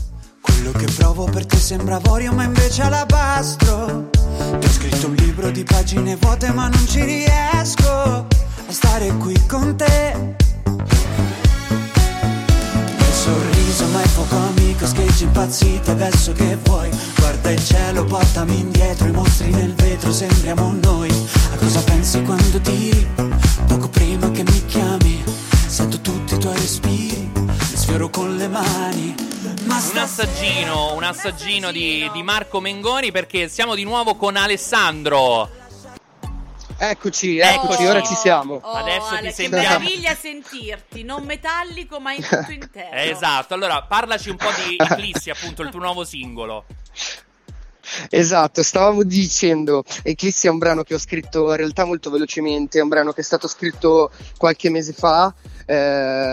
[0.41, 5.49] Quello che provo per te sembra avorio ma invece alabastro Ti ho scritto un libro
[5.51, 8.27] di pagine vuote ma non ci riesco A
[8.67, 10.35] stare qui con te
[13.93, 19.49] ma poco amico Scheggi impazzito adesso che vuoi Guarda il cielo, portami indietro I mostri
[19.51, 21.09] nel vetro, sembriamo noi
[21.53, 23.07] A cosa pensi quando tiri?
[23.67, 25.23] Poco prima che mi chiami
[25.67, 27.31] Sento tutti i tuoi respiri
[27.73, 29.15] sfioro con le mani
[29.65, 35.61] Ma Un assaggino, un assaggino di, di Marco Mengoni perché siamo di nuovo con Alessandro.
[36.77, 38.55] Eccoci, eccoci, ora ci siamo.
[38.61, 39.79] Oh, Adesso ti Ale, che sentiamo.
[39.79, 42.95] meraviglia sentirti, non metallico ma in tutto intero.
[42.95, 46.65] Esatto, allora parlaci un po' di Eclissi, appunto, il tuo nuovo singolo.
[48.09, 52.81] Esatto, stavamo dicendo, Eclissi è un brano che ho scritto in realtà molto velocemente, è
[52.81, 55.33] un brano che è stato scritto qualche mese fa,
[55.65, 55.75] eh,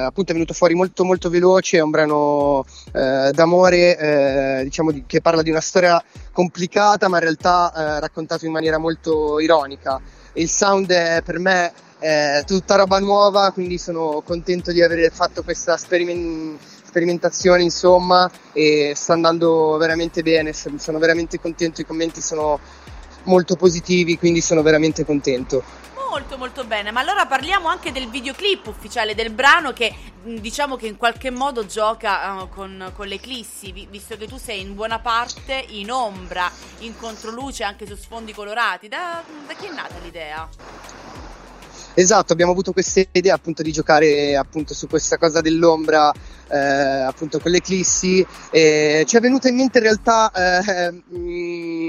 [0.07, 5.05] appunto è venuto fuori molto molto veloce, è un brano eh, d'amore, eh, diciamo di-
[5.07, 6.03] che parla di una storia
[6.33, 10.01] complicata ma in realtà eh, raccontato in maniera molto ironica.
[10.35, 15.43] Il sound è per me è tutta roba nuova, quindi sono contento di aver fatto
[15.43, 20.53] questa sperimen- sperimentazione, insomma, e sta andando veramente bene.
[20.53, 22.59] Sono veramente contento, i commenti sono
[23.25, 25.63] molto positivi, quindi sono veramente contento.
[26.11, 30.75] Molto molto bene, ma allora parliamo anche del videoclip ufficiale del brano che mh, diciamo
[30.75, 34.75] che in qualche modo gioca eh, con, con l'eclissi, vi- visto che tu sei in
[34.75, 36.51] buona parte in ombra,
[36.81, 38.89] in controluce anche su sfondi colorati.
[38.89, 40.49] Da, da chi è nata l'idea?
[41.95, 46.13] Esatto, abbiamo avuto questa idea appunto di giocare appunto su questa cosa dell'ombra,
[46.49, 48.25] eh, appunto con l'eclissi.
[48.51, 51.80] E ci è venuta in mente in realtà, eh, mm,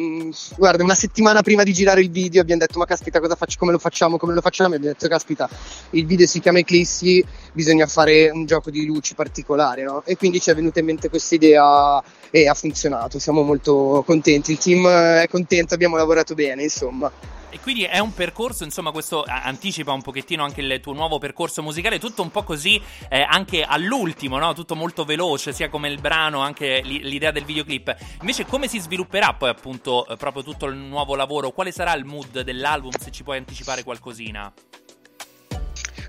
[0.58, 3.72] guarda, una settimana prima di girare il video abbiamo detto ma caspita cosa faccio, come
[3.72, 4.74] lo facciamo, come lo facciamo?
[4.74, 5.50] E abbiamo detto caspita,
[5.92, 10.04] il video si chiama Eclissi, bisogna fare un gioco di luci particolare, no?
[10.06, 14.52] E quindi ci è venuta in mente questa idea e ha funzionato, siamo molto contenti,
[14.52, 17.12] il team è contento, abbiamo lavorato bene, insomma.
[17.54, 21.62] E quindi è un percorso, insomma, questo anticipa un pochettino anche il tuo nuovo percorso
[21.62, 24.54] musicale, tutto un po' così eh, anche all'ultimo, no?
[24.54, 27.94] Tutto molto veloce, sia come il brano, anche li- l'idea del videoclip.
[28.22, 31.52] Invece come si svilupperà poi appunto eh, proprio tutto il nuovo lavoro?
[31.52, 34.52] Quale sarà il mood dell'album, se ci puoi anticipare qualcosina?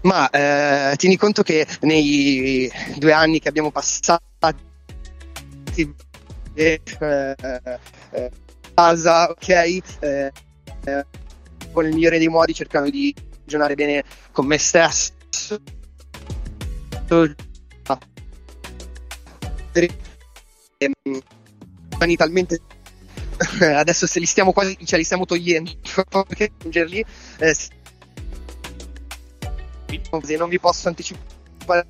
[0.03, 4.23] Ma eh, tieni conto che nei due anni che abbiamo passato
[6.55, 8.31] eh, eh,
[8.75, 9.83] casa, ok, eh,
[10.85, 11.07] eh,
[11.73, 15.15] con il migliore dei modi cercando di ragionare bene con me stesso.
[22.17, 22.61] Talmente
[23.75, 25.71] adesso se li stiamo quasi ce li stiamo togliendo
[26.29, 27.05] perché aggiungerli
[27.39, 27.71] eh, se
[30.37, 31.87] non vi posso anticipare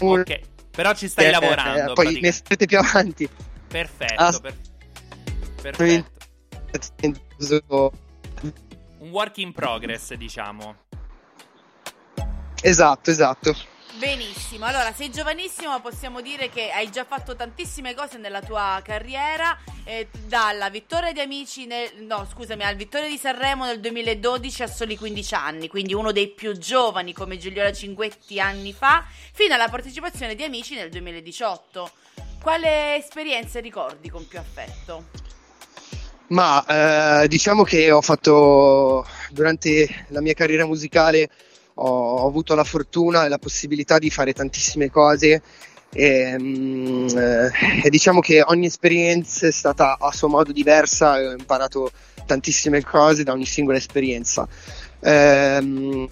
[0.00, 0.40] Ok,
[0.70, 1.90] però ci stai eh, lavorando.
[1.92, 3.28] eh, poi ne sarete più avanti
[3.68, 4.56] Perfetto, Ah, per-
[5.62, 6.10] perfetto.
[9.02, 10.76] Un work in progress, diciamo.
[12.62, 13.56] esatto esatto
[13.98, 19.58] Benissimo, allora sei giovanissimo, possiamo dire che hai già fatto tantissime cose nella tua carriera,
[19.84, 24.66] eh, dalla vittoria di Amici, nel, no scusami, al vittoria di Sanremo nel 2012 a
[24.66, 29.68] soli 15 anni, quindi uno dei più giovani come Giuliola Cinquetti anni fa, fino alla
[29.68, 31.90] partecipazione di Amici nel 2018.
[32.40, 35.31] Quale esperienze ricordi con più affetto?
[36.32, 41.28] Ma eh, diciamo che ho fatto durante la mia carriera musicale
[41.74, 45.42] ho, ho avuto la fortuna e la possibilità di fare tantissime cose
[45.92, 47.08] e, mm,
[47.84, 51.90] eh, diciamo che ogni esperienza è stata a suo modo diversa e ho imparato
[52.24, 54.48] tantissime cose da ogni singola esperienza.
[55.00, 56.08] Ehm,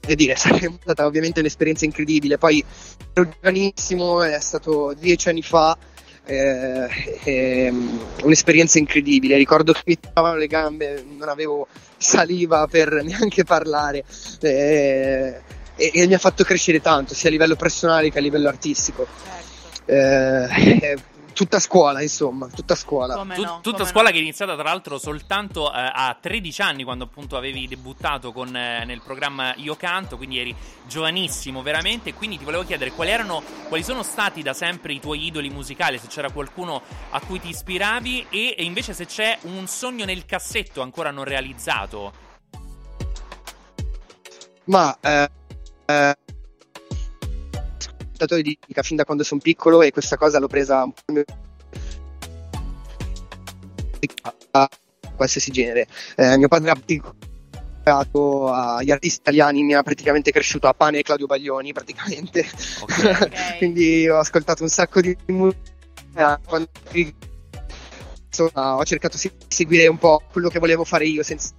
[0.00, 2.38] che dire, è stata ovviamente un'esperienza incredibile.
[2.38, 2.64] Poi
[3.12, 5.76] ero giovanissimo, è stato dieci anni fa,
[6.28, 6.88] eh,
[7.24, 9.36] ehm, un'esperienza incredibile.
[9.36, 14.04] Ricordo che mi trovavano le gambe, non avevo saliva per neanche parlare.
[14.40, 15.40] eh,
[15.78, 19.06] e, e mi ha fatto crescere tanto, sia a livello personale che a livello artistico.
[19.86, 20.48] Eh,
[20.80, 20.98] eh,
[21.38, 23.14] tutta scuola, insomma, tutta scuola.
[23.14, 27.36] Tut- tutta scuola che è iniziata tra l'altro soltanto eh, a 13 anni quando appunto
[27.36, 30.52] avevi debuttato con, eh, nel programma Io Canto, quindi eri
[30.88, 35.26] giovanissimo veramente, quindi ti volevo chiedere quali erano, quali sono stati da sempre i tuoi
[35.26, 39.68] idoli musicali, se c'era qualcuno a cui ti ispiravi e, e invece se c'è un
[39.68, 42.12] sogno nel cassetto ancora non realizzato.
[44.64, 45.30] Ma eh,
[45.86, 46.16] eh,
[48.18, 51.22] ascoltatore di musica fin da quando sono piccolo e questa cosa l'ho presa un po'
[54.50, 54.68] a
[55.14, 55.86] qualsiasi genere.
[56.16, 56.76] Eh, mio padre ha
[58.52, 62.44] agli artisti italiani, mi ha praticamente cresciuto a pane e Claudio Baglioni, praticamente.
[63.58, 66.40] Quindi ho ascoltato un sacco di musica.
[66.44, 66.68] Quando
[68.26, 71.54] insomma, ho cercato di seguire un po' quello che volevo fare io senza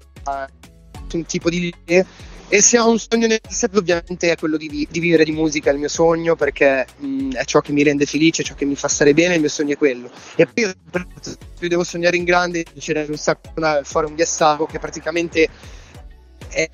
[1.13, 2.05] un tipo di linee.
[2.51, 5.31] E se ho un sogno nel cassetto, ovviamente è quello di, vi- di vivere di
[5.31, 8.55] musica, è il mio sogno, perché mh, è ciò che mi rende felice, è ciò
[8.55, 10.09] che mi fa stare bene, il mio sogno è quello.
[10.35, 13.51] E poi io devo sognare in grande, c'era un sacco
[13.83, 15.47] forum di Assago, che praticamente
[16.47, 16.67] è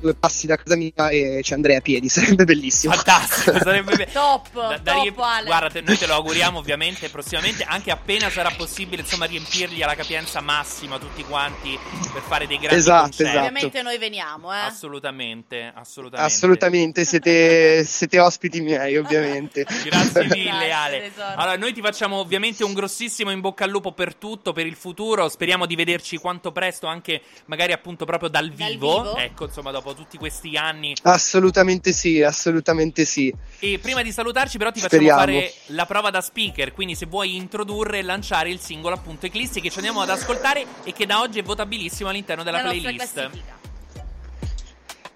[0.00, 2.92] due passi da casa mia e ci andrei a piedi, sarebbe bellissimo.
[2.94, 5.44] Fantastico, sarebbe be- Top, da, da top riemp-.
[5.44, 9.94] Guarda, te- noi te lo auguriamo ovviamente prossimamente, anche appena sarà possibile, insomma, riempirli alla
[9.94, 11.78] capienza massima tutti quanti
[12.12, 13.22] per fare dei grandi Esatto, concerti.
[13.32, 13.46] esatto.
[13.46, 14.58] Ovviamente noi veniamo, eh.
[14.58, 16.32] Assolutamente, assolutamente.
[16.32, 19.64] Assolutamente, siete, siete ospiti miei, ovviamente.
[19.84, 21.12] Grazie mille Ale.
[21.36, 24.74] Allora, noi ti facciamo ovviamente un grossissimo in bocca al lupo per tutto, per il
[24.76, 25.28] futuro.
[25.28, 29.02] Speriamo di vederci quanto presto, anche magari appunto proprio dal vivo.
[29.02, 29.16] vivo.
[29.16, 30.94] Ecco, insomma, dopo tutti questi anni.
[31.02, 33.32] Assolutamente sì, assolutamente sì.
[33.58, 35.40] E prima di salutarci, però, ti facciamo Speriamo.
[35.40, 36.72] fare la prova da speaker.
[36.72, 40.64] Quindi, se vuoi introdurre e lanciare il singolo, appunto, Eclissi, che ci andiamo ad ascoltare
[40.84, 43.30] e che da oggi è votabilissimo all'interno della La playlist.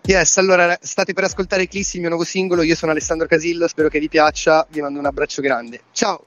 [0.03, 2.63] Yes, allora state per ascoltare Eclissi, il mio nuovo singolo.
[2.63, 4.67] Io sono Alessandro Casillo, spero che vi piaccia.
[4.71, 5.83] Vi mando un abbraccio grande.
[5.93, 6.27] Ciao.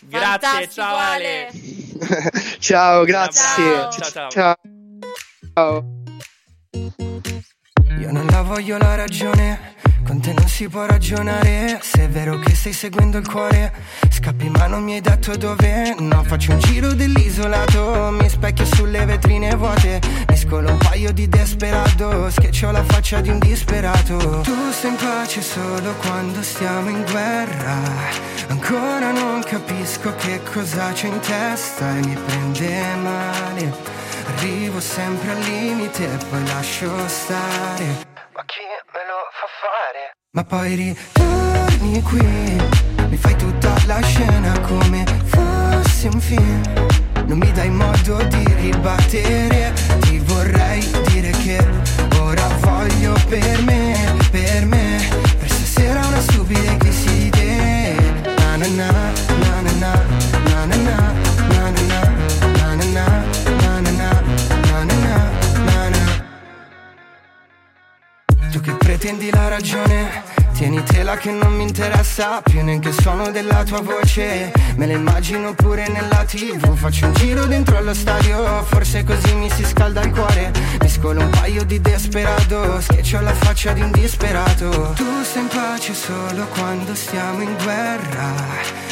[0.00, 1.50] Grazie, Fantastico, ciao Ale.
[2.60, 3.64] Ciao, grazie.
[3.64, 4.56] Ciao, ciao, ciao.
[5.54, 7.07] Ciao.
[7.98, 9.74] Io non la voglio la ragione,
[10.06, 11.80] con te non si può ragionare.
[11.82, 13.72] Se è vero che stai seguendo il cuore,
[14.08, 15.96] scappi ma non mi hai detto dove.
[15.98, 20.00] No, faccio un giro dell'isolato, mi specchio sulle vetrine vuote.
[20.28, 24.42] Mescolo un paio di desperado, schiaccio la faccia di un disperato.
[24.42, 27.76] Tu stai in pace solo quando stiamo in guerra.
[28.46, 33.97] Ancora non capisco che cosa c'è in testa e mi prende male.
[34.28, 37.86] Arrivo sempre al limite e poi lascio stare.
[38.34, 40.12] Ma chi me lo fa fare?
[40.32, 46.96] Ma poi ritorni qui, mi fai tutta la scena come fosse un film.
[47.28, 51.58] non mi dai modo di ribattere Ti vorrei dire che
[52.18, 55.06] ora voglio per me, per me
[55.38, 57.94] Per stasera una stupida te
[58.38, 58.90] Na na na,
[59.40, 60.17] na na na, na na
[68.98, 74.50] pretendi la ragione Tienitela che non mi interessa più neanche il suono della tua voce.
[74.74, 79.48] Me la immagino pure nella tv Faccio un giro dentro allo stadio Forse così mi
[79.50, 80.50] si scalda il cuore.
[80.80, 84.92] Mi scolo un paio di desperado Schiaccio la faccia di un disperato.
[84.96, 88.34] Tu sei in pace solo quando stiamo in guerra.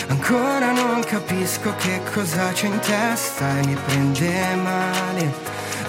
[0.06, 5.32] Ancora non capisco che cosa c'è in testa E mi prende male.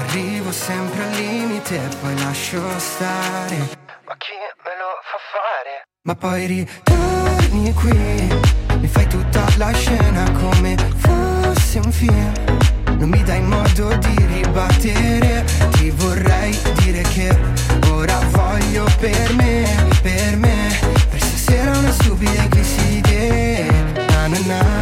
[0.07, 4.32] Arrivo sempre al limite e poi lascio stare Ma chi
[4.64, 5.84] me lo fa fare?
[6.04, 12.34] Ma poi ritorni qui Mi fai tutta la scena come fosse un film.
[13.00, 17.38] Non mi dai modo di ribattere Ti vorrei dire che
[17.92, 20.80] ora voglio per me, per me.
[21.10, 23.66] Per stasera una stupida di te
[24.08, 24.77] Na na na, na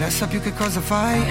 [0.00, 1.22] interessa più che cosa fai,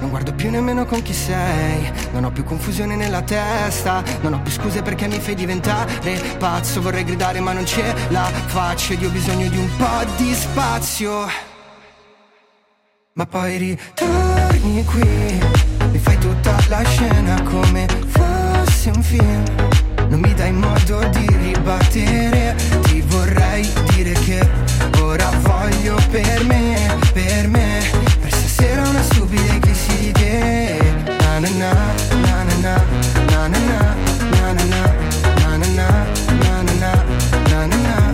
[0.00, 4.40] non guardo più nemmeno con chi sei, non ho più confusione nella testa, non ho
[4.40, 5.92] più scuse perché mi fai diventare
[6.38, 10.32] pazzo, vorrei gridare ma non ce la faccio io ho bisogno di un po' di
[10.32, 11.26] spazio.
[13.12, 15.40] Ma poi ritorni qui,
[15.90, 19.44] mi fai tutta la scena come fosse un film,
[20.08, 24.48] non mi dai modo di ribattere, ti vorrei dire che
[25.02, 28.03] ora voglio per me, per me,
[28.64, 30.78] per stasera una stupida eclissi di te.
[31.20, 31.72] Na na na,
[32.24, 32.74] na na na,
[33.30, 33.94] na na na,
[34.30, 34.82] na na na,
[35.40, 35.88] na na na,
[36.24, 36.92] na na na, na na
[37.50, 38.13] na, na na.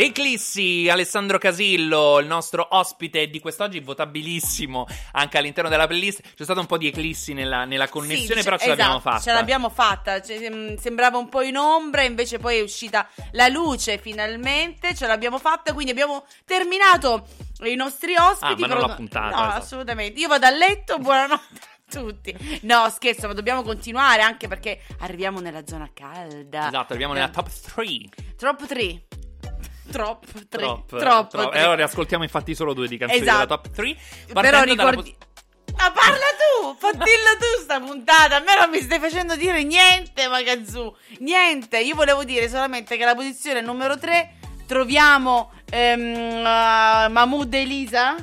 [0.00, 6.20] Eclissi, Alessandro Casillo, il nostro ospite di quest'oggi, votabilissimo anche all'interno della playlist.
[6.36, 9.18] C'è stato un po' di eclissi nella, nella connessione, Sì, però ce esatto, l'abbiamo fatta.
[9.20, 10.22] Ce l'abbiamo fatta.
[10.22, 14.94] Cioè, sembrava un po' in ombra, invece poi è uscita la luce finalmente.
[14.94, 17.26] Ce l'abbiamo fatta, quindi abbiamo terminato
[17.64, 18.62] i nostri ospiti.
[18.62, 19.62] Ah, ma non la puntata, No, esatto.
[19.64, 20.20] assolutamente.
[20.20, 21.42] Io vado a letto, buonanotte.
[21.60, 26.68] a Tutti, no scherzo, ma dobbiamo continuare anche perché arriviamo nella zona calda.
[26.68, 27.84] Esatto, arriviamo nella top 3.
[28.36, 29.02] Top 3.
[29.90, 30.46] Troppo 3.
[30.48, 31.28] Troppo, Troppo.
[31.28, 31.48] troppo.
[31.50, 31.58] tre.
[31.60, 33.36] E allora ascoltiamo infatti solo due di canzoni Esatto.
[33.36, 33.96] della top 3.
[34.32, 35.16] Però ricordi.
[35.76, 38.36] Ma parla tu, fatilla tu sta puntata.
[38.36, 40.94] A me non mi stai facendo dire niente, Magazzu.
[41.20, 41.78] Niente.
[41.78, 44.34] Io volevo dire solamente che alla posizione numero 3
[44.66, 46.00] troviamo ehm,
[46.38, 48.16] uh, Mahmood e Elisa.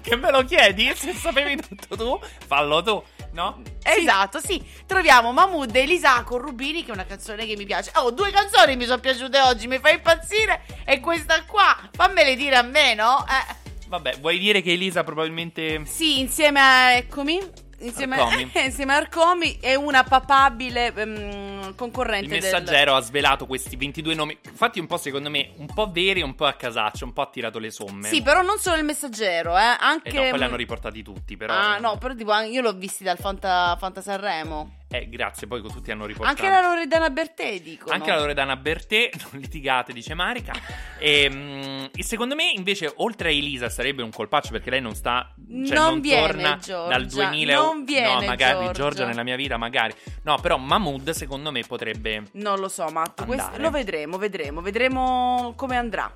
[0.00, 0.90] Che me lo chiedi?
[0.94, 3.02] Se sapevi tutto tu, fallo tu,
[3.34, 3.60] no?
[3.82, 4.64] Esatto, sì.
[4.86, 7.90] Troviamo Mahmood e Elisa con Rubini, che è una canzone che mi piace.
[7.96, 10.62] Oh, due canzoni mi sono piaciute oggi, mi fai impazzire.
[10.84, 13.24] E questa qua, fammele dire a me, no?
[13.28, 13.62] Eh.
[13.88, 15.84] Vabbè, vuoi dire che Elisa probabilmente...
[15.84, 17.63] Sì, insieme a Eccomi.
[17.86, 18.50] Insieme, Arcomi.
[18.64, 22.40] insieme a Arcomi è una papabile Il concorrente del...
[22.40, 26.24] messaggero ha svelato questi 22 nomi, infatti un po' secondo me, un po' veri e
[26.24, 28.08] un po' a casaccio, un po' ha tirato le somme.
[28.08, 30.10] Sì, però non solo il messaggero, eh, anche...
[30.10, 31.54] E no, poi li hanno riportati tutti, però...
[31.54, 34.82] Ah, no, però tipo io l'ho visti dal Fanta, Fanta Sanremo.
[34.88, 36.40] Eh, grazie, poi tutti hanno riportato.
[36.40, 37.92] Anche la Loredana Bertè, dicono.
[37.92, 40.52] Anche la Loredana Bertè, non litigate, dice Marica.
[40.98, 44.94] E, mm, e secondo me, invece, oltre a Elisa, sarebbe un colpaccio perché lei non
[44.94, 45.34] sta.
[45.36, 47.54] Cioè, Non non, viene, torna Giorgia, dal 2000.
[47.56, 48.72] non viene, no, magari Giorgia.
[48.72, 49.94] Giorgia nella mia vita, magari.
[50.22, 52.22] No, però Mahmood, secondo me, potrebbe.
[52.34, 56.10] Non lo so, Matt, questo- lo vedremo, vedremo, vedremo come andrà.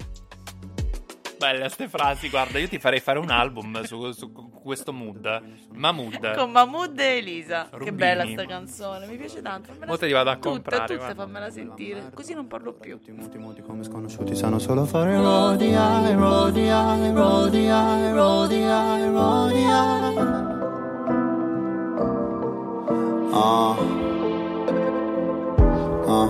[1.38, 5.42] Belle queste frasi, guarda, io ti farei fare un album su, su questo mood.
[5.72, 6.34] Mahmood.
[6.36, 7.68] Con Mahmood e Elisa.
[7.70, 7.96] Che Rubini.
[7.96, 9.68] bella sta canzone, mi piace tanto.
[9.68, 12.98] fammela Mo te li vado a tutte, comprare, Tutte, fammela sentire, così non parlo più.
[13.64, 20.46] Come sconosciuti sanno solo fare rodia, rodia, rodia, rodia, rodia.
[23.30, 23.76] Ah.
[26.06, 26.28] Ah.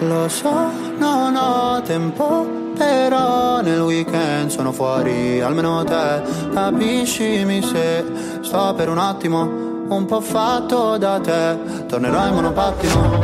[0.00, 6.22] Lo so, non ho tempo, però nel weekend sono fuori, almeno te
[6.54, 8.02] capiscimi se
[8.40, 11.58] sto per un attimo un po' fatto da te.
[11.86, 13.20] Tornerò in monopattino,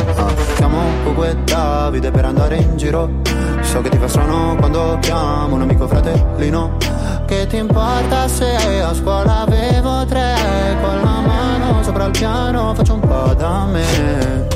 [0.56, 3.08] chiamo Ugo e Davide per andare in giro.
[3.62, 6.76] So che ti fa strano quando chiamo un amico fratellino.
[7.24, 10.34] Che ti importa se a scuola avevo tre
[10.82, 14.55] con la mano sopra il piano faccio un po' da me.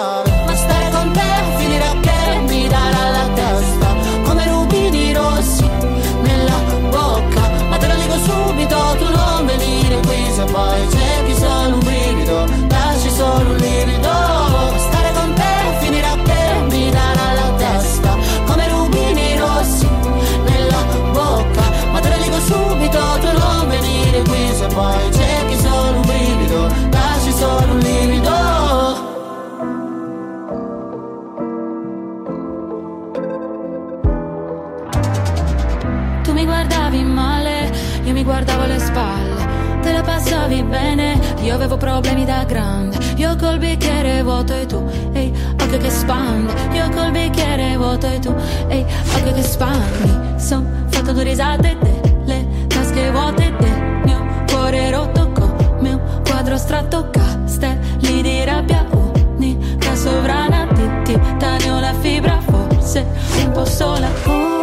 [0.00, 0.30] Chiave.
[0.46, 3.94] Ma stare con te finirà che mi darà la testa
[4.24, 5.68] come rubini rossi
[6.22, 6.58] nella
[6.88, 7.50] bocca.
[7.68, 10.99] Ma te lo dico subito, tu non venire qui se poi
[38.30, 39.48] guardavo alle spalle.
[39.82, 42.96] Te la passavi bene, io avevo problemi da grande.
[43.16, 46.52] Io col bicchiere vuoto e tu, ehi, occhio che spandi.
[46.72, 48.32] Io col bicchiere vuoto e tu,
[48.68, 48.86] ehi,
[49.16, 50.38] occhio che spandi.
[50.38, 57.10] Son fatto due risate delle tasche vuote del mio cuore rotto come un quadro astratto
[57.10, 63.06] castelli di rabbia unica sovrana di titanio la fibra forse
[63.44, 64.59] un po' sola con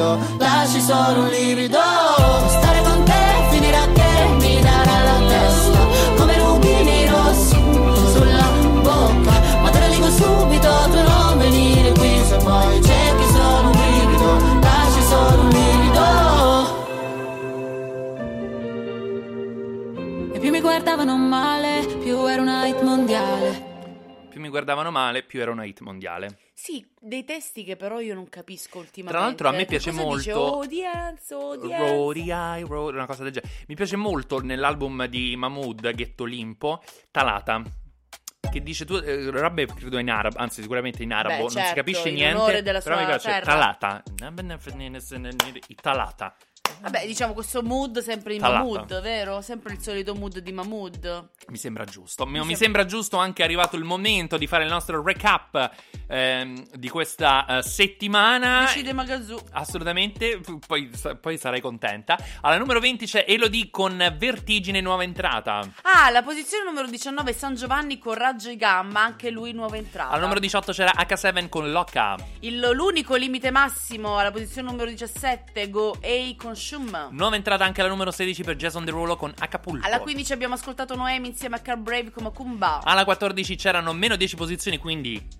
[0.00, 1.99] un brivido lasci solo un livido stare
[24.50, 26.38] guardavano male, più era una hit mondiale.
[26.54, 29.16] Sì, dei testi che però io non capisco ultimamente.
[29.18, 30.32] Tra l'altro a me Che piace cosa dice?
[30.34, 31.88] molto- Audience, audience.
[31.88, 33.52] Roady I Road, una cosa del genere.
[33.68, 37.62] Mi piace molto nell'album di Mahmood, Ghetto Limpo, Talata.
[38.50, 41.56] Che dice tu, eh, robe credo in arabo, anzi sicuramente in arabo, Beh, non si
[41.58, 42.62] certo, capisce niente.
[42.62, 43.44] però mi piace terra.
[43.44, 44.02] Talata.
[45.80, 46.36] Talata.
[46.80, 48.58] Vabbè, diciamo questo mood sempre in Talata.
[48.64, 49.40] Mahmood, vero?
[49.42, 51.28] Sempre il solito mood di Mahmood.
[51.48, 52.24] Mi sembra giusto.
[52.24, 55.70] Mi, mi sembra- sembra giusto anche arrivato il momento di fare il nostro recap
[56.06, 58.60] ehm, di questa eh, settimana.
[58.60, 59.38] Decide Magazù.
[59.52, 60.90] Assolutamente, poi,
[61.20, 62.18] poi sarai contenta.
[62.40, 65.60] Alla numero 20 c'è Elodie con Vertigine nuova entrata.
[65.82, 70.10] Ah, la posizione numero 19 San Giovanni con Raggio e Gamma, anche lui nuova entrata.
[70.10, 72.16] Al numero 18 c'era H7 con Locca.
[72.40, 77.08] Il- l'unico limite massimo alla posizione numero 17 Go A con Shum.
[77.10, 79.84] Nuova entrata anche alla numero 16 per Jason Derulo con Acapulco.
[79.86, 82.80] Alla 15 abbiamo ascoltato Noemi insieme a Car Brave come Kumba.
[82.84, 85.38] Alla 14 c'erano meno 10 posizioni, quindi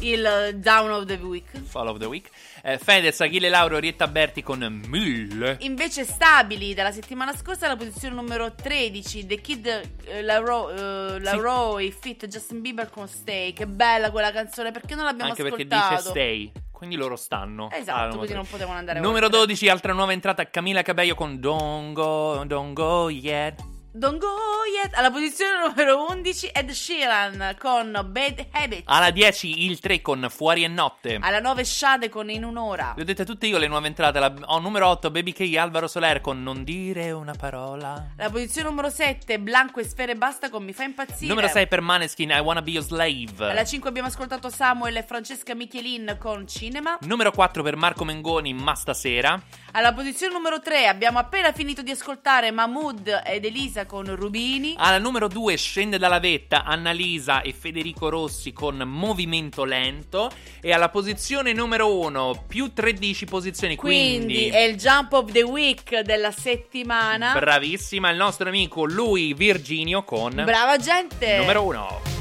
[0.00, 1.44] Il eh, Down of the Week.
[1.62, 2.28] Fall of the Week.
[2.62, 5.58] Eh, Fedez, Achille Lauro, Orietta Berti con 1000.
[5.60, 9.66] Invece stabili dalla settimana scorsa alla posizione numero 13 The Kid
[10.06, 13.52] eh, Laroi eh, Laroi Fit Justin Bieber con Stay.
[13.52, 15.94] Che bella quella canzone, perché non l'abbiamo Anche perché ascoltato?
[15.96, 16.52] dice stay.
[16.80, 17.68] Quindi loro stanno.
[17.70, 18.50] Esatto, numero quindi non 13.
[18.52, 19.40] potevano andare Numero oltre.
[19.40, 23.62] 12, altra nuova entrata, Camila Cabello con Don't Go, Don't Go Yet.
[23.92, 24.28] Don't go
[24.72, 24.94] yet.
[24.94, 28.82] Alla posizione numero 11 Ed Sheeran con Bad Habit.
[28.84, 31.18] Alla 10, il 3 con Fuori e Notte.
[31.20, 32.92] Alla 9 Shade con In un'ora.
[32.94, 34.20] Le ho dette tutte io le nuove entrate.
[34.20, 38.12] La, ho numero 8, Baby K, Alvaro Soler con Non dire una parola.
[38.16, 41.26] La posizione numero 7 Blanco e Sfere Basta con Mi fa impazzire.
[41.26, 43.50] Numero 6 per Maneskin, I Wanna Be Your Slave.
[43.50, 46.96] Alla 5 abbiamo ascoltato Samuel e Francesca Michelin con Cinema.
[47.00, 49.42] Numero 4 per Marco Mengoni, Ma stasera.
[49.72, 54.74] Alla posizione numero 3 abbiamo appena finito di ascoltare Mahmood ed Elisa con Rubini.
[54.76, 60.30] Alla numero 2 scende dalla vetta Annalisa e Federico Rossi con Movimento Lento.
[60.60, 63.76] E alla posizione numero 1, più 13 posizioni.
[63.76, 67.32] Quindi, Quindi, è il Jump of the Week della settimana.
[67.32, 71.38] bravissima il nostro amico lui Virginio con Brava gente.
[71.38, 72.18] numero 1.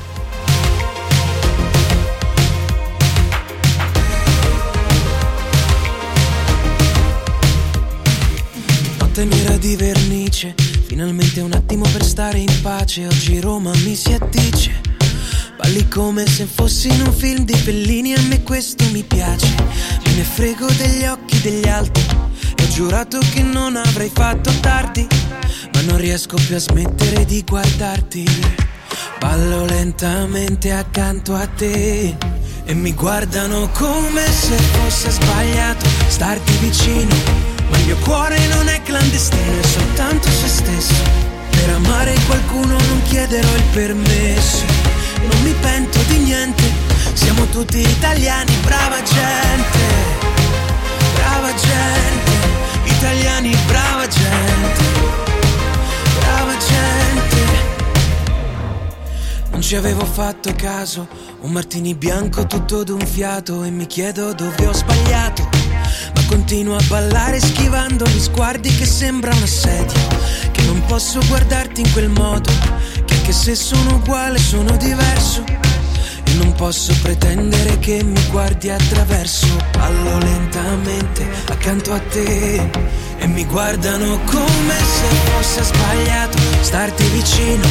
[9.00, 10.56] Notte nera di vernice,
[10.90, 13.06] finalmente un attimo per stare in pace.
[13.06, 14.82] Oggi Roma mi si addice.
[15.56, 19.54] Balli come se fossi in un film di Fellini, a me questo mi piace.
[20.04, 22.04] Me ne frego degli occhi degli altri.
[22.58, 25.08] E ho giurato che non avrei fatto tardi,
[25.74, 28.26] ma non riesco più a smettere di guardarti.
[29.20, 32.18] Ballo lentamente accanto a te.
[32.66, 37.39] E mi guardano come se fosse sbagliato starti vicino
[37.70, 41.04] Ma il mio cuore non è clandestino, è soltanto se stesso.
[41.50, 44.64] Per amare qualcuno non chiederò il permesso.
[45.22, 46.64] Non mi pento di niente,
[47.14, 49.80] siamo tutti italiani, brava gente.
[51.16, 52.32] Brava gente,
[52.86, 54.84] italiani, brava gente.
[56.20, 57.48] Brava gente.
[59.52, 61.08] Non ci avevo fatto caso,
[61.42, 65.59] un martini bianco tutto d'un fiato e mi chiedo dove ho sbagliato.
[66.30, 70.00] Continuo a ballare schivando gli sguardi che sembra un assedio.
[70.52, 72.52] Che non posso guardarti in quel modo,
[73.06, 75.44] che anche se sono uguale sono diverso.
[76.24, 79.48] E non posso pretendere che mi guardi attraverso.
[79.72, 82.70] Ballo lentamente accanto a te
[83.18, 87.68] e mi guardano come se fosse sbagliato starti vicino.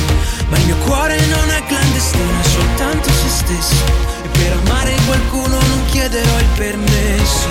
[0.49, 4.18] Ma il mio cuore non è clandestino, è soltanto se stesso.
[4.39, 7.49] Per amare qualcuno non chiederò il permesso.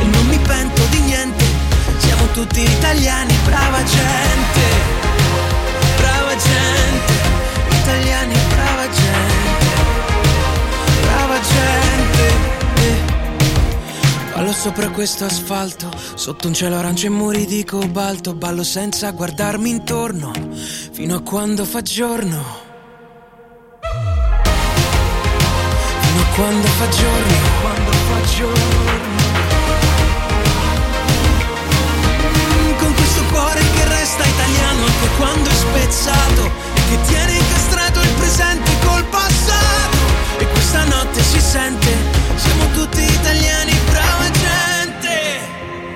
[0.00, 1.44] E non mi pento di niente,
[1.98, 4.62] siamo tutti italiani, brava gente.
[5.96, 7.12] Brava gente,
[7.80, 9.46] italiani, brava gente.
[11.02, 12.26] Brava gente.
[12.76, 13.16] eh.
[14.34, 19.68] Ballo sopra questo asfalto, sotto un cielo arancio e muri di cobalto, ballo senza guardarmi
[19.68, 20.30] intorno,
[20.92, 22.67] fino a quando fa giorno.
[26.38, 29.16] Quando fa giorno, quando fa giorno.
[32.78, 38.12] Con questo cuore che resta italiano anche quando è spezzato e che tiene incastrato il
[38.20, 39.96] presente col passato.
[40.38, 41.96] E questa notte si sente,
[42.36, 44.07] siamo tutti italiani, gente.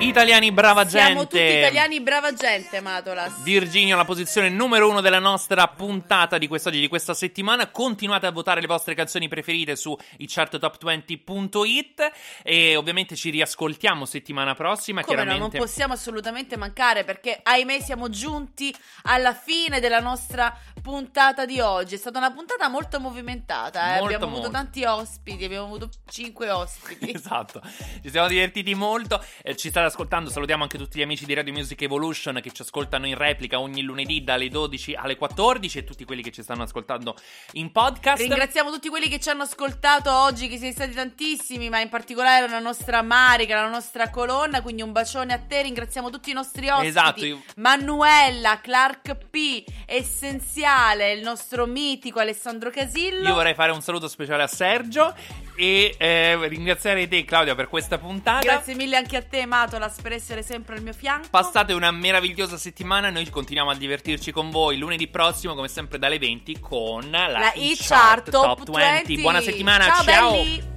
[0.07, 1.23] Italiani, brava Siamo gente.
[1.23, 3.41] tutti italiani, brava gente, Matolas.
[3.43, 7.69] Virginio, la posizione numero uno della nostra puntata di quest'oggi, di questa settimana.
[7.69, 12.11] Continuate a votare le vostre canzoni preferite su icharttop20.it
[12.43, 15.01] e ovviamente ci riascoltiamo settimana prossima.
[15.03, 15.57] Come no, non chiaramente.
[15.57, 18.73] possiamo assolutamente mancare perché, ahimè, siamo giunti
[19.03, 21.95] alla fine della nostra puntata di oggi.
[21.95, 23.95] È stata una puntata molto movimentata.
[23.95, 23.99] eh.
[23.99, 24.51] Molto, abbiamo avuto molto.
[24.51, 27.11] tanti ospiti, abbiamo avuto cinque ospiti.
[27.23, 27.61] Esatto,
[28.01, 29.23] ci siamo divertiti molto.
[29.41, 30.29] Eh, ci state ascoltando.
[30.29, 33.81] Salutiamo anche tutti gli amici di Radio Music Evolution che ci ascoltano in replica ogni
[33.81, 37.15] lunedì dalle 12 alle 14 e tutti quelli che ci stanno ascoltando
[37.53, 38.21] in podcast.
[38.21, 42.49] Ringraziamo tutti quelli che ci hanno ascoltato oggi, che siete stati tantissimi, ma in particolare
[42.49, 44.61] la nostra Marica, la nostra colonna.
[44.61, 45.61] Quindi un bacione a te.
[45.61, 50.71] Ringraziamo tutti i nostri ospiti: Esatto, io- Manuela, Clark P, Essenziale,
[51.13, 53.27] il nostro mitico Alessandro Casillo.
[53.27, 55.13] Io vorrei fare un saluto speciale a Sergio
[55.55, 58.39] e eh, ringraziare te, Claudia, per questa puntata.
[58.39, 61.27] Grazie mille anche a te, Matolas, per essere sempre al mio fianco.
[61.29, 63.09] Passate una meravigliosa settimana.
[63.09, 67.51] Noi continuiamo a divertirci con voi lunedì prossimo, come sempre dalle 20, con la, La
[67.53, 69.05] E E-Chart Top Top 20.
[69.05, 69.21] 20.
[69.21, 70.72] Buona settimana, Ciao, ciao.